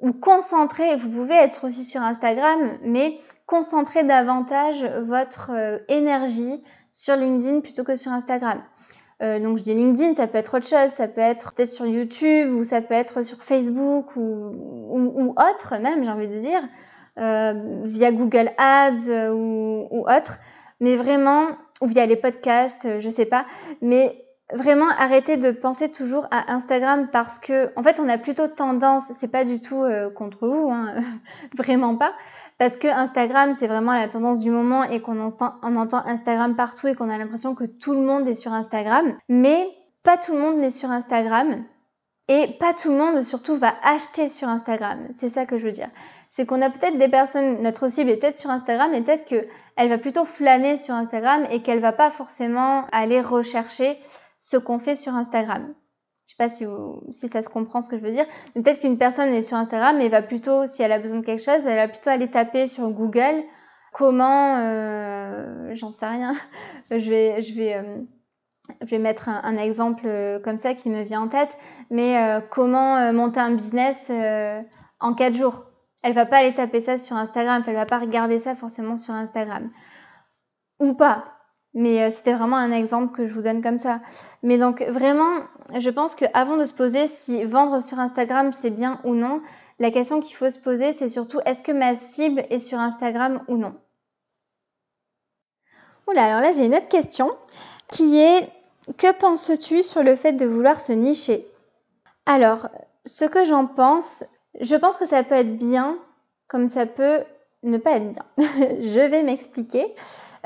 Ou 0.00 0.12
concentrez, 0.12 0.94
vous 0.96 1.10
pouvez 1.10 1.34
être 1.34 1.64
aussi 1.66 1.82
sur 1.82 2.00
Instagram, 2.00 2.78
mais 2.82 3.18
concentrez 3.46 4.04
davantage 4.04 4.84
votre 5.02 5.50
euh, 5.52 5.78
énergie 5.88 6.62
sur 6.92 7.16
LinkedIn 7.16 7.60
plutôt 7.60 7.82
que 7.82 7.96
sur 7.96 8.12
Instagram. 8.12 8.62
Euh, 9.22 9.40
donc 9.40 9.56
je 9.56 9.64
dis 9.64 9.74
LinkedIn, 9.74 10.14
ça 10.14 10.28
peut 10.28 10.38
être 10.38 10.56
autre 10.56 10.68
chose, 10.68 10.90
ça 10.90 11.08
peut 11.08 11.20
être 11.20 11.52
peut-être 11.52 11.70
sur 11.70 11.86
YouTube 11.86 12.54
ou 12.54 12.62
ça 12.62 12.80
peut 12.80 12.94
être 12.94 13.24
sur 13.24 13.42
Facebook 13.42 14.14
ou, 14.14 14.20
ou, 14.22 15.30
autre 15.30 15.74
même, 15.80 16.04
j'ai 16.04 16.10
envie 16.10 16.28
de 16.28 16.38
dire, 16.38 16.62
euh, 17.18 17.80
via 17.82 18.12
Google 18.12 18.50
Ads 18.56 19.32
ou, 19.32 19.88
ou 19.90 20.00
autre. 20.02 20.38
Mais 20.78 20.96
vraiment, 20.96 21.46
ou 21.80 21.86
via 21.86 22.06
les 22.06 22.14
podcasts, 22.14 23.00
je 23.00 23.08
sais 23.08 23.26
pas. 23.26 23.46
Mais 23.82 24.27
vraiment 24.52 24.88
arrêter 24.98 25.36
de 25.36 25.50
penser 25.50 25.90
toujours 25.90 26.26
à 26.30 26.52
Instagram 26.52 27.08
parce 27.12 27.38
que 27.38 27.70
en 27.76 27.82
fait 27.82 28.00
on 28.00 28.08
a 28.08 28.16
plutôt 28.16 28.48
tendance 28.48 29.04
c'est 29.12 29.28
pas 29.28 29.44
du 29.44 29.60
tout 29.60 29.82
euh, 29.82 30.08
contre 30.08 30.46
vous 30.46 30.70
hein, 30.70 30.94
vraiment 31.56 31.96
pas 31.96 32.14
parce 32.56 32.78
que 32.78 32.88
Instagram 32.88 33.52
c'est 33.52 33.66
vraiment 33.66 33.94
la 33.94 34.08
tendance 34.08 34.40
du 34.40 34.50
moment 34.50 34.84
et 34.84 35.00
qu'on 35.00 35.20
entend, 35.20 35.56
entend 35.62 36.02
Instagram 36.06 36.56
partout 36.56 36.88
et 36.88 36.94
qu'on 36.94 37.10
a 37.10 37.18
l'impression 37.18 37.54
que 37.54 37.64
tout 37.64 37.92
le 37.92 38.00
monde 38.00 38.26
est 38.26 38.34
sur 38.34 38.54
Instagram 38.54 39.14
mais 39.28 39.68
pas 40.02 40.16
tout 40.16 40.32
le 40.32 40.40
monde 40.40 40.56
n'est 40.56 40.70
sur 40.70 40.90
Instagram 40.90 41.64
et 42.28 42.46
pas 42.60 42.74
tout 42.74 42.90
le 42.90 42.98
monde 42.98 43.22
surtout 43.22 43.56
va 43.56 43.72
acheter 43.82 44.28
sur 44.28 44.48
Instagram. 44.48 44.98
C'est 45.10 45.30
ça 45.30 45.46
que 45.46 45.56
je 45.56 45.64
veux 45.64 45.72
dire. 45.72 45.88
C'est 46.30 46.44
qu'on 46.44 46.60
a 46.60 46.68
peut-être 46.68 46.98
des 46.98 47.08
personnes, 47.08 47.62
notre 47.62 47.88
cible 47.90 48.10
est 48.10 48.16
peut-être 48.16 48.36
sur 48.36 48.50
Instagram 48.50 48.92
et 48.92 49.00
peut-être 49.00 49.24
qu'elle 49.24 49.88
va 49.88 49.96
plutôt 49.96 50.26
flâner 50.26 50.76
sur 50.76 50.94
Instagram 50.94 51.46
et 51.50 51.62
qu'elle 51.62 51.80
va 51.80 51.92
pas 51.92 52.10
forcément 52.10 52.84
aller 52.92 53.22
rechercher 53.22 53.98
ce 54.38 54.56
qu'on 54.56 54.78
fait 54.78 54.94
sur 54.94 55.14
Instagram. 55.14 55.74
Je 56.26 56.32
sais 56.32 56.36
pas 56.36 56.48
si, 56.48 56.66
si 57.10 57.28
ça 57.28 57.42
se 57.42 57.48
comprend 57.48 57.80
ce 57.80 57.88
que 57.88 57.96
je 57.96 58.02
veux 58.02 58.10
dire. 58.10 58.26
Peut-être 58.54 58.80
qu'une 58.80 58.98
personne 58.98 59.30
est 59.30 59.42
sur 59.42 59.56
Instagram 59.56 59.96
mais 59.96 60.08
va 60.08 60.20
plutôt, 60.22 60.66
si 60.66 60.82
elle 60.82 60.92
a 60.92 60.98
besoin 60.98 61.20
de 61.20 61.26
quelque 61.26 61.42
chose, 61.42 61.66
elle 61.66 61.76
va 61.76 61.88
plutôt 61.88 62.10
aller 62.10 62.30
taper 62.30 62.66
sur 62.66 62.88
Google 62.90 63.44
comment, 63.92 64.58
euh, 64.58 65.70
j'en 65.74 65.90
sais 65.90 66.06
rien. 66.06 66.32
je 66.90 67.10
vais, 67.10 67.42
je 67.42 67.54
vais, 67.54 67.74
euh, 67.74 67.98
je 68.82 68.90
vais 68.90 68.98
mettre 68.98 69.28
un, 69.28 69.56
exemple 69.56 70.06
euh, 70.06 70.38
comme 70.40 70.58
ça 70.58 70.74
qui 70.74 70.90
me 70.90 71.02
vient 71.02 71.22
en 71.22 71.28
tête. 71.28 71.56
Mais 71.90 72.16
comment 72.50 73.12
monter 73.12 73.40
un 73.40 73.50
business 73.50 74.10
en 75.00 75.14
quatre 75.14 75.34
jours 75.34 75.64
Elle 76.02 76.14
va 76.14 76.26
pas 76.26 76.38
aller 76.38 76.54
taper 76.54 76.80
ça 76.80 76.98
sur 76.98 77.16
Instagram. 77.16 77.62
Elle 77.66 77.74
va 77.74 77.86
pas 77.86 77.98
regarder 77.98 78.38
ça 78.38 78.54
forcément 78.54 78.96
sur 78.96 79.14
Instagram. 79.14 79.70
Ou 80.80 80.94
pas. 80.94 81.37
Mais 81.78 82.02
euh, 82.02 82.10
c'était 82.10 82.32
vraiment 82.32 82.56
un 82.56 82.72
exemple 82.72 83.16
que 83.16 83.24
je 83.24 83.32
vous 83.32 83.40
donne 83.40 83.62
comme 83.62 83.78
ça. 83.78 84.00
Mais 84.42 84.58
donc 84.58 84.82
vraiment, 84.82 85.32
je 85.78 85.90
pense 85.90 86.16
qu'avant 86.16 86.56
de 86.56 86.64
se 86.64 86.74
poser 86.74 87.06
si 87.06 87.44
vendre 87.44 87.80
sur 87.80 88.00
Instagram 88.00 88.52
c'est 88.52 88.70
bien 88.70 89.00
ou 89.04 89.14
non, 89.14 89.40
la 89.78 89.92
question 89.92 90.18
qu'il 90.18 90.34
faut 90.34 90.50
se 90.50 90.58
poser 90.58 90.92
c'est 90.92 91.08
surtout 91.08 91.38
est-ce 91.46 91.62
que 91.62 91.70
ma 91.70 91.94
cible 91.94 92.42
est 92.50 92.58
sur 92.58 92.80
Instagram 92.80 93.40
ou 93.46 93.56
non? 93.56 93.76
Oula, 96.08 96.24
alors 96.24 96.40
là 96.40 96.50
j'ai 96.50 96.66
une 96.66 96.74
autre 96.74 96.88
question 96.88 97.30
qui 97.88 98.18
est 98.18 98.50
que 98.96 99.12
penses-tu 99.12 99.84
sur 99.84 100.02
le 100.02 100.16
fait 100.16 100.32
de 100.32 100.46
vouloir 100.46 100.80
se 100.80 100.90
nicher? 100.90 101.46
Alors, 102.26 102.70
ce 103.04 103.24
que 103.24 103.44
j'en 103.44 103.66
pense, 103.66 104.24
je 104.60 104.74
pense 104.74 104.96
que 104.96 105.06
ça 105.06 105.22
peut 105.22 105.36
être 105.36 105.56
bien, 105.56 105.96
comme 106.48 106.66
ça 106.66 106.86
peut 106.86 107.22
ne 107.62 107.78
pas 107.78 107.92
être 107.96 108.08
bien. 108.08 108.24
je 108.38 109.08
vais 109.08 109.22
m'expliquer. 109.22 109.94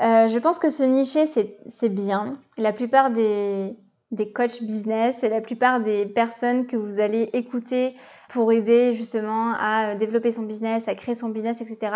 Euh, 0.01 0.27
je 0.27 0.39
pense 0.39 0.59
que 0.59 0.69
se 0.69 0.83
nicher, 0.83 1.25
c'est 1.25 1.89
bien. 1.89 2.39
La 2.57 2.73
plupart 2.73 3.11
des, 3.11 3.75
des 4.11 4.31
coachs 4.31 4.63
business 4.63 5.23
et 5.23 5.29
la 5.29 5.41
plupart 5.41 5.79
des 5.79 6.05
personnes 6.05 6.65
que 6.67 6.77
vous 6.77 6.99
allez 6.99 7.29
écouter 7.33 7.95
pour 8.29 8.51
aider 8.51 8.93
justement 8.93 9.53
à 9.59 9.95
développer 9.95 10.31
son 10.31 10.43
business, 10.43 10.87
à 10.87 10.95
créer 10.95 11.15
son 11.15 11.29
business, 11.29 11.61
etc. 11.61 11.91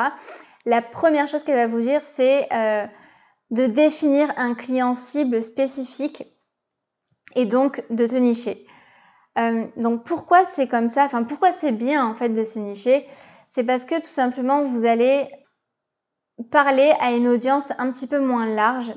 La 0.65 0.81
première 0.81 1.27
chose 1.27 1.43
qu'elle 1.43 1.55
va 1.55 1.67
vous 1.67 1.81
dire, 1.81 2.01
c'est 2.03 2.47
euh, 2.53 2.85
de 3.51 3.67
définir 3.67 4.27
un 4.37 4.53
client 4.53 4.93
cible 4.95 5.41
spécifique 5.41 6.23
et 7.35 7.45
donc 7.45 7.83
de 7.89 8.07
te 8.07 8.15
nicher. 8.15 8.65
Euh, 9.37 9.65
donc 9.77 10.03
pourquoi 10.03 10.43
c'est 10.43 10.67
comme 10.67 10.89
ça? 10.89 11.05
Enfin 11.05 11.23
pourquoi 11.23 11.51
c'est 11.51 11.71
bien 11.71 12.05
en 12.05 12.15
fait 12.15 12.29
de 12.29 12.43
se 12.43 12.57
nicher? 12.57 13.05
C'est 13.47 13.63
parce 13.63 13.85
que 13.85 14.01
tout 14.01 14.09
simplement 14.09 14.63
vous 14.63 14.85
allez 14.85 15.27
parler 16.51 16.91
à 16.99 17.13
une 17.13 17.27
audience 17.27 17.71
un 17.77 17.91
petit 17.91 18.07
peu 18.07 18.19
moins 18.19 18.45
large. 18.45 18.93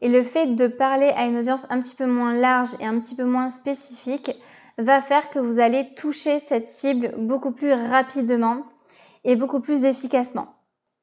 Et 0.00 0.08
le 0.08 0.22
fait 0.22 0.54
de 0.56 0.66
parler 0.66 1.12
à 1.16 1.24
une 1.24 1.38
audience 1.38 1.66
un 1.70 1.80
petit 1.80 1.94
peu 1.94 2.06
moins 2.06 2.34
large 2.34 2.70
et 2.80 2.86
un 2.86 2.98
petit 2.98 3.14
peu 3.14 3.24
moins 3.24 3.50
spécifique 3.50 4.32
va 4.78 5.00
faire 5.00 5.30
que 5.30 5.38
vous 5.38 5.60
allez 5.60 5.94
toucher 5.94 6.40
cette 6.40 6.68
cible 6.68 7.14
beaucoup 7.18 7.52
plus 7.52 7.72
rapidement 7.72 8.64
et 9.24 9.36
beaucoup 9.36 9.60
plus 9.60 9.84
efficacement. 9.84 10.48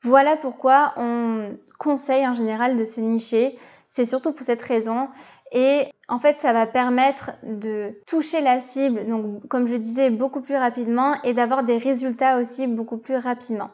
Voilà 0.01 0.35
pourquoi 0.37 0.93
on 0.97 1.57
conseille 1.77 2.27
en 2.27 2.33
général 2.33 2.75
de 2.75 2.85
se 2.85 2.99
nicher. 2.99 3.57
C'est 3.87 4.05
surtout 4.05 4.33
pour 4.33 4.45
cette 4.45 4.61
raison. 4.61 5.09
Et 5.51 5.85
en 6.07 6.19
fait, 6.19 6.37
ça 6.37 6.53
va 6.53 6.67
permettre 6.67 7.31
de 7.43 7.99
toucher 8.05 8.41
la 8.41 8.59
cible, 8.59 9.07
donc 9.07 9.47
comme 9.47 9.67
je 9.67 9.75
disais, 9.75 10.09
beaucoup 10.09 10.41
plus 10.41 10.55
rapidement 10.55 11.15
et 11.23 11.33
d'avoir 11.33 11.63
des 11.63 11.77
résultats 11.77 12.39
aussi 12.39 12.67
beaucoup 12.67 12.97
plus 12.97 13.15
rapidement. 13.15 13.69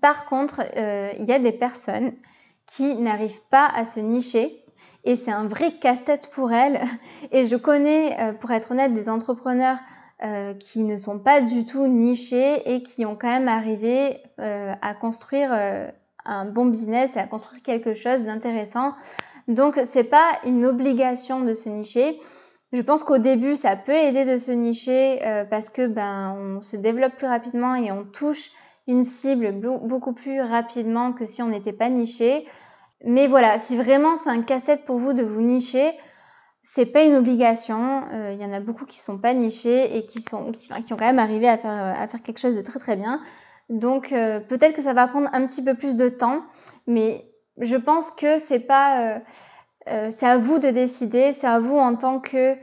Par 0.00 0.24
contre, 0.24 0.62
euh, 0.76 1.10
il 1.18 1.26
y 1.26 1.32
a 1.32 1.38
des 1.38 1.52
personnes 1.52 2.12
qui 2.66 2.94
n'arrivent 2.94 3.42
pas 3.50 3.66
à 3.74 3.84
se 3.84 4.00
nicher 4.00 4.64
et 5.04 5.16
c'est 5.16 5.32
un 5.32 5.48
vrai 5.48 5.72
casse-tête 5.78 6.30
pour 6.30 6.52
elles. 6.52 6.80
Et 7.32 7.46
je 7.46 7.56
connais, 7.56 8.18
euh, 8.20 8.32
pour 8.32 8.50
être 8.50 8.70
honnête, 8.70 8.92
des 8.92 9.08
entrepreneurs 9.08 9.78
euh, 10.22 10.54
qui 10.54 10.84
ne 10.84 10.96
sont 10.96 11.18
pas 11.18 11.40
du 11.40 11.64
tout 11.64 11.86
nichés 11.86 12.74
et 12.74 12.82
qui 12.82 13.04
ont 13.06 13.16
quand 13.16 13.28
même 13.28 13.48
arrivé 13.48 14.18
à 14.38 14.94
construire 14.94 15.52
un 16.24 16.44
bon 16.44 16.66
business 16.66 17.16
et 17.16 17.18
à 17.18 17.26
construire 17.26 17.62
quelque 17.62 17.94
chose 17.94 18.24
d'intéressant. 18.24 18.94
Donc 19.50 19.78
c'est 19.84 20.04
pas 20.04 20.32
une 20.44 20.64
obligation 20.64 21.40
de 21.40 21.54
se 21.54 21.68
nicher. 21.68 22.18
Je 22.72 22.82
pense 22.82 23.02
qu'au 23.02 23.18
début 23.18 23.56
ça 23.56 23.76
peut 23.76 23.92
aider 23.92 24.24
de 24.24 24.38
se 24.38 24.52
nicher 24.52 25.20
parce 25.50 25.70
que 25.70 25.86
ben 25.88 26.36
on 26.38 26.62
se 26.62 26.76
développe 26.76 27.16
plus 27.16 27.26
rapidement 27.26 27.74
et 27.74 27.90
on 27.90 28.04
touche 28.04 28.50
une 28.86 29.02
cible 29.02 29.52
beaucoup 29.52 30.12
plus 30.12 30.40
rapidement 30.40 31.12
que 31.12 31.26
si 31.26 31.42
on 31.42 31.48
n'était 31.48 31.72
pas 31.72 31.88
niché. 31.88 32.46
Mais 33.04 33.26
voilà, 33.26 33.58
si 33.58 33.76
vraiment 33.76 34.16
c'est 34.16 34.30
un 34.30 34.42
cassette 34.42 34.84
pour 34.84 34.96
vous 34.96 35.12
de 35.12 35.22
vous 35.22 35.40
nicher, 35.40 35.92
c'est 36.62 36.86
pas 36.86 37.04
une 37.04 37.14
obligation. 37.14 38.02
Il 38.10 38.16
euh, 38.16 38.32
y 38.34 38.44
en 38.44 38.52
a 38.52 38.60
beaucoup 38.60 38.84
qui 38.84 38.98
sont 38.98 39.18
pas 39.18 39.32
nichés 39.32 39.96
et 39.96 40.04
qui 40.04 40.20
sont 40.20 40.52
qui, 40.52 40.72
ont 40.92 40.96
quand 40.96 41.06
même 41.06 41.18
arrivé 41.18 41.48
à 41.48 41.56
faire 41.56 41.70
à 41.70 42.06
faire 42.08 42.22
quelque 42.22 42.38
chose 42.38 42.56
de 42.56 42.62
très 42.62 42.78
très 42.78 42.96
bien. 42.96 43.20
Donc 43.70 44.12
euh, 44.12 44.40
peut-être 44.40 44.74
que 44.74 44.82
ça 44.82 44.92
va 44.92 45.06
prendre 45.06 45.28
un 45.32 45.46
petit 45.46 45.62
peu 45.62 45.74
plus 45.74 45.96
de 45.96 46.08
temps, 46.08 46.42
mais 46.86 47.29
je 47.60 47.76
pense 47.76 48.10
que 48.10 48.38
c'est 48.38 48.60
pas 48.60 49.20
euh, 49.88 50.08
c'est 50.10 50.26
à 50.26 50.38
vous 50.38 50.58
de 50.58 50.68
décider, 50.68 51.32
c'est 51.32 51.46
à 51.46 51.60
vous 51.60 51.76
en 51.76 51.96
tant 51.96 52.20
que 52.20 52.56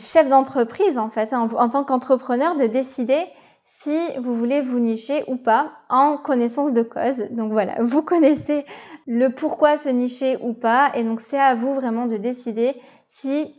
chef 0.00 0.28
d'entreprise 0.28 0.98
en 0.98 1.10
fait, 1.10 1.32
hein, 1.32 1.48
en 1.56 1.68
tant 1.68 1.84
qu'entrepreneur 1.84 2.56
de 2.56 2.66
décider 2.66 3.22
si 3.62 3.98
vous 4.18 4.34
voulez 4.34 4.60
vous 4.60 4.78
nicher 4.78 5.24
ou 5.26 5.36
pas 5.36 5.72
en 5.88 6.16
connaissance 6.16 6.72
de 6.72 6.82
cause. 6.82 7.30
Donc 7.30 7.52
voilà, 7.52 7.76
vous 7.80 8.02
connaissez 8.02 8.64
le 9.06 9.28
pourquoi 9.28 9.78
se 9.78 9.88
nicher 9.88 10.38
ou 10.42 10.52
pas 10.52 10.90
et 10.94 11.02
donc 11.02 11.20
c'est 11.20 11.40
à 11.40 11.54
vous 11.54 11.74
vraiment 11.74 12.06
de 12.06 12.16
décider 12.16 12.74
si 13.06 13.54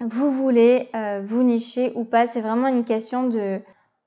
vous 0.00 0.30
voulez 0.30 0.88
euh, 0.94 1.22
vous 1.24 1.42
nicher 1.42 1.92
ou 1.94 2.04
pas. 2.04 2.26
C'est 2.26 2.40
vraiment 2.40 2.68
une 2.68 2.84
question 2.84 3.28
de... 3.28 3.60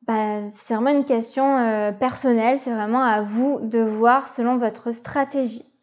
Bah, 0.07 0.47
c'est 0.49 0.75
vraiment 0.75 0.91
une 0.91 1.03
question 1.03 1.57
euh, 1.57 1.91
personnelle, 1.91 2.59
c'est 2.59 2.73
vraiment 2.73 3.01
à 3.01 3.21
vous 3.21 3.59
de 3.61 3.79
voir 3.79 4.27
selon 4.27 4.55
votre 4.55 4.91
stratégie. 4.91 5.74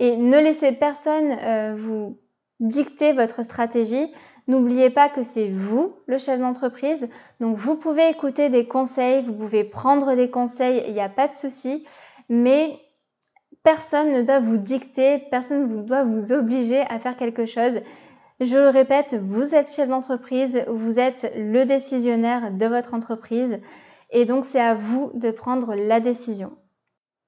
Et 0.00 0.16
ne 0.16 0.38
laissez 0.38 0.72
personne 0.72 1.36
euh, 1.40 1.74
vous 1.76 2.18
dicter 2.58 3.12
votre 3.12 3.44
stratégie. 3.44 4.10
N'oubliez 4.48 4.90
pas 4.90 5.08
que 5.08 5.22
c'est 5.22 5.48
vous 5.48 5.92
le 6.06 6.18
chef 6.18 6.40
d'entreprise. 6.40 7.08
Donc 7.38 7.56
vous 7.56 7.76
pouvez 7.76 8.08
écouter 8.08 8.48
des 8.48 8.66
conseils, 8.66 9.22
vous 9.22 9.34
pouvez 9.34 9.62
prendre 9.62 10.16
des 10.16 10.30
conseils, 10.30 10.82
il 10.88 10.94
n'y 10.94 11.00
a 11.00 11.08
pas 11.08 11.28
de 11.28 11.32
souci. 11.32 11.84
Mais 12.28 12.78
personne 13.62 14.10
ne 14.10 14.22
doit 14.22 14.40
vous 14.40 14.56
dicter, 14.56 15.18
personne 15.30 15.68
ne 15.68 15.82
doit 15.82 16.04
vous 16.04 16.32
obliger 16.32 16.80
à 16.88 16.98
faire 16.98 17.16
quelque 17.16 17.46
chose. 17.46 17.80
Je 18.40 18.56
le 18.56 18.68
répète, 18.68 19.14
vous 19.14 19.54
êtes 19.54 19.70
chef 19.70 19.88
d'entreprise, 19.88 20.64
vous 20.66 20.98
êtes 20.98 21.30
le 21.36 21.64
décisionnaire 21.64 22.50
de 22.52 22.66
votre 22.66 22.94
entreprise 22.94 23.60
et 24.10 24.24
donc 24.24 24.46
c'est 24.46 24.60
à 24.60 24.74
vous 24.74 25.10
de 25.14 25.30
prendre 25.30 25.74
la 25.74 26.00
décision. 26.00 26.56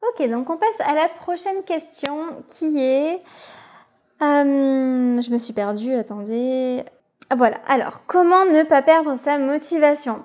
Ok, 0.08 0.28
donc 0.28 0.50
on 0.50 0.56
passe 0.56 0.80
à 0.80 0.94
la 0.94 1.08
prochaine 1.08 1.62
question 1.64 2.42
qui 2.48 2.82
est... 2.82 3.20
Euh, 4.20 5.20
je 5.20 5.30
me 5.30 5.38
suis 5.38 5.52
perdue, 5.52 5.94
attendez. 5.94 6.84
Ah, 7.30 7.36
voilà, 7.36 7.58
alors 7.68 8.04
comment 8.06 8.44
ne 8.44 8.64
pas 8.64 8.82
perdre 8.82 9.16
sa 9.16 9.38
motivation? 9.38 10.24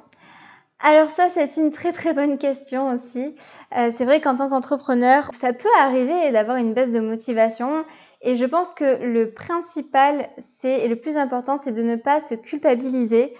Alors 0.79 1.09
ça, 1.09 1.29
c'est 1.29 1.57
une 1.57 1.71
très 1.71 1.91
très 1.91 2.13
bonne 2.13 2.37
question 2.37 2.89
aussi. 2.89 3.35
Euh, 3.75 3.89
c'est 3.91 4.05
vrai 4.05 4.19
qu'en 4.21 4.35
tant 4.35 4.49
qu'entrepreneur, 4.49 5.29
ça 5.33 5.53
peut 5.53 5.69
arriver 5.79 6.31
d'avoir 6.31 6.57
une 6.57 6.73
baisse 6.73 6.91
de 6.91 6.99
motivation. 6.99 7.85
Et 8.21 8.35
je 8.35 8.45
pense 8.45 8.71
que 8.71 9.03
le 9.03 9.31
principal, 9.31 10.27
c'est 10.37 10.79
et 10.79 10.87
le 10.87 10.95
plus 10.95 11.17
important, 11.17 11.57
c'est 11.57 11.71
de 11.71 11.83
ne 11.83 11.95
pas 11.95 12.19
se 12.19 12.35
culpabiliser, 12.35 13.33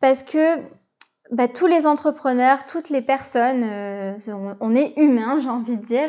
parce 0.00 0.22
que 0.22 0.56
bah, 1.34 1.48
tous 1.48 1.66
les 1.66 1.84
entrepreneurs, 1.84 2.64
toutes 2.64 2.90
les 2.90 3.02
personnes, 3.02 3.64
euh, 3.64 4.16
on 4.60 4.74
est 4.74 4.92
humain, 4.96 5.38
j'ai 5.42 5.48
envie 5.48 5.76
de 5.76 5.84
dire. 5.84 6.08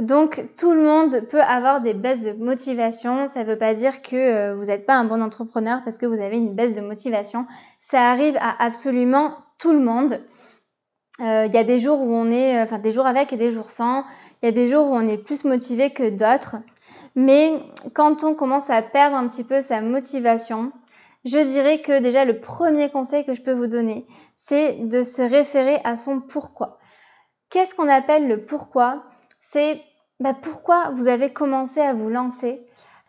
Donc 0.00 0.42
tout 0.58 0.72
le 0.72 0.82
monde 0.82 1.20
peut 1.28 1.42
avoir 1.42 1.82
des 1.82 1.92
baisses 1.92 2.22
de 2.22 2.32
motivation. 2.32 3.26
Ça 3.26 3.40
ne 3.40 3.44
veut 3.44 3.58
pas 3.58 3.74
dire 3.74 4.00
que 4.00 4.16
euh, 4.16 4.54
vous 4.56 4.64
n'êtes 4.64 4.86
pas 4.86 4.94
un 4.94 5.04
bon 5.04 5.22
entrepreneur 5.22 5.82
parce 5.84 5.98
que 5.98 6.06
vous 6.06 6.18
avez 6.18 6.38
une 6.38 6.54
baisse 6.54 6.72
de 6.72 6.80
motivation. 6.80 7.46
Ça 7.78 8.10
arrive 8.10 8.38
à 8.38 8.64
absolument 8.64 9.36
tout 9.58 9.72
le 9.72 9.80
monde. 9.80 10.18
Euh, 11.20 11.44
il 11.46 11.54
y 11.54 11.58
a 11.58 11.64
des 11.64 11.78
jours 11.78 12.00
où 12.00 12.14
on 12.14 12.30
est, 12.30 12.60
enfin 12.62 12.78
des 12.78 12.90
jours 12.90 13.06
avec 13.06 13.34
et 13.34 13.36
des 13.36 13.50
jours 13.50 13.70
sans. 13.70 14.04
Il 14.42 14.46
y 14.46 14.48
a 14.48 14.52
des 14.52 14.66
jours 14.66 14.86
où 14.86 14.94
on 14.94 15.06
est 15.06 15.18
plus 15.18 15.44
motivé 15.44 15.90
que 15.90 16.08
d'autres. 16.08 16.56
Mais 17.16 17.60
quand 17.92 18.24
on 18.24 18.34
commence 18.34 18.70
à 18.70 18.80
perdre 18.80 19.16
un 19.16 19.28
petit 19.28 19.44
peu 19.44 19.60
sa 19.60 19.82
motivation, 19.82 20.72
je 21.24 21.38
dirais 21.38 21.80
que 21.80 22.00
déjà 22.00 22.24
le 22.24 22.38
premier 22.40 22.90
conseil 22.90 23.24
que 23.24 23.34
je 23.34 23.42
peux 23.42 23.52
vous 23.52 23.66
donner, 23.66 24.06
c'est 24.34 24.74
de 24.88 25.02
se 25.02 25.22
référer 25.22 25.78
à 25.84 25.96
son 25.96 26.20
pourquoi. 26.20 26.78
Qu'est-ce 27.50 27.74
qu'on 27.74 27.88
appelle 27.88 28.28
le 28.28 28.44
pourquoi? 28.44 29.04
C'est 29.40 29.80
bah, 30.20 30.34
pourquoi 30.34 30.90
vous 30.90 31.08
avez 31.08 31.32
commencé 31.32 31.80
à 31.80 31.94
vous 31.94 32.08
lancer, 32.08 32.64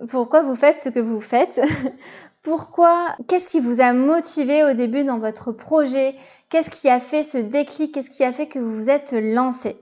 pourquoi 0.10 0.42
vous 0.42 0.56
faites 0.56 0.80
ce 0.80 0.90
que 0.90 1.00
vous 1.00 1.22
faites, 1.22 1.62
pourquoi, 2.42 3.16
qu'est-ce 3.28 3.48
qui 3.48 3.60
vous 3.60 3.82
a 3.82 3.94
motivé 3.94 4.64
au 4.64 4.74
début 4.74 5.04
dans 5.04 5.20
votre 5.20 5.52
projet, 5.52 6.16
qu'est-ce 6.50 6.70
qui 6.70 6.90
a 6.90 7.00
fait 7.00 7.24
ce 7.24 7.38
déclic, 7.38 7.94
qu'est-ce 7.94 8.10
qui 8.10 8.24
a 8.24 8.32
fait 8.32 8.48
que 8.48 8.60
vous 8.60 8.76
vous 8.76 8.90
êtes 8.90 9.14
lancé? 9.14 9.78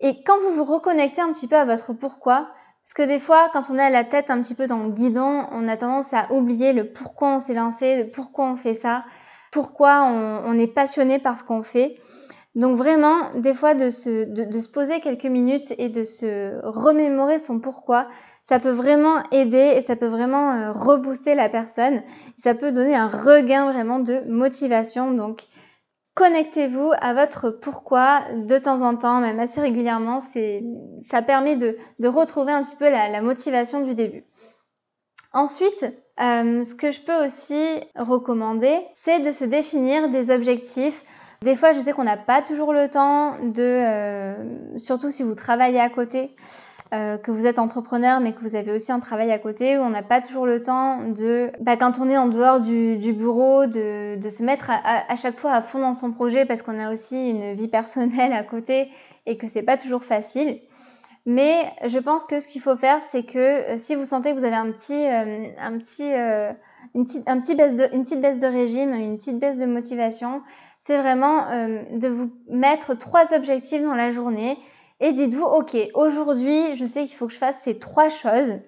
Et 0.00 0.22
quand 0.24 0.38
vous 0.40 0.54
vous 0.54 0.64
reconnectez 0.64 1.20
un 1.20 1.32
petit 1.32 1.46
peu 1.46 1.56
à 1.56 1.64
votre 1.64 1.92
pourquoi, 1.92 2.48
parce 2.84 2.94
que 2.94 3.02
des 3.02 3.20
fois, 3.20 3.48
quand 3.52 3.70
on 3.70 3.78
a 3.78 3.90
la 3.90 4.02
tête 4.02 4.28
un 4.30 4.40
petit 4.40 4.54
peu 4.54 4.66
dans 4.66 4.78
le 4.78 4.90
guidon, 4.90 5.46
on 5.52 5.68
a 5.68 5.76
tendance 5.76 6.12
à 6.14 6.26
oublier 6.32 6.72
le 6.72 6.92
pourquoi 6.92 7.36
on 7.36 7.40
s'est 7.40 7.54
lancé, 7.54 8.02
le 8.02 8.10
pourquoi 8.10 8.46
on 8.46 8.56
fait 8.56 8.74
ça, 8.74 9.04
pourquoi 9.52 10.02
on, 10.02 10.58
est 10.58 10.66
passionné 10.66 11.20
par 11.20 11.38
ce 11.38 11.44
qu'on 11.44 11.62
fait. 11.62 11.96
Donc 12.56 12.76
vraiment, 12.76 13.30
des 13.36 13.54
fois, 13.54 13.74
de 13.74 13.88
se, 13.88 14.24
de, 14.24 14.58
se 14.58 14.68
poser 14.68 15.00
quelques 15.00 15.26
minutes 15.26 15.72
et 15.78 15.90
de 15.90 16.04
se 16.04 16.60
remémorer 16.64 17.38
son 17.38 17.60
pourquoi, 17.60 18.08
ça 18.42 18.58
peut 18.58 18.72
vraiment 18.72 19.22
aider 19.30 19.74
et 19.76 19.80
ça 19.80 19.94
peut 19.94 20.06
vraiment 20.06 20.52
euh, 20.52 20.72
rebooster 20.72 21.34
la 21.34 21.48
personne. 21.48 22.02
Ça 22.36 22.54
peut 22.54 22.72
donner 22.72 22.96
un 22.96 23.06
regain 23.06 23.70
vraiment 23.70 24.00
de 24.00 24.22
motivation. 24.28 25.12
Donc, 25.12 25.42
connectez-vous 26.14 26.92
à 27.00 27.14
votre 27.14 27.50
pourquoi 27.50 28.20
de 28.34 28.58
temps 28.58 28.82
en 28.82 28.96
temps, 28.96 29.20
même 29.20 29.40
assez 29.40 29.60
régulièrement. 29.60 30.20
C'est, 30.20 30.62
ça 31.00 31.22
permet 31.22 31.56
de, 31.56 31.76
retrouver 32.06 32.52
un 32.52 32.62
petit 32.62 32.76
peu 32.76 32.88
la, 32.90 33.08
la 33.08 33.22
motivation 33.22 33.80
du 33.80 33.94
début. 33.94 34.24
Ensuite, 35.32 35.84
euh, 36.20 36.62
ce 36.62 36.74
que 36.74 36.90
je 36.90 37.00
peux 37.00 37.24
aussi 37.24 37.62
recommander, 37.96 38.78
c'est 38.92 39.20
de 39.20 39.32
se 39.32 39.44
définir 39.44 40.08
des 40.10 40.30
objectifs 40.30 41.04
des 41.42 41.56
fois, 41.56 41.72
je 41.72 41.80
sais 41.80 41.92
qu'on 41.92 42.04
n'a 42.04 42.16
pas 42.16 42.40
toujours 42.40 42.72
le 42.72 42.88
temps 42.88 43.36
de, 43.42 43.78
euh, 43.82 44.34
surtout 44.78 45.10
si 45.10 45.24
vous 45.24 45.34
travaillez 45.34 45.80
à 45.80 45.88
côté, 45.88 46.36
euh, 46.92 47.18
que 47.18 47.30
vous 47.30 47.46
êtes 47.46 47.58
entrepreneur 47.58 48.20
mais 48.20 48.32
que 48.32 48.40
vous 48.40 48.54
avez 48.54 48.72
aussi 48.72 48.92
un 48.92 49.00
travail 49.00 49.32
à 49.32 49.38
côté 49.38 49.78
où 49.78 49.80
on 49.80 49.90
n'a 49.90 50.02
pas 50.02 50.20
toujours 50.20 50.46
le 50.46 50.60
temps 50.60 51.02
de, 51.08 51.50
bah, 51.60 51.76
quand 51.76 51.98
on 51.98 52.08
est 52.08 52.16
en 52.16 52.26
dehors 52.26 52.60
du, 52.60 53.12
bureau, 53.12 53.66
de, 53.66 54.18
se 54.28 54.42
mettre 54.42 54.70
à, 54.70 55.16
chaque 55.16 55.38
fois 55.38 55.52
à 55.52 55.62
fond 55.62 55.78
dans 55.78 55.94
son 55.94 56.12
projet 56.12 56.44
parce 56.44 56.62
qu'on 56.62 56.78
a 56.78 56.92
aussi 56.92 57.30
une 57.30 57.54
vie 57.54 57.68
personnelle 57.68 58.32
à 58.34 58.42
côté 58.42 58.90
et 59.26 59.36
que 59.36 59.46
c'est 59.46 59.62
pas 59.62 59.76
toujours 59.76 60.04
facile. 60.04 60.60
Mais 61.24 61.62
je 61.86 61.98
pense 61.98 62.24
que 62.24 62.40
ce 62.40 62.48
qu'il 62.48 62.60
faut 62.60 62.76
faire, 62.76 63.00
c'est 63.00 63.22
que 63.22 63.38
euh, 63.74 63.78
si 63.78 63.94
vous 63.94 64.04
sentez 64.04 64.32
que 64.32 64.38
vous 64.38 64.44
avez 64.44 64.56
un 64.56 64.72
petit, 64.72 65.06
un 65.06 65.78
petit 65.78 66.12
une 66.94 67.04
petite, 67.04 67.28
un 67.28 67.40
petit 67.40 67.54
baisse 67.54 67.74
de, 67.74 67.88
une 67.94 68.02
petite 68.02 68.20
baisse 68.20 68.38
de 68.38 68.46
régime, 68.46 68.92
une 68.92 69.16
petite 69.16 69.38
baisse 69.38 69.58
de 69.58 69.66
motivation, 69.66 70.42
c'est 70.78 70.98
vraiment 70.98 71.48
euh, 71.50 71.82
de 71.92 72.08
vous 72.08 72.30
mettre 72.50 72.94
trois 72.94 73.32
objectifs 73.34 73.82
dans 73.82 73.94
la 73.94 74.10
journée 74.10 74.58
et 75.02 75.12
dites-vous, 75.12 75.44
ok, 75.44 75.76
aujourd'hui, 75.94 76.76
je 76.76 76.86
sais 76.86 77.04
qu'il 77.04 77.16
faut 77.16 77.26
que 77.26 77.32
je 77.32 77.38
fasse 77.38 77.60
ces 77.60 77.78
trois 77.78 78.08
choses, 78.08 78.60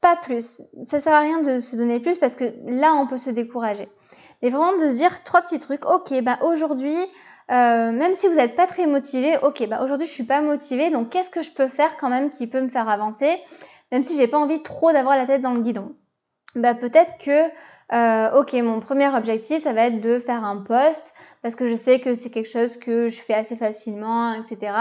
pas 0.00 0.16
plus. 0.16 0.62
Ça 0.82 0.98
sert 0.98 1.12
à 1.12 1.20
rien 1.20 1.40
de 1.40 1.60
se 1.60 1.76
donner 1.76 2.00
plus 2.00 2.18
parce 2.18 2.34
que 2.36 2.52
là, 2.64 2.94
on 2.94 3.06
peut 3.06 3.18
se 3.18 3.30
décourager. 3.30 3.88
Mais 4.42 4.50
vraiment 4.50 4.72
de 4.72 4.90
se 4.90 4.96
dire 4.96 5.22
trois 5.24 5.42
petits 5.42 5.58
trucs. 5.58 5.84
Ok, 5.84 6.14
bah 6.22 6.38
aujourd'hui, 6.42 6.96
euh, 7.50 7.92
même 7.92 8.14
si 8.14 8.28
vous 8.28 8.36
n'êtes 8.36 8.56
pas 8.56 8.66
très 8.66 8.86
motivé, 8.86 9.36
ok, 9.42 9.68
bah 9.68 9.80
aujourd'hui 9.82 10.06
je 10.06 10.12
suis 10.12 10.24
pas 10.24 10.40
motivé, 10.40 10.90
donc 10.90 11.10
qu'est-ce 11.10 11.30
que 11.30 11.42
je 11.42 11.50
peux 11.50 11.68
faire 11.68 11.96
quand 11.96 12.08
même 12.08 12.30
qui 12.30 12.46
peut 12.46 12.60
me 12.60 12.68
faire 12.68 12.88
avancer, 12.88 13.36
même 13.92 14.02
si 14.02 14.16
j'ai 14.16 14.26
pas 14.26 14.38
envie 14.38 14.62
trop 14.62 14.92
d'avoir 14.92 15.16
la 15.16 15.26
tête 15.26 15.42
dans 15.42 15.52
le 15.52 15.60
guidon? 15.60 15.94
Bah 16.54 16.74
peut-être 16.74 17.18
que 17.18 17.48
euh, 17.94 18.40
ok 18.40 18.54
mon 18.54 18.80
premier 18.80 19.08
objectif 19.14 19.62
ça 19.62 19.72
va 19.72 19.86
être 19.86 20.00
de 20.00 20.18
faire 20.18 20.44
un 20.44 20.56
post 20.56 21.14
parce 21.42 21.54
que 21.54 21.66
je 21.66 21.74
sais 21.74 22.00
que 22.00 22.14
c'est 22.14 22.30
quelque 22.30 22.50
chose 22.50 22.76
que 22.78 23.08
je 23.08 23.20
fais 23.20 23.34
assez 23.34 23.54
facilement 23.54 24.32
etc 24.32 24.72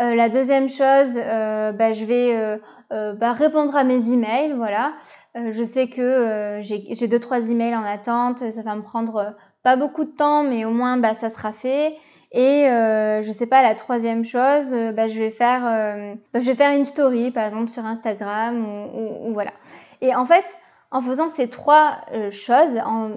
euh, 0.00 0.14
la 0.14 0.28
deuxième 0.28 0.68
chose 0.68 1.16
euh, 1.16 1.72
bah, 1.72 1.92
je 1.92 2.04
vais 2.04 2.34
euh, 2.34 2.58
euh, 2.92 3.12
bah, 3.12 3.32
répondre 3.32 3.76
à 3.76 3.84
mes 3.84 4.12
emails 4.12 4.54
voilà. 4.56 4.94
Euh, 5.36 5.50
je 5.52 5.64
sais 5.64 5.88
que 5.88 6.58
j'ai 6.60 7.08
deux 7.08 7.20
trois 7.20 7.50
emails 7.50 7.76
en 7.76 7.84
attente 7.84 8.50
ça 8.50 8.62
va 8.62 8.74
me 8.74 8.82
prendre 8.82 9.36
pas 9.62 9.76
beaucoup 9.76 10.04
de 10.04 10.10
temps 10.10 10.42
mais 10.42 10.64
au 10.64 10.70
moins 10.70 10.96
bah, 10.96 11.14
ça 11.14 11.30
sera 11.30 11.52
fait. 11.52 11.94
Et 12.32 12.66
je 12.66 13.30
sais 13.32 13.46
pas 13.46 13.62
la 13.62 13.74
troisième 13.74 14.24
chose 14.24 14.72
bah, 14.94 15.06
je 15.06 15.18
vais 15.18 15.30
faire 15.30 16.16
je 16.34 16.40
vais 16.40 16.54
faire 16.54 16.72
une 16.72 16.84
story 16.84 17.30
par 17.30 17.44
exemple 17.44 17.68
sur 17.68 17.84
Instagram 17.84 18.64
ou, 18.64 18.98
ou, 18.98 19.28
ou 19.28 19.32
voilà. 19.32 19.52
Et 20.00 20.14
en 20.14 20.24
fait 20.24 20.58
en 20.90 21.00
faisant 21.00 21.28
ces 21.28 21.48
trois 21.48 22.00
euh, 22.12 22.30
choses, 22.30 22.76
en, 22.84 23.12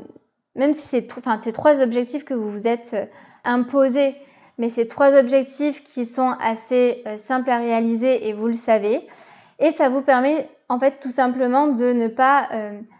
même 0.55 0.73
si 0.73 0.87
c'est 0.87 1.17
enfin, 1.17 1.39
ces 1.39 1.51
trois 1.51 1.81
objectifs 1.81 2.23
que 2.23 2.33
vous 2.33 2.49
vous 2.49 2.67
êtes 2.67 2.91
euh, 2.93 3.05
imposés, 3.43 4.15
mais 4.57 4.69
ces 4.69 4.87
trois 4.87 5.17
objectifs 5.17 5.83
qui 5.83 6.05
sont 6.05 6.35
assez 6.39 7.03
euh, 7.07 7.17
simples 7.17 7.49
à 7.49 7.57
réaliser 7.57 8.27
et 8.27 8.33
vous 8.33 8.47
le 8.47 8.53
savez, 8.53 9.07
et 9.59 9.71
ça 9.71 9.89
vous 9.89 10.01
permet 10.01 10.49
en 10.69 10.79
fait 10.79 10.99
tout 10.99 11.11
simplement 11.11 11.67
de 11.67 11.93
ne 11.93 12.07
pas 12.07 12.49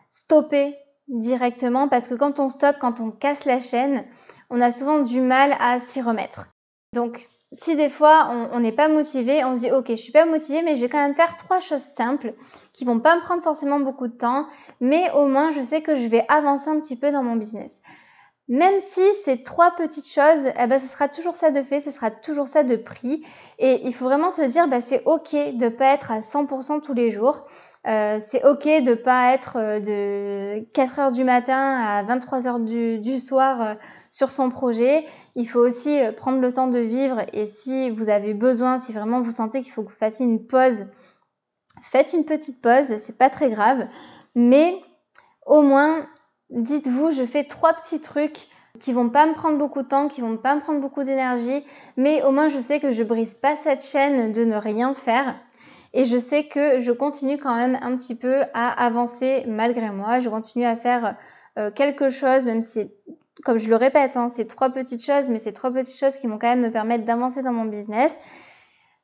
stopper 0.10 0.76
directement 1.08 1.88
parce 1.88 2.08
que 2.08 2.16
quand 2.16 2.40
on 2.40 2.50
stoppe, 2.50 2.78
quand 2.80 3.00
on 3.00 3.12
casse 3.12 3.46
la 3.46 3.60
chaîne, 3.60 4.04
on 4.50 4.62
a 4.62 4.72
souvent 4.72 5.00
du 5.00 5.20
mal 5.22 5.56
à 5.60 5.80
s'y 5.80 6.02
remettre. 6.02 6.50
Donc 6.94 7.30
si 7.52 7.76
des 7.76 7.90
fois 7.90 8.30
on 8.52 8.60
n'est 8.60 8.72
pas 8.72 8.88
motivé, 8.88 9.44
on 9.44 9.56
se 9.56 9.62
dit 9.62 9.72
ok 9.72 9.86
je 9.90 9.96
suis 9.96 10.12
pas 10.12 10.26
motivé 10.26 10.62
mais 10.64 10.76
je 10.76 10.82
vais 10.82 10.90
quand 10.90 11.02
même 11.02 11.16
faire 11.16 11.38
trois 11.38 11.60
choses 11.60 11.82
simples 11.82 12.34
qui 12.74 12.86
vont 12.86 13.00
pas 13.00 13.16
me 13.16 13.22
prendre 13.22 13.44
forcément 13.44 13.80
beaucoup 13.80 14.08
de 14.08 14.14
temps 14.14 14.48
mais 14.80 15.10
au 15.12 15.28
moins 15.28 15.52
je 15.52 15.62
sais 15.62 15.82
que 15.82 15.96
je 15.96 16.08
vais 16.08 16.26
avancer 16.30 16.70
un 16.70 16.80
petit 16.80 16.96
peu 16.96 17.12
dans 17.12 17.24
mon 17.24 17.36
business. 17.36 17.82
Même 18.50 18.78
si 18.80 19.02
ces 19.14 19.42
trois 19.42 19.72
petites 19.72 20.08
choses, 20.08 20.48
eh 20.60 20.68
ben, 20.68 20.78
ce 20.78 20.88
sera 20.88 21.08
toujours 21.08 21.36
ça 21.38 21.50
de 21.50 21.64
fait, 21.64 21.80
ce 21.80 21.92
sera 21.92 22.12
toujours 22.12 22.50
ça 22.50 22.64
de 22.64 22.76
prix. 22.76 23.26
Et 23.58 23.80
il 23.88 23.94
faut 23.94 24.04
vraiment 24.04 24.32
se 24.32 24.42
dire, 24.42 24.68
bah, 24.68 24.82
c'est 24.82 25.02
ok 25.06 25.34
de 25.56 25.70
pas 25.70 25.94
être 25.94 26.12
à 26.12 26.20
100% 26.20 26.82
tous 26.82 26.94
les 26.94 27.10
jours. 27.10 27.46
Euh, 27.88 28.18
c'est 28.20 28.44
ok 28.46 28.66
de 28.84 28.96
pas 28.96 29.34
être 29.34 29.58
euh, 29.58 29.80
de 29.80 30.66
4 30.74 31.00
heures 31.00 31.12
du 31.14 31.24
matin 31.24 31.78
à 31.86 32.04
23 32.04 32.48
heures 32.48 32.60
du, 32.60 33.20
soir 33.20 33.62
euh, 33.62 33.76
sur 34.10 34.30
son 34.30 34.50
projet. 34.50 35.06
Il 35.36 35.46
faut 35.46 35.60
aussi 35.60 36.00
prendre 36.18 36.40
le 36.40 36.52
temps 36.52 36.68
de 36.68 36.80
vivre. 36.80 37.22
Et 37.32 37.46
si 37.46 37.92
vous 37.92 38.10
avez 38.10 38.34
besoin, 38.34 38.78
si 38.78 38.92
vraiment 38.92 39.22
vous 39.22 39.32
sentez 39.32 39.62
qu'il 39.62 39.72
faut 39.72 39.84
que 39.84 39.90
vous 39.90 39.98
fassiez 39.98 40.26
une 40.26 40.46
pause, 40.46 40.88
faites 41.82 42.12
une 42.12 42.26
petite 42.26 42.62
pause. 42.62 42.98
C'est 42.98 43.18
pas 43.18 43.30
très 43.30 43.50
grave. 43.50 43.88
Mais 44.36 44.76
au 45.46 45.62
moins, 45.62 46.08
dites-vous, 46.50 47.12
je 47.12 47.26
fais 47.26 47.44
trois 47.44 47.74
petits 47.74 48.02
trucs 48.02 48.48
qui 48.80 48.92
vont 48.92 49.10
pas 49.10 49.26
me 49.26 49.34
prendre 49.34 49.58
beaucoup 49.58 49.84
de 49.84 49.88
temps, 49.88 50.08
qui 50.08 50.22
vont 50.22 50.38
pas 50.38 50.56
me 50.56 50.62
prendre 50.62 50.80
beaucoup 50.80 51.04
d'énergie, 51.04 51.64
mais 51.96 52.24
au 52.24 52.32
moins 52.32 52.50
je 52.50 52.60
sais 52.60 52.80
que 52.80 52.92
je 52.92 53.04
brise 53.04 53.36
pas 53.36 53.56
cette 53.56 53.86
chaîne 53.86 54.32
de 54.32 54.44
ne 54.46 54.56
rien 54.56 54.94
faire. 54.94 55.36
Et 55.94 56.06
je 56.06 56.18
sais 56.18 56.46
que 56.46 56.80
je 56.80 56.92
continue 56.92 57.38
quand 57.38 57.56
même 57.56 57.78
un 57.82 57.96
petit 57.96 58.16
peu 58.16 58.42
à 58.54 58.84
avancer 58.84 59.44
malgré 59.48 59.92
moi. 59.92 60.18
Je 60.18 60.28
continue 60.28 60.66
à 60.66 60.76
faire 60.76 61.16
euh, 61.60 61.70
quelque 61.70 62.10
chose, 62.10 62.46
même 62.46 62.64
si, 62.64 62.92
comme 63.44 63.60
je 63.60 63.70
le 63.70 63.76
répète, 63.76 64.18
hein, 64.18 64.28
c'est 64.28 64.46
trois 64.46 64.72
petites 64.72 65.06
choses, 65.06 65.30
mais 65.30 65.38
c'est 65.38 65.54
trois 65.54 65.72
petites 65.72 66.00
choses 66.00 66.16
qui 66.16 66.26
vont 66.26 66.40
quand 66.40 66.48
même 66.48 66.62
me 66.62 66.72
permettre 66.72 67.06
d'avancer 67.06 67.44
dans 67.44 67.54
mon 67.54 67.66
business. 67.66 68.20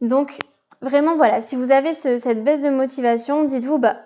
Donc, 0.01 0.39
vraiment, 0.81 1.15
voilà, 1.15 1.41
si 1.41 1.55
vous 1.55 1.69
avez 1.69 1.93
cette 1.93 2.43
baisse 2.43 2.63
de 2.63 2.69
motivation, 2.69 3.43
dites-vous, 3.43 3.77
bah, 3.77 3.97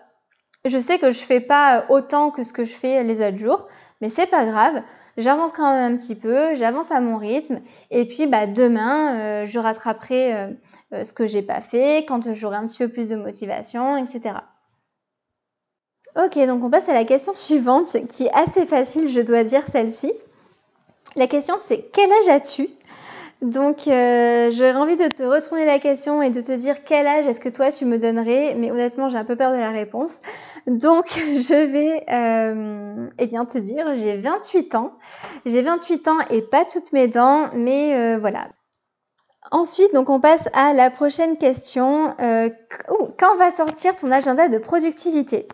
je 0.65 0.77
sais 0.77 0.97
que 0.97 1.11
je 1.11 1.19
fais 1.19 1.41
pas 1.41 1.79
euh, 1.79 1.81
autant 1.89 2.31
que 2.31 2.43
ce 2.43 2.53
que 2.53 2.63
je 2.63 2.73
fais 2.73 3.03
les 3.03 3.25
autres 3.25 3.37
jours, 3.37 3.67
mais 4.01 4.09
c'est 4.09 4.27
pas 4.27 4.45
grave. 4.45 4.81
J'avance 5.17 5.51
quand 5.53 5.69
même 5.73 5.93
un 5.93 5.97
petit 5.97 6.15
peu, 6.15 6.53
j'avance 6.55 6.91
à 6.91 7.01
mon 7.01 7.17
rythme, 7.17 7.61
et 7.91 8.05
puis 8.05 8.27
bah 8.27 8.47
demain 8.47 9.17
euh, 9.19 9.45
je 9.45 9.59
rattraperai 9.59 10.33
euh, 10.33 11.03
ce 11.03 11.11
que 11.11 11.27
j'ai 11.27 11.41
pas 11.41 11.61
fait 11.61 12.05
quand 12.07 12.33
j'aurai 12.33 12.57
un 12.57 12.65
petit 12.65 12.77
peu 12.77 12.87
plus 12.87 13.09
de 13.09 13.15
motivation, 13.15 13.97
etc. 13.97 14.35
Ok, 16.15 16.37
donc 16.47 16.63
on 16.63 16.69
passe 16.69 16.89
à 16.89 16.93
la 16.93 17.05
question 17.05 17.33
suivante, 17.35 17.87
qui 18.07 18.25
est 18.25 18.33
assez 18.33 18.65
facile, 18.65 19.09
je 19.09 19.19
dois 19.19 19.43
dire 19.43 19.67
celle-ci. 19.67 20.13
La 21.15 21.27
question 21.27 21.55
c'est 21.59 21.89
quel 21.91 22.09
âge 22.11 22.29
as-tu? 22.29 22.69
Donc, 23.43 23.89
euh, 23.89 24.51
j'aurais 24.51 24.75
envie 24.75 24.95
de 24.95 25.09
te 25.09 25.21
retourner 25.21 25.65
la 25.65 25.77
question 25.77 26.21
et 26.21 26.29
de 26.29 26.39
te 26.39 26.53
dire 26.53 26.83
quel 26.85 27.05
âge 27.05 27.27
est-ce 27.27 27.41
que 27.41 27.49
toi 27.49 27.71
tu 27.73 27.83
me 27.83 27.97
donnerais, 27.97 28.55
mais 28.57 28.71
honnêtement 28.71 29.09
j'ai 29.09 29.17
un 29.17 29.25
peu 29.25 29.35
peur 29.35 29.51
de 29.51 29.57
la 29.57 29.71
réponse. 29.71 30.21
Donc, 30.65 31.07
je 31.09 31.53
vais 31.53 32.05
euh, 32.09 33.09
eh 33.19 33.27
bien 33.27 33.43
te 33.43 33.57
dire, 33.57 33.95
j'ai 33.95 34.15
28 34.15 34.75
ans. 34.75 34.93
J'ai 35.45 35.61
28 35.61 36.07
ans 36.07 36.17
et 36.29 36.41
pas 36.41 36.63
toutes 36.63 36.93
mes 36.93 37.09
dents, 37.09 37.49
mais 37.53 37.93
euh, 37.95 38.17
voilà. 38.17 38.47
Ensuite, 39.51 39.93
donc 39.93 40.09
on 40.09 40.21
passe 40.21 40.47
à 40.53 40.73
la 40.73 40.89
prochaine 40.89 41.37
question. 41.37 42.15
Euh, 42.21 42.49
quand 43.19 43.35
va 43.35 43.51
sortir 43.51 43.93
ton 43.93 44.09
agenda 44.09 44.47
de 44.47 44.57
productivité? 44.57 45.49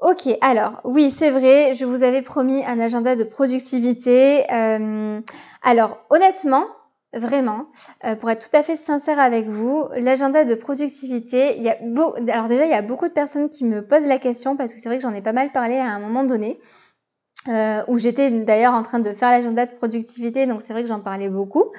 Ok, 0.00 0.28
alors 0.40 0.80
oui, 0.84 1.10
c'est 1.10 1.30
vrai, 1.30 1.74
je 1.74 1.84
vous 1.84 2.04
avais 2.04 2.22
promis 2.22 2.64
un 2.64 2.78
agenda 2.78 3.16
de 3.16 3.24
productivité. 3.24 4.44
Euh, 4.50 5.20
alors 5.60 5.98
honnêtement, 6.08 6.66
Vraiment, 7.12 7.66
euh, 8.04 8.14
pour 8.14 8.30
être 8.30 8.48
tout 8.48 8.56
à 8.56 8.62
fait 8.62 8.76
sincère 8.76 9.18
avec 9.18 9.48
vous, 9.48 9.84
l'agenda 9.96 10.44
de 10.44 10.54
productivité, 10.54 11.56
il 11.56 11.62
y 11.64 11.68
a 11.68 11.76
beau... 11.82 12.14
alors 12.28 12.46
déjà 12.46 12.64
il 12.66 12.70
y 12.70 12.74
a 12.74 12.82
beaucoup 12.82 13.08
de 13.08 13.12
personnes 13.12 13.50
qui 13.50 13.64
me 13.64 13.84
posent 13.84 14.06
la 14.06 14.18
question 14.18 14.56
parce 14.56 14.72
que 14.72 14.78
c'est 14.78 14.88
vrai 14.88 14.96
que 14.96 15.02
j'en 15.02 15.12
ai 15.12 15.20
pas 15.20 15.32
mal 15.32 15.50
parlé 15.50 15.76
à 15.76 15.86
un 15.86 15.98
moment 15.98 16.22
donné, 16.22 16.60
euh, 17.48 17.82
où 17.88 17.98
j'étais 17.98 18.30
d'ailleurs 18.30 18.74
en 18.74 18.82
train 18.82 19.00
de 19.00 19.12
faire 19.12 19.32
l'agenda 19.32 19.66
de 19.66 19.74
productivité, 19.74 20.46
donc 20.46 20.62
c'est 20.62 20.72
vrai 20.72 20.84
que 20.84 20.88
j'en 20.88 21.00
parlais 21.00 21.28
beaucoup. 21.28 21.72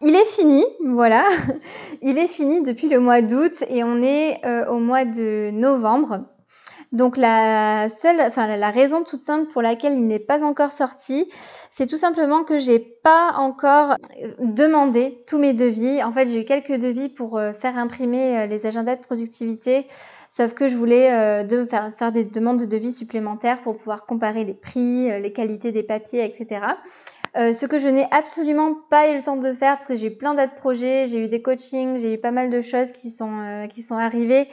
Il 0.00 0.14
est 0.14 0.26
fini, 0.26 0.64
voilà, 0.86 1.24
il 2.02 2.16
est 2.16 2.28
fini 2.28 2.62
depuis 2.62 2.88
le 2.88 3.00
mois 3.00 3.20
d'août 3.20 3.64
et 3.68 3.82
on 3.82 4.00
est 4.00 4.38
euh, 4.46 4.70
au 4.70 4.78
mois 4.78 5.04
de 5.04 5.50
novembre. 5.50 6.20
Donc 6.92 7.18
la 7.18 7.88
seule, 7.90 8.18
enfin 8.20 8.56
la 8.56 8.70
raison 8.70 9.04
toute 9.04 9.20
simple 9.20 9.52
pour 9.52 9.60
laquelle 9.60 9.92
il 9.92 10.06
n'est 10.06 10.18
pas 10.18 10.42
encore 10.42 10.72
sorti, 10.72 11.28
c'est 11.70 11.86
tout 11.86 11.98
simplement 11.98 12.44
que 12.44 12.58
j'ai 12.58 12.78
pas 12.78 13.32
encore 13.36 13.90
euh, 14.22 14.28
demandé 14.40 15.22
tous 15.26 15.38
mes 15.38 15.52
devis. 15.52 16.02
En 16.02 16.12
fait, 16.12 16.26
j'ai 16.28 16.40
eu 16.40 16.44
quelques 16.44 16.78
devis 16.78 17.10
pour 17.10 17.36
euh, 17.36 17.52
faire 17.52 17.76
imprimer 17.76 18.38
euh, 18.38 18.46
les 18.46 18.64
agendas 18.64 18.96
de 18.96 19.02
productivité, 19.02 19.86
sauf 20.30 20.54
que 20.54 20.68
je 20.68 20.76
voulais 20.76 21.08
faire, 21.68 21.92
faire 21.96 22.12
des 22.12 22.24
demandes 22.24 22.60
de 22.60 22.66
devis 22.66 22.92
supplémentaires 22.92 23.60
pour 23.60 23.76
pouvoir 23.76 24.06
comparer 24.06 24.44
les 24.44 24.54
prix, 24.54 25.20
les 25.20 25.32
qualités 25.32 25.72
des 25.72 25.82
papiers, 25.82 26.24
etc. 26.24 26.60
ce 27.34 27.66
que 27.66 27.78
je 27.78 27.88
n'ai 27.88 28.06
absolument 28.10 28.74
pas 28.90 29.08
eu 29.08 29.16
le 29.16 29.22
temps 29.22 29.36
de 29.36 29.52
faire 29.52 29.74
parce 29.74 29.86
que 29.86 29.94
j'ai 29.94 30.10
plein 30.10 30.34
d'autres 30.34 30.54
projets, 30.54 31.06
j'ai 31.06 31.24
eu 31.24 31.28
des 31.28 31.42
coachings, 31.42 31.96
j'ai 31.96 32.14
eu 32.14 32.18
pas 32.18 32.32
mal 32.32 32.50
de 32.50 32.60
choses 32.60 32.92
qui 32.92 33.10
sont 33.10 33.66
qui 33.68 33.82
sont 33.82 33.96
arrivées 33.96 34.48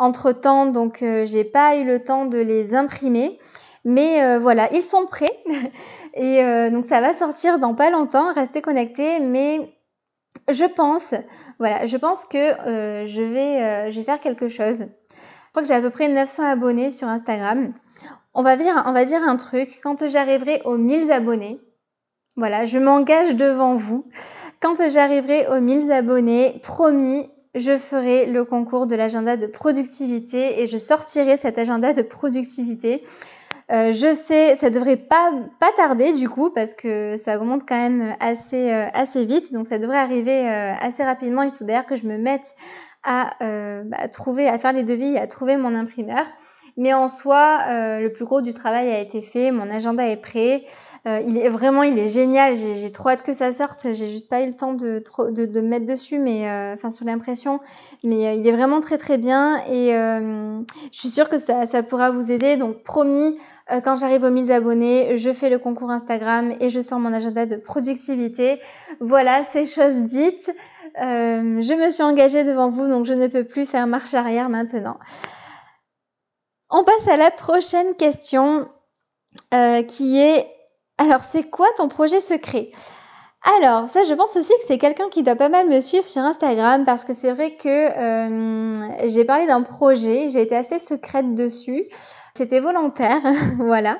entre 0.00 0.32
temps, 0.32 0.64
donc 0.66 1.02
euh, 1.02 1.26
j'ai 1.26 1.44
pas 1.44 1.76
eu 1.76 1.84
le 1.84 2.02
temps 2.02 2.24
de 2.24 2.38
les 2.38 2.74
imprimer. 2.74 3.38
Mais 3.84 4.24
euh, 4.24 4.38
voilà, 4.38 4.72
ils 4.72 4.82
sont 4.82 5.06
prêts. 5.06 5.42
et 6.14 6.42
euh, 6.42 6.70
donc 6.70 6.86
ça 6.86 7.00
va 7.00 7.12
sortir 7.12 7.58
dans 7.58 7.74
pas 7.74 7.90
longtemps. 7.90 8.32
Restez 8.32 8.62
connectés. 8.62 9.20
Mais 9.20 9.76
je 10.48 10.64
pense, 10.64 11.14
voilà, 11.58 11.84
je 11.84 11.98
pense 11.98 12.24
que 12.24 12.38
je, 12.38 13.22
vais, 13.22 13.90
je 13.90 13.98
vais 13.98 14.04
faire 14.04 14.20
quelque 14.20 14.48
chose. 14.48 14.86
Je 14.86 15.50
crois 15.52 15.62
que 15.62 15.68
j'ai 15.68 15.74
à 15.74 15.80
peu 15.80 15.90
près 15.90 16.08
900 16.08 16.44
abonnés 16.44 16.90
sur 16.90 17.08
Instagram. 17.08 17.74
On 18.32 18.42
va 18.42 18.56
dire, 18.56 18.82
on 18.86 18.92
va 18.92 19.04
dire 19.04 19.22
un 19.22 19.36
truc. 19.36 19.80
Quand 19.82 20.06
j'arriverai 20.08 20.62
aux 20.64 20.78
1000 20.78 21.12
abonnés, 21.12 21.60
voilà, 22.40 22.64
je 22.64 22.78
m'engage 22.78 23.36
devant 23.36 23.74
vous. 23.74 24.06
Quand 24.60 24.76
j'arriverai 24.90 25.46
aux 25.48 25.60
1000 25.60 25.92
abonnés, 25.92 26.58
promis, 26.62 27.28
je 27.54 27.76
ferai 27.76 28.24
le 28.24 28.44
concours 28.44 28.86
de 28.86 28.94
l'agenda 28.94 29.36
de 29.36 29.46
productivité 29.46 30.62
et 30.62 30.66
je 30.66 30.78
sortirai 30.78 31.36
cet 31.36 31.58
agenda 31.58 31.92
de 31.92 32.00
productivité. 32.00 33.04
Euh, 33.70 33.92
je 33.92 34.14
sais, 34.14 34.56
ça 34.56 34.70
devrait 34.70 34.96
pas 34.96 35.32
tarder 35.76 36.14
du 36.14 36.30
coup 36.30 36.48
parce 36.48 36.72
que 36.72 37.18
ça 37.18 37.38
augmente 37.38 37.68
quand 37.68 37.76
même 37.76 38.16
assez 38.20 38.72
euh, 38.72 38.86
assez 38.94 39.26
vite, 39.26 39.52
donc 39.52 39.66
ça 39.66 39.78
devrait 39.78 39.98
arriver 39.98 40.48
euh, 40.48 40.72
assez 40.80 41.04
rapidement. 41.04 41.42
Il 41.42 41.52
faut 41.52 41.64
d'ailleurs 41.64 41.86
que 41.86 41.94
je 41.94 42.06
me 42.06 42.16
mette 42.16 42.54
à 43.04 43.30
bah, 43.84 44.08
trouver, 44.08 44.48
à 44.48 44.58
faire 44.58 44.72
les 44.72 44.82
devis, 44.82 45.18
à 45.18 45.26
trouver 45.26 45.58
mon 45.58 45.74
imprimeur. 45.74 46.24
Mais 46.76 46.92
en 46.94 47.08
soi, 47.08 47.58
euh, 47.68 48.00
le 48.00 48.12
plus 48.12 48.24
gros 48.24 48.40
du 48.40 48.54
travail 48.54 48.90
a 48.90 49.00
été 49.00 49.20
fait, 49.20 49.50
mon 49.50 49.70
agenda 49.70 50.06
est 50.06 50.16
prêt. 50.16 50.64
Euh, 51.06 51.20
il 51.26 51.38
est 51.38 51.48
vraiment, 51.48 51.82
il 51.82 51.98
est 51.98 52.08
génial. 52.08 52.54
J'ai 52.56 52.90
trop 52.90 53.10
hâte 53.10 53.22
que 53.22 53.32
ça 53.32 53.52
sorte. 53.52 53.86
J'ai 53.92 54.06
juste 54.06 54.28
pas 54.28 54.42
eu 54.42 54.46
le 54.46 54.54
temps 54.54 54.74
de 54.74 55.02
de, 55.30 55.46
de 55.46 55.60
mettre 55.60 55.86
dessus, 55.86 56.18
mais 56.18 56.48
euh, 56.48 56.74
enfin 56.74 56.90
sur 56.90 57.06
l'impression. 57.06 57.60
Mais 58.04 58.38
il 58.38 58.46
est 58.46 58.52
vraiment 58.52 58.80
très 58.80 58.98
très 58.98 59.18
bien 59.18 59.62
et 59.68 59.90
je 59.92 60.98
suis 60.98 61.10
sûre 61.10 61.28
que 61.28 61.38
ça, 61.38 61.66
ça 61.66 61.82
pourra 61.82 62.10
vous 62.10 62.30
aider. 62.30 62.56
Donc 62.56 62.82
promis, 62.82 63.36
quand 63.84 63.96
j'arrive 63.96 64.24
aux 64.24 64.30
1000 64.30 64.52
abonnés, 64.52 65.16
je 65.16 65.32
fais 65.32 65.50
le 65.50 65.58
concours 65.58 65.90
Instagram 65.90 66.52
et 66.60 66.70
je 66.70 66.80
sors 66.80 66.98
mon 66.98 67.12
agenda 67.12 67.46
de 67.46 67.56
productivité. 67.56 68.60
Voilà, 69.00 69.42
ces 69.42 69.66
choses 69.66 70.02
dites. 70.02 70.50
je 70.96 71.84
me 71.84 71.90
suis 71.90 72.02
engagée 72.02 72.44
devant 72.44 72.68
vous, 72.68 72.88
donc 72.88 73.04
je 73.04 73.14
ne 73.14 73.26
peux 73.26 73.44
plus 73.44 73.66
faire 73.66 73.86
marche 73.86 74.14
arrière 74.14 74.48
maintenant. 74.48 74.98
On 76.70 76.84
passe 76.84 77.08
à 77.08 77.16
la 77.16 77.30
prochaine 77.30 77.94
question 77.96 78.64
euh, 79.54 79.82
qui 79.82 80.20
est 80.20 80.46
alors 80.98 81.24
c'est 81.24 81.44
quoi 81.44 81.66
ton 81.76 81.88
projet 81.88 82.20
secret? 82.20 82.70
Alors, 83.58 83.88
ça, 83.88 84.04
je 84.04 84.12
pense 84.12 84.36
aussi 84.36 84.52
que 84.52 84.64
c'est 84.66 84.76
quelqu'un 84.76 85.08
qui 85.08 85.22
doit 85.22 85.34
pas 85.34 85.48
mal 85.48 85.66
me 85.66 85.80
suivre 85.80 86.06
sur 86.06 86.20
Instagram 86.20 86.84
parce 86.84 87.04
que 87.04 87.14
c'est 87.14 87.32
vrai 87.32 87.56
que 87.56 87.68
euh, 87.68 89.08
j'ai 89.08 89.24
parlé 89.24 89.46
d'un 89.46 89.62
projet, 89.62 90.28
j'ai 90.28 90.42
été 90.42 90.54
assez 90.54 90.78
secrète 90.78 91.34
dessus. 91.34 91.86
C'était 92.34 92.60
volontaire, 92.60 93.22
voilà. 93.58 93.98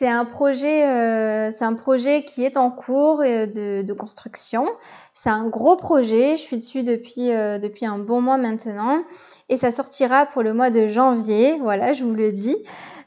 C'est 0.00 0.06
un 0.06 0.24
projet, 0.24 0.86
euh, 0.86 1.50
c'est 1.50 1.64
un 1.64 1.74
projet 1.74 2.22
qui 2.22 2.44
est 2.44 2.56
en 2.56 2.70
cours 2.70 3.18
de, 3.18 3.82
de 3.82 3.92
construction. 3.92 4.64
C'est 5.12 5.28
un 5.28 5.48
gros 5.48 5.74
projet. 5.74 6.36
Je 6.36 6.42
suis 6.42 6.56
dessus 6.56 6.84
depuis 6.84 7.30
depuis 7.30 7.84
un 7.84 7.98
bon 7.98 8.20
mois 8.20 8.36
maintenant 8.36 9.02
et 9.48 9.56
ça 9.56 9.72
sortira 9.72 10.26
pour 10.26 10.44
le 10.44 10.54
mois 10.54 10.70
de 10.70 10.86
janvier. 10.86 11.58
Voilà, 11.60 11.92
je 11.94 12.04
vous 12.04 12.14
le 12.14 12.30
dis. 12.30 12.56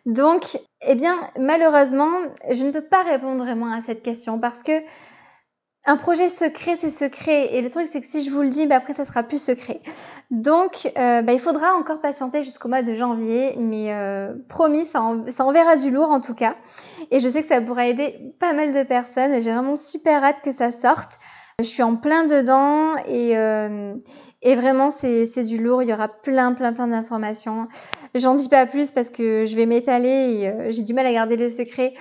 Donc, 0.06 0.60
eh 0.82 0.96
bien, 0.96 1.16
malheureusement, 1.40 2.12
je 2.50 2.66
ne 2.66 2.72
peux 2.72 2.84
pas 2.84 3.04
répondre 3.04 3.42
vraiment 3.42 3.72
à 3.72 3.80
cette 3.80 4.02
question 4.02 4.38
parce 4.38 4.62
que 4.62 4.74
un 5.88 5.98
projet 5.98 6.28
secret, 6.28 6.76
c'est 6.76 6.92
secret. 6.92 7.56
Et 7.56 7.62
le 7.62 7.70
truc, 7.70 7.88
c'est 7.88 8.02
que 8.02 8.06
si 8.06 8.24
je 8.24 8.30
vous 8.30 8.42
le 8.42 8.50
dis, 8.50 8.68
bah 8.68 8.76
après, 8.76 8.94
ça 8.94 9.04
sera 9.04 9.24
plus 9.24 9.42
secret. 9.42 9.80
Donc, 10.30 10.92
euh, 10.98 11.24
bah, 11.24 11.34
il 11.34 11.40
faudra 11.40 11.74
encore 11.74 12.02
patienter 12.02 12.44
jusqu'au 12.44 12.70
mois 12.70 12.84
de 12.84 12.94
janvier. 12.94 13.56
Mais 13.58 13.92
euh, 13.92 14.34
promis, 14.48 14.86
ça, 14.86 15.02
enverra 15.02 15.78
du 15.78 15.90
lourd 15.90 16.12
en 16.12 16.22
tout 16.22 16.36
cas. 16.36 16.56
Et 17.10 17.20
je 17.20 17.28
sais 17.28 17.42
que 17.42 17.48
ça 17.48 17.62
pourra 17.62 17.88
aider 17.88 18.36
pas 18.40 18.54
mal 18.54 18.74
de 18.74 18.84
personnes. 18.84 19.42
J'ai 19.42 19.52
vraiment 19.52 19.76
super 19.76 20.24
hâte 20.24 20.40
que 20.44 20.52
ça 20.52 20.72
sorte. 20.72 21.18
Je 21.60 21.66
suis 21.66 21.84
en 21.84 21.96
plein 21.96 22.26
dedans 22.26 22.96
et, 23.08 23.36
euh, 23.38 23.96
et 24.44 24.56
vraiment, 24.56 24.92
c'est, 24.92 25.44
du 25.44 25.58
lourd. 25.58 25.82
Il 25.82 25.90
y 25.90 25.94
aura 25.94 26.10
plein, 26.10 26.54
plein, 26.54 26.74
plein 26.74 26.88
d'informations. 26.88 27.68
J'en 28.14 28.36
dis 28.36 28.50
pas 28.50 28.68
plus 28.68 28.92
parce 28.92 29.10
que 29.10 29.46
je 29.48 29.56
vais 29.56 29.66
m'étaler 29.66 30.10
et 30.10 30.72
j'ai 30.72 30.84
du 30.84 30.94
mal 30.94 31.08
à 31.08 31.12
garder 31.12 31.38
le 31.38 31.50
secret. 31.50 31.96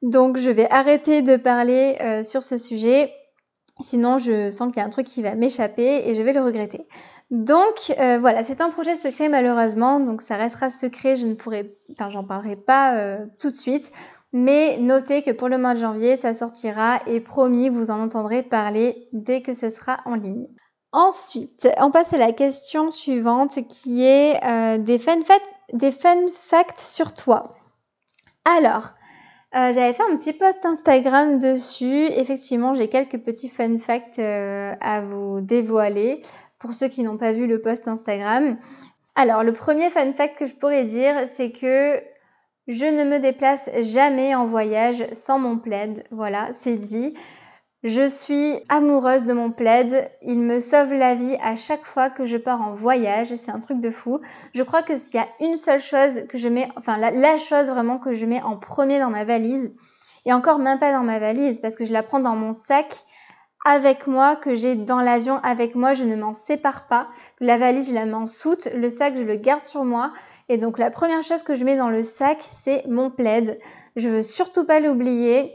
Donc, 0.00 0.38
je 0.38 0.50
vais 0.50 0.70
arrêter 0.70 1.20
de 1.20 1.36
parler 1.36 1.98
sur 2.24 2.42
ce 2.42 2.56
sujet. 2.56 3.12
Sinon, 3.80 4.18
je 4.18 4.50
sens 4.50 4.72
qu'il 4.72 4.80
y 4.80 4.84
a 4.84 4.86
un 4.86 4.90
truc 4.90 5.06
qui 5.06 5.22
va 5.22 5.34
m'échapper 5.34 6.08
et 6.08 6.14
je 6.14 6.22
vais 6.22 6.32
le 6.32 6.40
regretter. 6.40 6.86
Donc, 7.30 7.92
euh, 8.00 8.18
voilà, 8.18 8.42
c'est 8.42 8.60
un 8.60 8.70
projet 8.70 8.96
secret 8.96 9.28
malheureusement. 9.28 10.00
Donc, 10.00 10.22
ça 10.22 10.36
restera 10.36 10.70
secret. 10.70 11.16
Je 11.16 11.26
ne 11.26 11.34
pourrai, 11.34 11.76
enfin, 11.92 12.08
j'en 12.08 12.24
parlerai 12.24 12.56
pas 12.56 13.18
tout 13.38 13.50
de 13.50 13.54
suite. 13.56 13.92
Mais 14.32 14.78
notez 14.78 15.22
que 15.22 15.30
pour 15.30 15.48
le 15.48 15.58
mois 15.58 15.74
de 15.74 15.80
janvier, 15.80 16.16
ça 16.16 16.34
sortira 16.34 16.98
et 17.06 17.20
promis, 17.20 17.70
vous 17.70 17.90
en 17.90 18.00
entendrez 18.00 18.42
parler 18.42 19.08
dès 19.12 19.40
que 19.40 19.54
ce 19.54 19.70
sera 19.70 19.98
en 20.04 20.14
ligne. 20.16 20.48
Ensuite, 20.92 21.68
on 21.78 21.90
passe 21.90 22.12
à 22.12 22.18
la 22.18 22.32
question 22.32 22.90
suivante 22.90 23.58
qui 23.68 24.04
est 24.04 24.42
euh, 24.44 24.78
des 24.78 24.98
fun 24.98 25.18
facts 26.32 26.78
sur 26.78 27.12
toi. 27.12 27.54
Alors, 28.44 28.92
euh, 29.54 29.72
j'avais 29.72 29.94
fait 29.94 30.02
un 30.02 30.14
petit 30.14 30.34
post 30.34 30.64
Instagram 30.66 31.38
dessus. 31.38 32.04
Effectivement, 32.16 32.74
j'ai 32.74 32.88
quelques 32.88 33.18
petits 33.18 33.48
fun 33.48 33.78
facts 33.78 34.18
euh, 34.18 34.72
à 34.80 35.00
vous 35.00 35.40
dévoiler 35.40 36.20
pour 36.58 36.74
ceux 36.74 36.88
qui 36.88 37.02
n'ont 37.02 37.16
pas 37.16 37.32
vu 37.32 37.46
le 37.46 37.60
post 37.60 37.88
Instagram. 37.88 38.58
Alors, 39.14 39.42
le 39.44 39.52
premier 39.52 39.88
fun 39.88 40.12
fact 40.12 40.38
que 40.38 40.46
je 40.46 40.54
pourrais 40.54 40.84
dire, 40.84 41.14
c'est 41.26 41.50
que 41.50 41.94
je 42.66 42.84
ne 42.84 43.04
me 43.04 43.18
déplace 43.18 43.70
jamais 43.80 44.34
en 44.34 44.44
voyage 44.44 45.02
sans 45.12 45.38
mon 45.38 45.56
plaid. 45.56 46.04
Voilà, 46.10 46.48
c'est 46.52 46.76
dit. 46.76 47.14
Je 47.84 48.08
suis 48.08 48.56
amoureuse 48.68 49.24
de 49.24 49.32
mon 49.32 49.52
plaid. 49.52 50.10
Il 50.22 50.40
me 50.40 50.58
sauve 50.58 50.94
la 50.94 51.14
vie 51.14 51.36
à 51.40 51.54
chaque 51.54 51.84
fois 51.84 52.10
que 52.10 52.26
je 52.26 52.36
pars 52.36 52.60
en 52.60 52.72
voyage. 52.72 53.32
C'est 53.36 53.52
un 53.52 53.60
truc 53.60 53.78
de 53.78 53.90
fou. 53.90 54.18
Je 54.52 54.64
crois 54.64 54.82
que 54.82 54.96
s'il 54.96 55.20
y 55.20 55.22
a 55.22 55.28
une 55.38 55.56
seule 55.56 55.80
chose 55.80 56.26
que 56.28 56.38
je 56.38 56.48
mets, 56.48 56.68
enfin 56.76 56.96
la, 56.96 57.36
chose 57.36 57.68
vraiment 57.68 57.98
que 57.98 58.14
je 58.14 58.26
mets 58.26 58.42
en 58.42 58.56
premier 58.56 58.98
dans 58.98 59.10
ma 59.10 59.24
valise, 59.24 59.72
et 60.26 60.32
encore 60.32 60.58
même 60.58 60.80
pas 60.80 60.92
dans 60.92 61.04
ma 61.04 61.20
valise 61.20 61.60
parce 61.60 61.76
que 61.76 61.84
je 61.84 61.92
la 61.92 62.02
prends 62.02 62.18
dans 62.18 62.34
mon 62.34 62.52
sac 62.52 62.92
avec 63.64 64.08
moi, 64.08 64.34
que 64.34 64.56
j'ai 64.56 64.74
dans 64.74 65.00
l'avion 65.00 65.36
avec 65.44 65.76
moi, 65.76 65.92
je 65.92 66.02
ne 66.02 66.16
m'en 66.16 66.34
sépare 66.34 66.88
pas. 66.88 67.08
La 67.38 67.58
valise, 67.58 67.90
je 67.90 67.94
la 67.94 68.06
mets 68.06 68.14
en 68.14 68.26
soute, 68.26 68.66
le 68.74 68.90
sac, 68.90 69.14
je 69.16 69.22
le 69.22 69.36
garde 69.36 69.64
sur 69.64 69.84
moi. 69.84 70.12
Et 70.48 70.58
donc 70.58 70.80
la 70.80 70.90
première 70.90 71.22
chose 71.22 71.44
que 71.44 71.54
je 71.54 71.64
mets 71.64 71.76
dans 71.76 71.90
le 71.90 72.02
sac, 72.02 72.38
c'est 72.40 72.84
mon 72.88 73.08
plaid. 73.08 73.60
Je 73.94 74.08
veux 74.08 74.22
surtout 74.22 74.66
pas 74.66 74.80
l'oublier. 74.80 75.54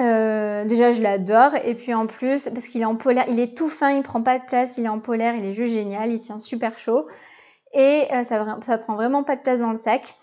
Euh, 0.00 0.64
déjà, 0.64 0.92
je 0.92 1.02
l'adore. 1.02 1.52
Et 1.64 1.74
puis 1.74 1.94
en 1.94 2.06
plus, 2.06 2.48
parce 2.48 2.66
qu'il 2.68 2.82
est 2.82 2.86
en 2.86 2.96
polaire, 2.96 3.24
il 3.28 3.38
est 3.40 3.56
tout 3.56 3.68
fin, 3.68 3.90
il 3.90 4.02
prend 4.02 4.22
pas 4.22 4.38
de 4.38 4.44
place, 4.44 4.78
il 4.78 4.84
est 4.84 4.88
en 4.88 4.98
polaire, 5.00 5.34
il 5.36 5.44
est 5.44 5.52
juste 5.52 5.72
génial, 5.74 6.10
il 6.10 6.18
tient 6.18 6.38
super 6.38 6.78
chaud. 6.78 7.06
Et 7.74 8.04
euh, 8.12 8.24
ça, 8.24 8.58
ça 8.62 8.78
prend 8.78 8.94
vraiment 8.94 9.24
pas 9.24 9.36
de 9.36 9.42
place 9.42 9.60
dans 9.60 9.70
le 9.70 9.76
sac. 9.76 10.16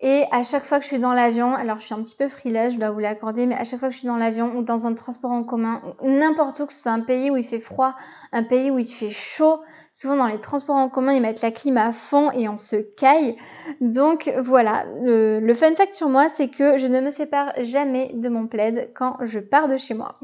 Et 0.00 0.24
à 0.30 0.42
chaque 0.42 0.64
fois 0.64 0.76
que 0.78 0.82
je 0.82 0.88
suis 0.88 0.98
dans 0.98 1.14
l'avion, 1.14 1.54
alors 1.54 1.78
je 1.78 1.86
suis 1.86 1.94
un 1.94 2.02
petit 2.02 2.14
peu 2.14 2.28
frileuse, 2.28 2.74
je 2.74 2.78
dois 2.78 2.90
vous 2.90 2.98
l'accorder, 2.98 3.46
mais 3.46 3.54
à 3.54 3.64
chaque 3.64 3.80
fois 3.80 3.88
que 3.88 3.94
je 3.94 4.00
suis 4.00 4.06
dans 4.06 4.18
l'avion 4.18 4.54
ou 4.54 4.62
dans 4.62 4.86
un 4.86 4.92
transport 4.92 5.30
en 5.30 5.42
commun, 5.42 5.80
n'importe 6.02 6.60
où, 6.60 6.66
que 6.66 6.74
ce 6.74 6.80
soit 6.80 6.92
un 6.92 7.00
pays 7.00 7.30
où 7.30 7.36
il 7.38 7.42
fait 7.42 7.58
froid, 7.58 7.94
un 8.32 8.42
pays 8.42 8.70
où 8.70 8.78
il 8.78 8.84
fait 8.84 9.10
chaud, 9.10 9.60
souvent 9.90 10.16
dans 10.16 10.26
les 10.26 10.38
transports 10.38 10.76
en 10.76 10.90
commun, 10.90 11.12
ils 11.12 11.22
mettent 11.22 11.40
la 11.40 11.50
clim 11.50 11.78
à 11.78 11.94
fond 11.94 12.30
et 12.32 12.46
on 12.46 12.58
se 12.58 12.76
caille. 12.76 13.38
Donc 13.80 14.30
voilà, 14.42 14.84
le, 15.00 15.54
fun 15.54 15.74
fact 15.74 15.94
sur 15.94 16.10
moi, 16.10 16.28
c'est 16.28 16.48
que 16.48 16.76
je 16.76 16.88
ne 16.88 17.00
me 17.00 17.10
sépare 17.10 17.52
jamais 17.62 18.10
de 18.12 18.28
mon 18.28 18.48
plaid 18.48 18.92
quand 18.94 19.16
je 19.22 19.38
pars 19.38 19.68
de 19.68 19.78
chez 19.78 19.94
moi. 19.94 20.20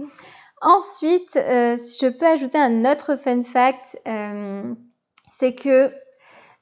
Ensuite, 0.60 1.36
euh, 1.36 1.78
je 1.78 2.08
peux 2.08 2.26
ajouter 2.26 2.58
un 2.58 2.84
autre 2.84 3.16
fun 3.16 3.40
fact, 3.40 3.98
euh, 4.06 4.74
c'est 5.30 5.54
que 5.54 5.90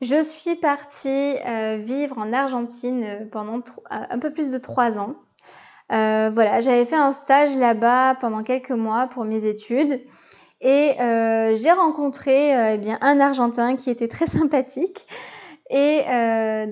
je 0.00 0.22
suis 0.22 0.56
partie 0.56 1.36
euh, 1.46 1.76
vivre 1.78 2.16
en 2.18 2.32
Argentine 2.32 3.04
euh, 3.04 3.24
pendant 3.30 3.58
euh, 3.58 3.60
un 3.88 4.18
peu 4.18 4.32
plus 4.32 4.50
de 4.50 4.58
trois 4.58 4.98
ans. 4.98 5.14
Euh, 5.92 6.30
voilà, 6.32 6.60
j'avais 6.60 6.84
fait 6.84 6.96
un 6.96 7.12
stage 7.12 7.56
là-bas 7.56 8.14
pendant 8.14 8.42
quelques 8.42 8.70
mois 8.70 9.08
pour 9.08 9.24
mes 9.24 9.44
études 9.44 10.00
et 10.60 10.92
euh, 11.00 11.54
j'ai 11.54 11.72
rencontré 11.72 12.74
eh 12.74 12.78
bien 12.78 12.96
un 13.00 13.18
Argentin 13.18 13.76
qui 13.76 13.90
était 13.90 14.08
très 14.08 14.26
sympathique. 14.38 15.06
Et 15.72 16.02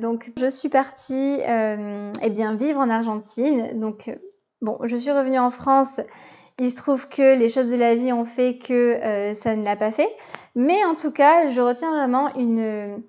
donc 0.01 0.33
je 0.37 0.51
suis 0.51 0.69
partie 0.69 1.39
eh 1.41 2.31
bien 2.31 2.57
vivre 2.57 2.81
en 2.81 2.91
Argentine. 2.91 3.79
Donc 3.79 4.11
bon, 4.61 4.79
je 4.85 4.97
suis 4.97 5.13
revenue 5.13 5.39
en 5.39 5.51
France. 5.51 6.01
Il 6.59 6.71
se 6.71 6.77
trouve 6.77 7.09
que 7.09 7.37
les 7.37 7.49
choses 7.49 7.71
de 7.71 7.77
la 7.77 7.95
vie 7.95 8.13
ont 8.13 8.25
fait 8.25 8.59
que 8.59 8.99
ça 9.35 9.55
ne 9.55 9.63
l'a 9.63 9.77
pas 9.77 9.93
fait. 9.93 10.13
Mais 10.57 10.85
en 10.85 10.97
tout 10.97 11.13
cas, 11.13 11.47
je 11.47 11.61
retiens 11.61 11.91
vraiment 11.91 12.35
une, 12.35 13.01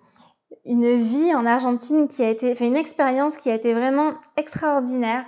une 0.66 0.96
vie 0.96 1.34
en 1.34 1.46
Argentine 1.46 2.08
qui 2.08 2.24
a 2.24 2.30
été, 2.30 2.54
fait 2.56 2.68
une 2.68 2.78
expérience 2.78 3.38
qui 3.38 3.50
a 3.50 3.56
été 3.56 3.74
vraiment 3.74 4.14
extraordinaire. 4.38 5.26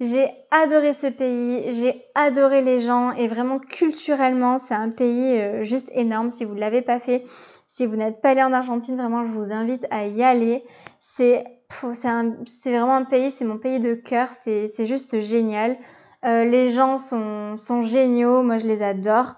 J'ai 0.00 0.26
adoré 0.50 0.92
ce 0.94 1.06
pays, 1.06 1.70
j'ai 1.72 1.94
adoré 2.14 2.62
les 2.62 2.80
gens 2.80 3.12
et 3.12 3.28
vraiment 3.28 3.58
culturellement, 3.58 4.58
c'est 4.58 4.74
un 4.74 4.88
pays 4.88 5.38
euh, 5.38 5.62
juste 5.62 5.90
énorme. 5.94 6.30
Si 6.30 6.44
vous 6.44 6.54
ne 6.54 6.60
l'avez 6.60 6.80
pas 6.80 6.98
fait, 6.98 7.22
si 7.66 7.84
vous 7.84 7.96
n'êtes 7.96 8.22
pas 8.22 8.30
allé 8.30 8.42
en 8.42 8.52
Argentine, 8.52 8.96
vraiment, 8.96 9.22
je 9.22 9.28
vous 9.28 9.52
invite 9.52 9.86
à 9.90 10.06
y 10.06 10.22
aller. 10.22 10.64
C'est 10.98 11.44
c'est 11.72 12.70
vraiment 12.72 12.96
un 12.96 13.04
pays, 13.04 13.30
c'est 13.30 13.44
mon 13.44 13.56
pays 13.56 13.78
de 13.78 13.94
cœur, 13.94 14.28
c'est 14.28 14.86
juste 14.86 15.20
génial. 15.20 15.76
Euh, 16.24 16.44
les 16.44 16.70
gens 16.70 16.98
sont, 16.98 17.56
sont 17.56 17.82
géniaux, 17.82 18.42
moi 18.42 18.58
je 18.58 18.66
les 18.66 18.82
adore. 18.82 19.34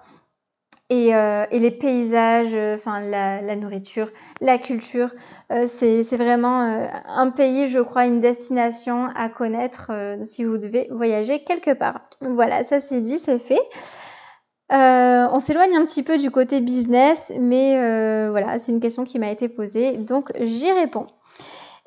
Et, 0.90 1.14
euh, 1.14 1.44
et, 1.50 1.58
les 1.58 1.70
paysages, 1.70 2.54
euh, 2.54 2.74
enfin 2.74 3.00
la, 3.00 3.40
la, 3.40 3.56
nourriture, 3.56 4.10
la 4.42 4.58
culture, 4.58 5.08
euh, 5.50 5.64
c'est 5.66 6.02
vraiment 6.16 6.60
un 7.06 7.30
pays, 7.30 7.66
je 7.68 7.78
crois, 7.78 8.04
une 8.04 8.20
destination 8.20 9.08
à 9.14 9.30
connaître 9.30 9.90
si 10.22 10.44
vous 10.44 10.58
devez 10.58 10.88
voyager 10.90 11.44
quelque 11.44 11.72
part. 11.72 12.00
Voilà, 12.20 12.62
ça 12.62 12.80
c'est 12.80 13.00
dit, 13.00 13.18
c'est 13.18 13.38
fait. 13.38 13.62
Euh, 14.72 15.28
on 15.30 15.38
s'éloigne 15.38 15.76
un 15.76 15.84
petit 15.84 16.02
peu 16.02 16.16
du 16.16 16.30
côté 16.30 16.62
business, 16.62 17.30
mais 17.38 17.76
euh, 17.76 18.30
voilà, 18.30 18.58
c'est 18.58 18.72
une 18.72 18.80
question 18.80 19.04
qui 19.04 19.18
m'a 19.18 19.30
été 19.30 19.48
posée, 19.48 19.98
donc 19.98 20.32
j'y 20.40 20.72
réponds. 20.72 21.06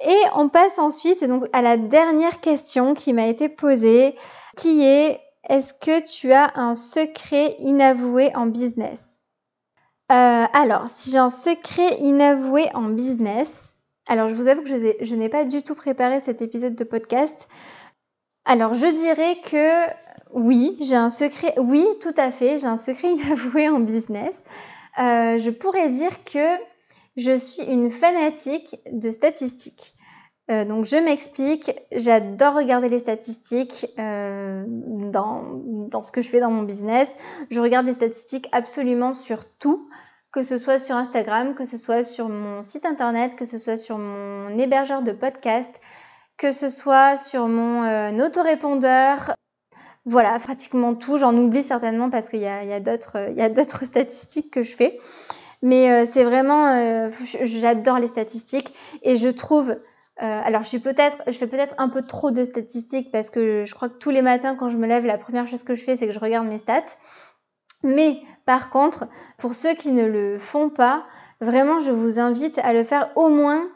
Et 0.03 0.21
on 0.35 0.49
passe 0.49 0.77
ensuite 0.77 1.23
donc 1.23 1.45
à 1.53 1.61
la 1.61 1.77
dernière 1.77 2.41
question 2.41 2.93
qui 2.93 3.13
m'a 3.13 3.27
été 3.27 3.47
posée, 3.47 4.15
qui 4.57 4.83
est 4.83 5.19
est-ce 5.49 5.73
que 5.73 6.03
tu 6.03 6.31
as 6.33 6.51
un 6.55 6.73
secret 6.73 7.55
inavoué 7.59 8.35
en 8.35 8.47
business? 8.47 9.17
Euh, 10.11 10.45
Alors, 10.53 10.89
si 10.89 11.11
j'ai 11.11 11.17
un 11.17 11.29
secret 11.29 11.97
inavoué 11.99 12.67
en 12.73 12.89
business, 12.89 13.75
alors 14.07 14.27
je 14.27 14.35
vous 14.35 14.47
avoue 14.47 14.61
que 14.61 14.69
je, 14.69 15.15
n'ai 15.15 15.29
pas 15.29 15.45
du 15.45 15.63
tout 15.63 15.75
préparé 15.75 16.19
cet 16.19 16.41
épisode 16.41 16.75
de 16.75 16.83
podcast. 16.83 17.47
Alors 18.45 18.73
je 18.73 18.85
dirais 18.85 19.39
que 19.43 19.87
oui, 20.31 20.77
j'ai 20.79 20.95
un 20.95 21.09
secret. 21.09 21.53
Oui, 21.57 21.85
tout 22.01 22.13
à 22.17 22.29
fait, 22.29 22.59
j'ai 22.59 22.67
un 22.67 22.77
secret 22.77 23.11
inavoué 23.11 23.67
en 23.69 23.79
business. 23.79 24.43
Euh, 24.99 25.37
je 25.37 25.49
pourrais 25.49 25.89
dire 25.89 26.23
que 26.23 26.57
je 27.17 27.37
suis 27.37 27.63
une 27.63 27.89
fanatique 27.89 28.79
de 28.91 29.11
statistiques. 29.11 29.95
Euh, 30.51 30.63
donc 30.63 30.85
je 30.85 30.97
m'explique, 30.97 31.71
j'adore 31.91 32.53
regarder 32.53 32.87
les 32.87 32.99
statistiques 32.99 33.87
euh, 33.97 34.63
dans, 34.67 35.59
dans 35.89 36.03
ce 36.03 36.11
que 36.11 36.21
je 36.21 36.29
fais 36.29 36.39
dans 36.39 36.51
mon 36.51 36.63
business. 36.63 37.15
Je 37.49 37.59
regarde 37.59 37.87
les 37.87 37.93
statistiques 37.93 38.47
absolument 38.51 39.15
sur 39.15 39.45
tout, 39.45 39.89
que 40.31 40.43
ce 40.43 40.57
soit 40.59 40.77
sur 40.77 40.95
Instagram, 40.95 41.55
que 41.55 41.65
ce 41.65 41.77
soit 41.77 42.03
sur 42.03 42.29
mon 42.29 42.61
site 42.61 42.85
internet, 42.85 43.35
que 43.35 43.45
ce 43.45 43.57
soit 43.57 43.77
sur 43.77 43.97
mon 43.97 44.49
hébergeur 44.57 45.01
de 45.01 45.13
podcast, 45.13 45.79
que 46.37 46.51
ce 46.51 46.69
soit 46.69 47.17
sur 47.17 47.47
mon 47.47 47.83
euh, 47.83 48.25
autorépondeur. 48.25 49.33
Voilà, 50.05 50.37
pratiquement 50.37 50.93
tout. 50.93 51.17
J'en 51.17 51.35
oublie 51.35 51.63
certainement 51.63 52.11
parce 52.11 52.29
qu'il 52.29 52.41
y 52.41 52.45
a, 52.45 52.63
y 52.63 52.73
a 52.73 52.79
d'autres 52.79 53.85
statistiques 53.85 54.51
que 54.51 54.61
je 54.61 54.75
fais. 54.75 54.99
Mais 55.61 56.05
c'est 56.05 56.23
vraiment, 56.23 57.09
j'adore 57.41 57.99
les 57.99 58.07
statistiques 58.07 58.73
et 59.03 59.17
je 59.17 59.29
trouve 59.29 59.75
euh, 60.21 60.41
alors 60.45 60.63
je 60.63 60.69
suis 60.69 60.79
peut-être, 60.79 61.17
je 61.27 61.33
fais 61.33 61.47
peut-être 61.47 61.75
un 61.77 61.89
peu 61.89 62.01
trop 62.01 62.31
de 62.31 62.45
statistiques 62.45 63.11
parce 63.11 63.29
que 63.29 63.65
je 63.65 63.75
crois 63.75 63.89
que 63.89 63.95
tous 63.95 64.11
les 64.11 64.21
matins 64.21 64.55
quand 64.55 64.69
je 64.69 64.77
me 64.77 64.87
lève, 64.87 65.05
la 65.05 65.17
première 65.17 65.45
chose 65.45 65.63
que 65.63 65.75
je 65.75 65.83
fais, 65.83 65.97
c'est 65.97 66.07
que 66.07 66.13
je 66.13 66.19
regarde 66.19 66.47
mes 66.47 66.57
stats. 66.57 66.83
Mais 67.83 68.21
par 68.45 68.69
contre, 68.69 69.07
pour 69.37 69.53
ceux 69.53 69.73
qui 69.73 69.91
ne 69.91 70.05
le 70.05 70.39
font 70.39 70.69
pas, 70.69 71.05
vraiment, 71.41 71.79
je 71.79 71.91
vous 71.91 72.17
invite 72.17 72.59
à 72.59 72.71
le 72.71 72.83
faire 72.85 73.11
au 73.17 73.27
moins, 73.27 73.67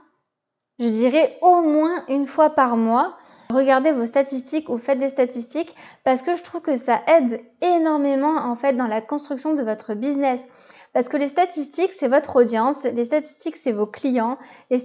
je 0.79 0.87
dirais 0.87 1.37
au 1.41 1.61
moins 1.61 2.05
une 2.07 2.25
fois 2.25 2.51
par 2.51 2.77
mois. 2.77 3.17
Regardez 3.53 3.91
vos 3.91 4.05
statistiques 4.05 4.69
ou 4.69 4.77
faites 4.77 4.97
des 4.97 5.09
statistiques 5.09 5.75
parce 6.05 6.21
que 6.21 6.35
je 6.35 6.43
trouve 6.43 6.61
que 6.61 6.77
ça 6.77 7.01
aide 7.07 7.41
énormément 7.61 8.37
en 8.37 8.55
fait 8.55 8.73
dans 8.73 8.87
la 8.87 9.01
construction 9.01 9.55
de 9.55 9.63
votre 9.63 9.93
business. 9.93 10.45
Parce 10.93 11.09
que 11.09 11.17
les 11.17 11.27
statistiques, 11.27 11.93
c'est 11.93 12.07
votre 12.07 12.35
audience, 12.37 12.83
les 12.83 13.05
statistiques, 13.05 13.55
c'est 13.55 13.71
vos 13.71 13.85
clients, 13.85 14.37
les, 14.71 14.79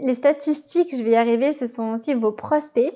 les 0.00 0.14
statistiques, 0.14 0.96
je 0.96 1.02
vais 1.02 1.10
y 1.10 1.16
arriver, 1.16 1.52
ce 1.52 1.66
sont 1.66 1.92
aussi 1.92 2.14
vos 2.14 2.32
prospects. 2.32 2.92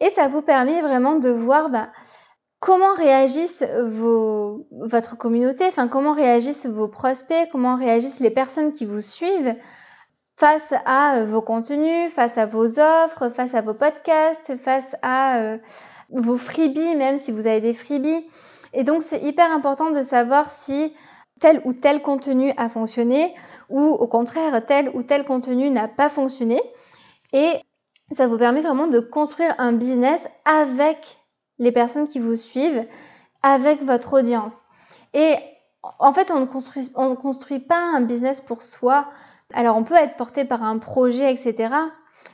Et 0.00 0.10
ça 0.10 0.28
vous 0.28 0.42
permet 0.42 0.80
vraiment 0.80 1.16
de 1.16 1.30
voir 1.30 1.70
bah, 1.70 1.88
comment 2.60 2.94
réagissent 2.94 3.64
vos, 3.84 4.66
votre 4.70 5.16
communauté, 5.16 5.64
enfin 5.66 5.88
comment 5.88 6.12
réagissent 6.12 6.66
vos 6.66 6.88
prospects, 6.88 7.48
comment 7.50 7.76
réagissent 7.76 8.20
les 8.20 8.30
personnes 8.30 8.72
qui 8.72 8.86
vous 8.86 9.00
suivent 9.00 9.54
face 10.34 10.72
à 10.86 11.24
vos 11.24 11.42
contenus, 11.42 12.12
face 12.12 12.38
à 12.38 12.46
vos 12.46 12.78
offres, 12.78 13.28
face 13.28 13.54
à 13.54 13.60
vos 13.60 13.74
podcasts, 13.74 14.56
face 14.56 14.94
à 15.02 15.38
euh, 15.38 15.58
vos 16.10 16.36
freebies, 16.36 16.94
même 16.94 17.18
si 17.18 17.32
vous 17.32 17.48
avez 17.48 17.60
des 17.60 17.74
freebies. 17.74 18.24
Et 18.72 18.84
donc 18.84 19.02
c'est 19.02 19.20
hyper 19.22 19.50
important 19.50 19.90
de 19.90 20.02
savoir 20.02 20.48
si 20.48 20.92
tel 21.40 21.60
ou 21.64 21.72
tel 21.72 22.02
contenu 22.02 22.52
a 22.56 22.68
fonctionné 22.68 23.34
ou 23.68 23.80
au 23.80 24.06
contraire 24.06 24.64
tel 24.64 24.90
ou 24.94 25.02
tel 25.02 25.24
contenu 25.24 25.70
n'a 25.70 25.88
pas 25.88 26.08
fonctionné. 26.08 26.60
Et 27.32 27.52
ça 28.10 28.26
vous 28.26 28.38
permet 28.38 28.60
vraiment 28.60 28.86
de 28.86 29.00
construire 29.00 29.54
un 29.58 29.72
business 29.72 30.28
avec 30.44 31.18
les 31.58 31.72
personnes 31.72 32.08
qui 32.08 32.20
vous 32.20 32.36
suivent, 32.36 32.86
avec 33.42 33.82
votre 33.82 34.14
audience. 34.14 34.64
Et 35.14 35.34
en 35.98 36.12
fait, 36.12 36.30
on 36.30 36.40
ne 36.40 36.46
construit, 36.46 36.90
on 36.94 37.14
construit 37.16 37.58
pas 37.58 37.80
un 37.80 38.00
business 38.00 38.40
pour 38.40 38.62
soi. 38.62 39.08
Alors, 39.54 39.76
on 39.76 39.84
peut 39.84 39.94
être 39.94 40.16
porté 40.16 40.44
par 40.44 40.62
un 40.62 40.78
projet, 40.78 41.32
etc. 41.32 41.70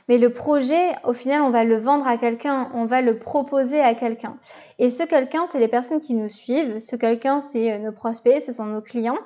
Mais 0.07 0.17
le 0.17 0.31
projet, 0.31 0.91
au 1.03 1.13
final, 1.13 1.41
on 1.41 1.49
va 1.49 1.63
le 1.63 1.77
vendre 1.77 2.07
à 2.07 2.17
quelqu'un, 2.17 2.69
on 2.73 2.85
va 2.85 3.01
le 3.01 3.17
proposer 3.17 3.81
à 3.81 3.93
quelqu'un. 3.95 4.35
Et 4.79 4.89
ce 4.89 5.03
quelqu'un, 5.03 5.45
c'est 5.45 5.59
les 5.59 5.67
personnes 5.67 5.99
qui 5.99 6.13
nous 6.13 6.29
suivent. 6.29 6.79
Ce 6.79 6.95
quelqu'un, 6.95 7.41
c'est 7.41 7.73
euh, 7.73 7.79
nos 7.79 7.91
prospects, 7.91 8.41
ce 8.41 8.51
sont 8.51 8.65
nos 8.65 8.81
clients. 8.81 9.17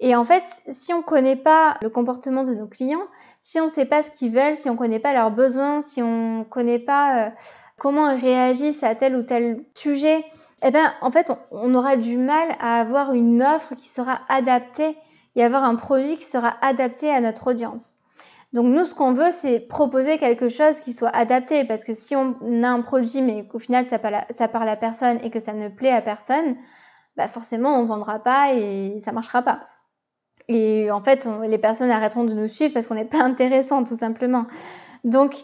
Et 0.00 0.14
en 0.14 0.24
fait, 0.24 0.42
si 0.68 0.92
on 0.92 0.98
ne 0.98 1.02
connaît 1.02 1.36
pas 1.36 1.76
le 1.80 1.88
comportement 1.88 2.42
de 2.42 2.54
nos 2.54 2.66
clients, 2.66 3.06
si 3.40 3.60
on 3.60 3.64
ne 3.64 3.70
sait 3.70 3.86
pas 3.86 4.02
ce 4.02 4.10
qu'ils 4.10 4.30
veulent, 4.30 4.54
si 4.54 4.68
on 4.68 4.72
ne 4.72 4.78
connaît 4.78 4.98
pas 4.98 5.12
leurs 5.12 5.30
besoins, 5.30 5.80
si 5.80 6.02
on 6.02 6.40
ne 6.40 6.44
connaît 6.44 6.78
pas 6.78 7.26
euh, 7.26 7.30
comment 7.78 8.10
ils 8.10 8.20
réagissent 8.20 8.82
à 8.82 8.94
tel 8.94 9.16
ou 9.16 9.22
tel 9.22 9.64
sujet, 9.74 10.24
eh 10.62 10.70
ben, 10.70 10.92
en 11.00 11.10
fait, 11.10 11.30
on, 11.30 11.38
on 11.50 11.74
aura 11.74 11.96
du 11.96 12.18
mal 12.18 12.48
à 12.60 12.80
avoir 12.80 13.12
une 13.12 13.42
offre 13.42 13.74
qui 13.74 13.88
sera 13.88 14.20
adaptée 14.28 14.96
et 15.36 15.44
avoir 15.44 15.64
un 15.64 15.76
produit 15.76 16.16
qui 16.16 16.24
sera 16.24 16.56
adapté 16.62 17.10
à 17.10 17.20
notre 17.20 17.50
audience. 17.50 17.95
Donc 18.56 18.74
nous, 18.74 18.86
ce 18.86 18.94
qu'on 18.94 19.12
veut, 19.12 19.30
c'est 19.32 19.60
proposer 19.60 20.16
quelque 20.16 20.48
chose 20.48 20.80
qui 20.80 20.94
soit 20.94 21.14
adapté, 21.14 21.66
parce 21.66 21.84
que 21.84 21.92
si 21.92 22.16
on 22.16 22.34
a 22.62 22.68
un 22.68 22.80
produit, 22.80 23.20
mais 23.20 23.46
qu'au 23.46 23.58
final, 23.58 23.84
ça 23.84 23.98
parle, 23.98 24.14
à, 24.14 24.26
ça 24.30 24.48
parle 24.48 24.70
à 24.70 24.76
personne 24.76 25.18
et 25.22 25.28
que 25.28 25.40
ça 25.40 25.52
ne 25.52 25.68
plaît 25.68 25.90
à 25.90 26.00
personne, 26.00 26.54
bah 27.18 27.28
forcément, 27.28 27.78
on 27.78 27.84
vendra 27.84 28.18
pas 28.18 28.54
et 28.54 28.96
ça 28.98 29.12
marchera 29.12 29.42
pas. 29.42 29.60
Et 30.48 30.90
en 30.90 31.02
fait, 31.02 31.28
les 31.46 31.58
personnes 31.58 31.90
arrêteront 31.90 32.24
de 32.24 32.32
nous 32.32 32.48
suivre 32.48 32.72
parce 32.72 32.86
qu'on 32.86 32.94
n'est 32.94 33.04
pas 33.04 33.20
intéressant, 33.22 33.84
tout 33.84 33.94
simplement. 33.94 34.46
Donc, 35.04 35.34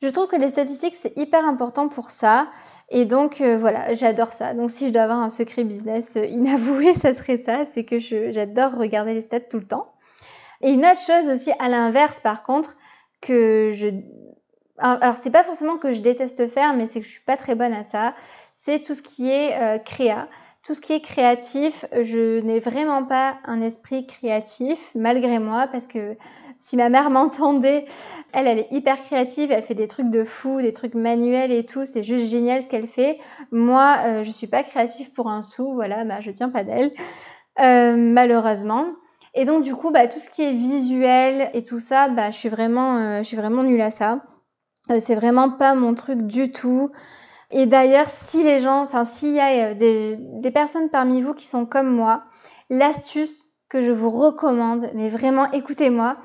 je 0.00 0.08
trouve 0.08 0.28
que 0.28 0.36
les 0.36 0.48
statistiques, 0.48 0.94
c'est 0.94 1.18
hyper 1.18 1.44
important 1.44 1.88
pour 1.88 2.12
ça. 2.12 2.46
Et 2.88 3.04
donc, 3.04 3.40
euh, 3.40 3.58
voilà, 3.58 3.94
j'adore 3.94 4.32
ça. 4.32 4.54
Donc, 4.54 4.70
si 4.70 4.86
je 4.86 4.92
dois 4.92 5.02
avoir 5.02 5.18
un 5.18 5.30
secret 5.30 5.64
business 5.64 6.14
euh, 6.16 6.24
inavoué, 6.26 6.94
ça 6.94 7.12
serait 7.14 7.36
ça. 7.36 7.64
C'est 7.64 7.84
que 7.84 7.98
j'adore 7.98 8.76
regarder 8.76 9.12
les 9.12 9.22
stats 9.22 9.40
tout 9.40 9.58
le 9.58 9.66
temps. 9.66 9.88
Et 10.62 10.72
une 10.72 10.84
autre 10.84 11.00
chose 11.00 11.28
aussi 11.32 11.52
à 11.58 11.68
l'inverse, 11.68 12.20
par 12.20 12.42
contre, 12.42 12.76
que 13.20 13.70
je 13.72 13.88
alors 14.80 15.14
c'est 15.14 15.30
pas 15.30 15.42
forcément 15.42 15.76
que 15.76 15.92
je 15.92 16.00
déteste 16.00 16.48
faire, 16.48 16.74
mais 16.74 16.86
c'est 16.86 17.00
que 17.00 17.06
je 17.06 17.10
suis 17.10 17.24
pas 17.24 17.36
très 17.36 17.54
bonne 17.54 17.72
à 17.72 17.84
ça. 17.84 18.14
C'est 18.54 18.82
tout 18.82 18.94
ce 18.94 19.02
qui 19.02 19.30
est 19.30 19.60
euh, 19.60 19.78
créa, 19.78 20.28
tout 20.62 20.74
ce 20.74 20.80
qui 20.80 20.94
est 20.94 21.00
créatif. 21.00 21.84
Je 21.92 22.40
n'ai 22.40 22.60
vraiment 22.60 23.04
pas 23.04 23.38
un 23.44 23.60
esprit 23.60 24.06
créatif 24.06 24.92
malgré 24.94 25.38
moi 25.38 25.66
parce 25.70 25.86
que 25.86 26.16
si 26.58 26.76
ma 26.76 26.88
mère 26.88 27.10
m'entendait, 27.10 27.84
elle, 28.32 28.46
elle 28.46 28.58
est 28.58 28.68
hyper 28.70 28.98
créative, 28.98 29.52
elle 29.52 29.62
fait 29.62 29.74
des 29.74 29.86
trucs 29.86 30.10
de 30.10 30.24
fou, 30.24 30.62
des 30.62 30.72
trucs 30.72 30.94
manuels 30.94 31.52
et 31.52 31.66
tout. 31.66 31.84
C'est 31.84 32.02
juste 32.02 32.26
génial 32.26 32.62
ce 32.62 32.68
qu'elle 32.68 32.86
fait. 32.86 33.18
Moi, 33.52 33.96
euh, 34.04 34.24
je 34.24 34.30
suis 34.30 34.46
pas 34.46 34.62
créative 34.62 35.12
pour 35.12 35.28
un 35.28 35.42
sou, 35.42 35.74
voilà, 35.74 36.04
bah 36.04 36.20
je 36.20 36.30
tiens 36.30 36.48
pas 36.48 36.64
d'elle, 36.64 36.90
euh, 37.60 37.96
malheureusement. 37.96 38.86
Et 39.34 39.44
donc 39.44 39.62
du 39.62 39.74
coup, 39.74 39.90
bah, 39.90 40.08
tout 40.08 40.18
ce 40.18 40.28
qui 40.28 40.42
est 40.42 40.52
visuel 40.52 41.50
et 41.54 41.62
tout 41.62 41.78
ça, 41.78 42.08
bah, 42.08 42.30
je 42.30 42.36
suis 42.36 42.48
vraiment, 42.48 42.98
euh, 42.98 43.18
je 43.18 43.24
suis 43.24 43.36
vraiment 43.36 43.62
nulle 43.62 43.80
à 43.80 43.90
ça. 43.90 44.24
Euh, 44.90 44.98
c'est 45.00 45.14
vraiment 45.14 45.50
pas 45.50 45.74
mon 45.74 45.94
truc 45.94 46.22
du 46.22 46.50
tout. 46.50 46.90
Et 47.52 47.66
d'ailleurs, 47.66 48.08
si 48.08 48.42
les 48.42 48.58
gens, 48.58 48.82
enfin 48.84 49.04
s'il 49.04 49.34
y 49.34 49.40
a 49.40 49.70
euh, 49.70 49.74
des, 49.74 50.16
des 50.18 50.50
personnes 50.50 50.90
parmi 50.90 51.22
vous 51.22 51.34
qui 51.34 51.46
sont 51.46 51.66
comme 51.66 51.90
moi, 51.90 52.24
l'astuce 52.70 53.50
que 53.68 53.82
je 53.82 53.92
vous 53.92 54.10
recommande, 54.10 54.90
mais 54.94 55.08
vraiment 55.08 55.50
écoutez-moi, 55.52 56.16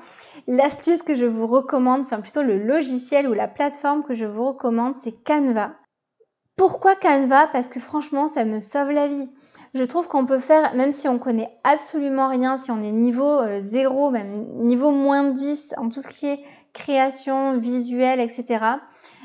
l'astuce 0.48 1.02
que 1.02 1.14
je 1.14 1.26
vous 1.26 1.46
recommande, 1.46 2.00
enfin 2.00 2.20
plutôt 2.20 2.42
le 2.42 2.58
logiciel 2.58 3.28
ou 3.28 3.32
la 3.34 3.46
plateforme 3.46 4.02
que 4.02 4.14
je 4.14 4.26
vous 4.26 4.48
recommande, 4.48 4.96
c'est 4.96 5.22
Canva. 5.24 5.74
Pourquoi 6.56 6.96
Canva? 6.96 7.48
Parce 7.52 7.68
que 7.68 7.78
franchement, 7.78 8.28
ça 8.28 8.44
me 8.44 8.60
sauve 8.60 8.90
la 8.90 9.06
vie. 9.06 9.30
Je 9.76 9.84
trouve 9.84 10.08
qu'on 10.08 10.24
peut 10.24 10.38
faire, 10.38 10.74
même 10.74 10.90
si 10.90 11.06
on 11.06 11.18
connaît 11.18 11.50
absolument 11.62 12.28
rien, 12.28 12.56
si 12.56 12.70
on 12.70 12.80
est 12.80 12.92
niveau 12.92 13.40
0, 13.60 14.06
euh, 14.06 14.10
même 14.10 14.46
niveau 14.54 14.90
moins 14.90 15.24
10 15.24 15.74
en 15.76 15.90
tout 15.90 16.00
ce 16.00 16.08
qui 16.08 16.28
est 16.28 16.40
création, 16.72 17.58
visuel, 17.58 18.18
etc. 18.18 18.64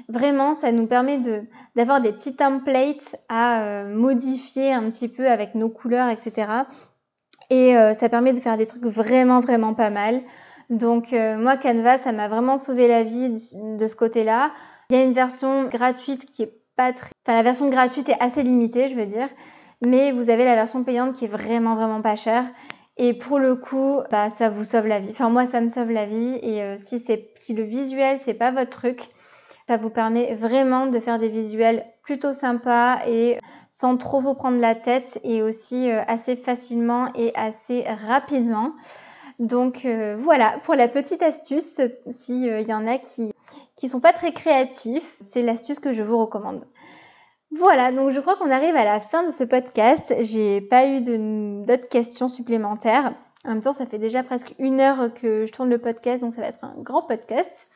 Vraiment, 0.10 0.54
ça 0.54 0.74
nous 0.74 0.88
permet 0.88 1.20
de 1.20 1.44
d'avoir 1.78 2.02
des 2.02 2.12
petits 2.12 2.36
templates 2.36 3.16
à 3.30 3.62
euh, 3.62 3.96
modifier 3.96 4.74
un 4.74 4.90
petit 4.90 5.08
peu 5.08 5.30
avec 5.30 5.56
nos 5.56 5.70
couleurs, 5.70 6.10
etc. 6.10 6.48
Et 7.50 7.78
euh, 7.78 7.94
ça 7.94 8.10
permet 8.10 8.34
de 8.34 8.40
faire 8.40 8.58
des 8.58 8.66
trucs 8.66 8.86
vraiment, 8.86 9.40
vraiment 9.40 9.74
pas 9.74 9.90
mal. 9.90 10.20
Donc 10.70 11.12
moi, 11.12 11.58
Canva, 11.58 11.98
ça 11.98 12.14
m'a 12.14 12.30
vraiment 12.30 12.58
sauvé 12.58 12.88
la 12.88 13.04
vie 13.04 13.30
de 13.30 13.88
ce 13.88 13.96
côté-là. 13.96 14.52
Il 14.90 14.98
y 14.98 15.00
a 15.00 15.04
une 15.04 15.12
version 15.12 15.66
gratuite 15.66 16.26
qui 16.26 16.44
est 16.44 16.54
pas 16.78 16.94
très... 16.94 17.12
Enfin, 17.26 17.36
la 17.36 17.44
version 17.44 17.70
gratuite 17.70 18.08
est 18.08 18.22
assez 18.22 18.42
limitée, 18.42 18.88
je 18.88 18.96
veux 18.96 19.06
dire 19.06 19.28
mais 19.82 20.12
vous 20.12 20.30
avez 20.30 20.46
la 20.46 20.56
version 20.56 20.84
payante 20.84 21.14
qui 21.16 21.26
est 21.26 21.28
vraiment 21.28 21.76
vraiment 21.76 22.02
pas 22.02 22.16
chère. 22.16 22.46
Et 22.98 23.14
pour 23.14 23.40
le 23.40 23.56
coup, 23.56 24.00
bah, 24.12 24.30
ça 24.30 24.50
vous 24.50 24.64
sauve 24.64 24.88
la 24.88 25.00
vie. 25.00 25.10
Enfin, 25.12 25.30
moi, 25.30 25.46
ça 25.46 25.62
me 25.62 25.70
sauve 25.70 25.92
la 25.92 26.06
vie. 26.06 26.38
Et 26.44 26.62
euh, 26.62 26.76
si 26.78 27.00
c'est, 27.00 27.32
si 27.36 27.54
le 27.54 27.64
visuel, 27.64 28.18
c'est 28.20 28.34
pas 28.34 28.52
votre 28.52 28.70
truc, 28.70 29.10
ça 29.68 29.78
vous 29.78 29.90
permet 29.90 30.36
vraiment 30.36 30.86
de 30.86 31.00
faire 31.00 31.18
des 31.18 31.30
visuels 31.30 31.86
plutôt 32.04 32.34
sympa 32.34 33.00
et 33.08 33.40
sans 33.70 33.98
trop 33.98 34.20
vous 34.20 34.34
prendre 34.34 34.60
la 34.60 34.76
tête 34.76 35.20
et 35.24 35.42
aussi 35.42 35.90
euh, 35.90 36.02
assez 36.08 36.36
facilement 36.36 37.08
et 37.16 37.32
assez 37.36 37.86
rapidement. 38.08 38.74
Donc 39.40 39.86
euh, 39.86 40.16
voilà 40.20 40.60
pour 40.64 40.76
la 40.76 40.88
petite 40.88 41.24
astuce 41.24 41.82
s'il 42.10 42.62
y 42.62 42.74
en 42.74 42.86
a 42.86 42.98
qui 42.98 43.32
qui 43.76 43.88
sont 43.88 44.00
pas 44.00 44.14
très 44.14 44.34
créatifs, 44.34 45.16
c'est 45.20 45.42
l'astuce 45.42 45.80
que 45.80 45.92
je 45.92 46.04
vous 46.04 46.18
recommande. 46.20 46.66
Voilà, 47.52 47.92
donc 47.92 48.12
je 48.12 48.20
crois 48.22 48.38
qu'on 48.38 48.50
arrive 48.50 48.76
à 48.76 48.86
la 48.86 49.02
fin 49.02 49.24
de 49.24 49.32
ce 49.32 49.44
podcast. 49.44 50.14
J'ai 50.22 50.62
pas 50.62 50.88
eu 50.88 51.02
d'autres 51.02 51.90
questions 51.90 52.30
supplémentaires. 52.30 53.14
En 53.44 53.50
même 53.50 53.62
temps, 53.62 53.74
ça 53.74 53.86
fait 53.86 53.98
déjà 53.98 54.24
presque 54.24 54.54
une 54.58 54.80
heure 54.80 55.14
que 55.14 55.46
je 55.46 55.52
tourne 55.52 55.70
le 55.70 55.78
podcast, 55.78 56.24
donc 56.24 56.32
ça 56.32 56.42
va 56.42 56.48
être 56.48 56.64
un 56.64 56.76
grand 56.78 57.02
podcast. 57.02 57.68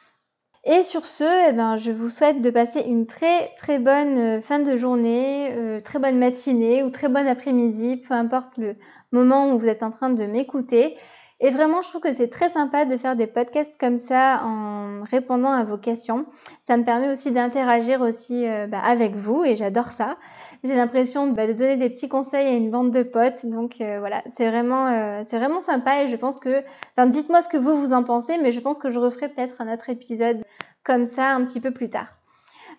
Et 0.64 0.82
sur 0.82 1.06
ce, 1.06 1.50
eh 1.50 1.54
ben, 1.54 1.76
je 1.78 1.92
vous 1.92 2.10
souhaite 2.10 2.42
de 2.42 2.50
passer 2.50 2.82
une 2.82 3.06
très 3.06 3.54
très 3.56 3.78
bonne 3.78 4.18
euh, 4.18 4.42
fin 4.42 4.58
de 4.58 4.76
journée, 4.76 5.52
euh, 5.54 5.80
très 5.80 6.00
bonne 6.00 6.18
matinée 6.18 6.82
ou 6.82 6.90
très 6.90 7.08
bon 7.08 7.28
après-midi, 7.28 7.98
peu 7.98 8.16
importe 8.16 8.58
le 8.58 8.76
moment 9.12 9.52
où 9.52 9.60
vous 9.60 9.68
êtes 9.68 9.84
en 9.84 9.92
train 9.92 10.10
de 10.10 10.26
m'écouter. 10.26 10.98
Et 11.42 11.50
vraiment, 11.50 11.82
je 11.82 11.90
trouve 11.90 12.02
que 12.02 12.14
c'est 12.14 12.30
très 12.30 12.48
sympa 12.48 12.86
de 12.86 12.96
faire 12.96 13.18
des 13.18 13.28
podcasts 13.28 13.78
comme 13.78 13.98
ça 13.98 14.42
en 14.44 15.04
répondant 15.04 15.52
à 15.52 15.66
vos 15.66 15.78
questions. 15.78 16.26
Ça 16.62 16.78
me 16.78 16.86
permet 16.86 17.12
aussi 17.12 17.32
d'interagir 17.32 18.00
aussi 18.00 18.48
euh, 18.48 18.68
bah, 18.68 18.80
avec 18.80 19.16
vous 19.16 19.44
et 19.44 19.58
j'adore 19.58 19.88
ça. 19.88 20.18
J'ai 20.64 20.76
l'impression 20.76 21.28
bah, 21.28 21.46
de 21.46 21.52
donner 21.52 21.76
des 21.76 21.90
petits 21.90 22.08
conseils 22.08 22.48
à 22.48 22.52
une 22.52 22.72
bande 22.72 22.92
de 22.92 23.04
potes. 23.04 23.46
Donc 23.48 23.82
euh, 23.82 24.00
voilà, 24.00 24.24
c'est 24.28 24.50
vraiment, 24.50 24.88
euh, 24.88 25.22
c'est 25.26 25.38
vraiment 25.38 25.60
sympa 25.60 26.04
et 26.04 26.08
je 26.08 26.16
pense 26.16 26.40
que, 26.40 26.64
enfin, 26.92 27.06
dites-moi 27.06 27.42
ce 27.42 27.50
que 27.50 27.58
vous 27.58 27.78
vous 27.78 27.92
en 27.92 28.04
pensez, 28.04 28.38
mais 28.38 28.54
je 28.54 28.62
pense 28.62 28.80
que 28.80 28.90
je 28.90 29.00
referai 29.00 29.28
peut-être 29.28 29.60
un 29.60 29.74
autre 29.74 29.90
épisode 29.90 30.42
comme 30.84 31.06
ça 31.06 31.34
un 31.34 31.44
petit 31.44 31.60
peu 31.60 31.72
plus 31.72 31.90
tard. 31.90 32.18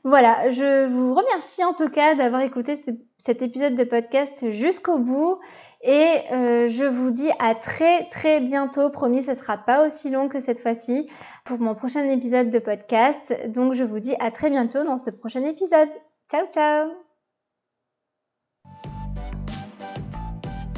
Voilà, 0.04 0.50
je 0.50 0.86
vous 0.86 1.14
remercie 1.14 1.64
en 1.64 1.72
tout 1.72 1.88
cas 1.88 2.14
d'avoir 2.14 2.42
écouté 2.42 2.74
cet 2.76 3.42
épisode 3.42 3.74
de 3.74 3.84
podcast 3.84 4.50
jusqu'au 4.52 4.98
bout 4.98 5.38
et 5.82 6.06
euh, 6.32 6.68
je 6.68 6.84
vous 6.84 7.10
dis 7.10 7.30
à 7.38 7.54
très 7.54 8.06
très 8.08 8.40
bientôt. 8.40 8.90
Promis, 8.90 9.22
ça 9.22 9.34
sera 9.34 9.58
pas 9.58 9.84
aussi 9.84 10.10
long 10.10 10.28
que 10.28 10.40
cette 10.40 10.60
fois-ci 10.60 11.10
pour 11.44 11.58
mon 11.58 11.74
prochain 11.74 12.08
épisode 12.08 12.50
de 12.50 12.58
podcast. 12.58 13.48
Donc 13.48 13.72
je 13.72 13.84
vous 13.84 13.98
dis 13.98 14.14
à 14.20 14.30
très 14.30 14.50
bientôt 14.50 14.84
dans 14.84 14.98
ce 14.98 15.10
prochain 15.10 15.42
épisode. 15.42 15.88
Ciao 16.30 16.46
ciao 16.52 16.90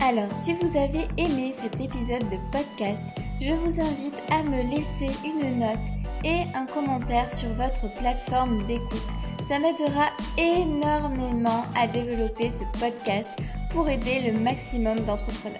Alors, 0.01 0.35
si 0.35 0.55
vous 0.55 0.77
avez 0.79 1.09
aimé 1.19 1.51
cet 1.53 1.81
épisode 1.81 2.23
de 2.31 2.39
podcast, 2.51 3.05
je 3.41 3.53
vous 3.53 3.81
invite 3.81 4.23
à 4.31 4.43
me 4.43 4.63
laisser 4.71 5.11
une 5.25 5.59
note 5.59 5.98
et 6.25 6.43
un 6.55 6.67
commentaire 6.67 7.31
sur 7.31 7.49
votre 7.55 7.93
plateforme 7.95 8.63
d'écoute. 8.67 9.07
Ça 9.43 9.59
m'aidera 9.59 10.11
énormément 10.37 11.65
à 11.75 11.87
développer 11.87 12.51
ce 12.51 12.65
podcast 12.79 13.31
pour 13.71 13.89
aider 13.89 14.31
le 14.31 14.39
maximum 14.39 14.99
d'entrepreneurs. 15.01 15.59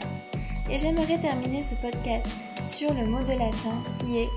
Et 0.71 0.79
j'aimerais 0.79 1.19
terminer 1.19 1.63
ce 1.63 1.75
podcast 1.77 2.27
sur 2.61 2.93
le 2.93 3.07
mot 3.07 3.23
de 3.23 3.33
la 3.33 3.51
fin 3.53 3.81
qui 3.91 4.19
est 4.19 4.29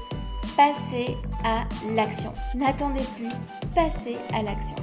passer 0.56 1.18
à 1.44 1.64
l'action. 1.94 2.34
N'attendez 2.56 3.04
plus, 3.16 3.30
passez 3.74 4.18
à 4.34 4.42
l'action. 4.44 4.76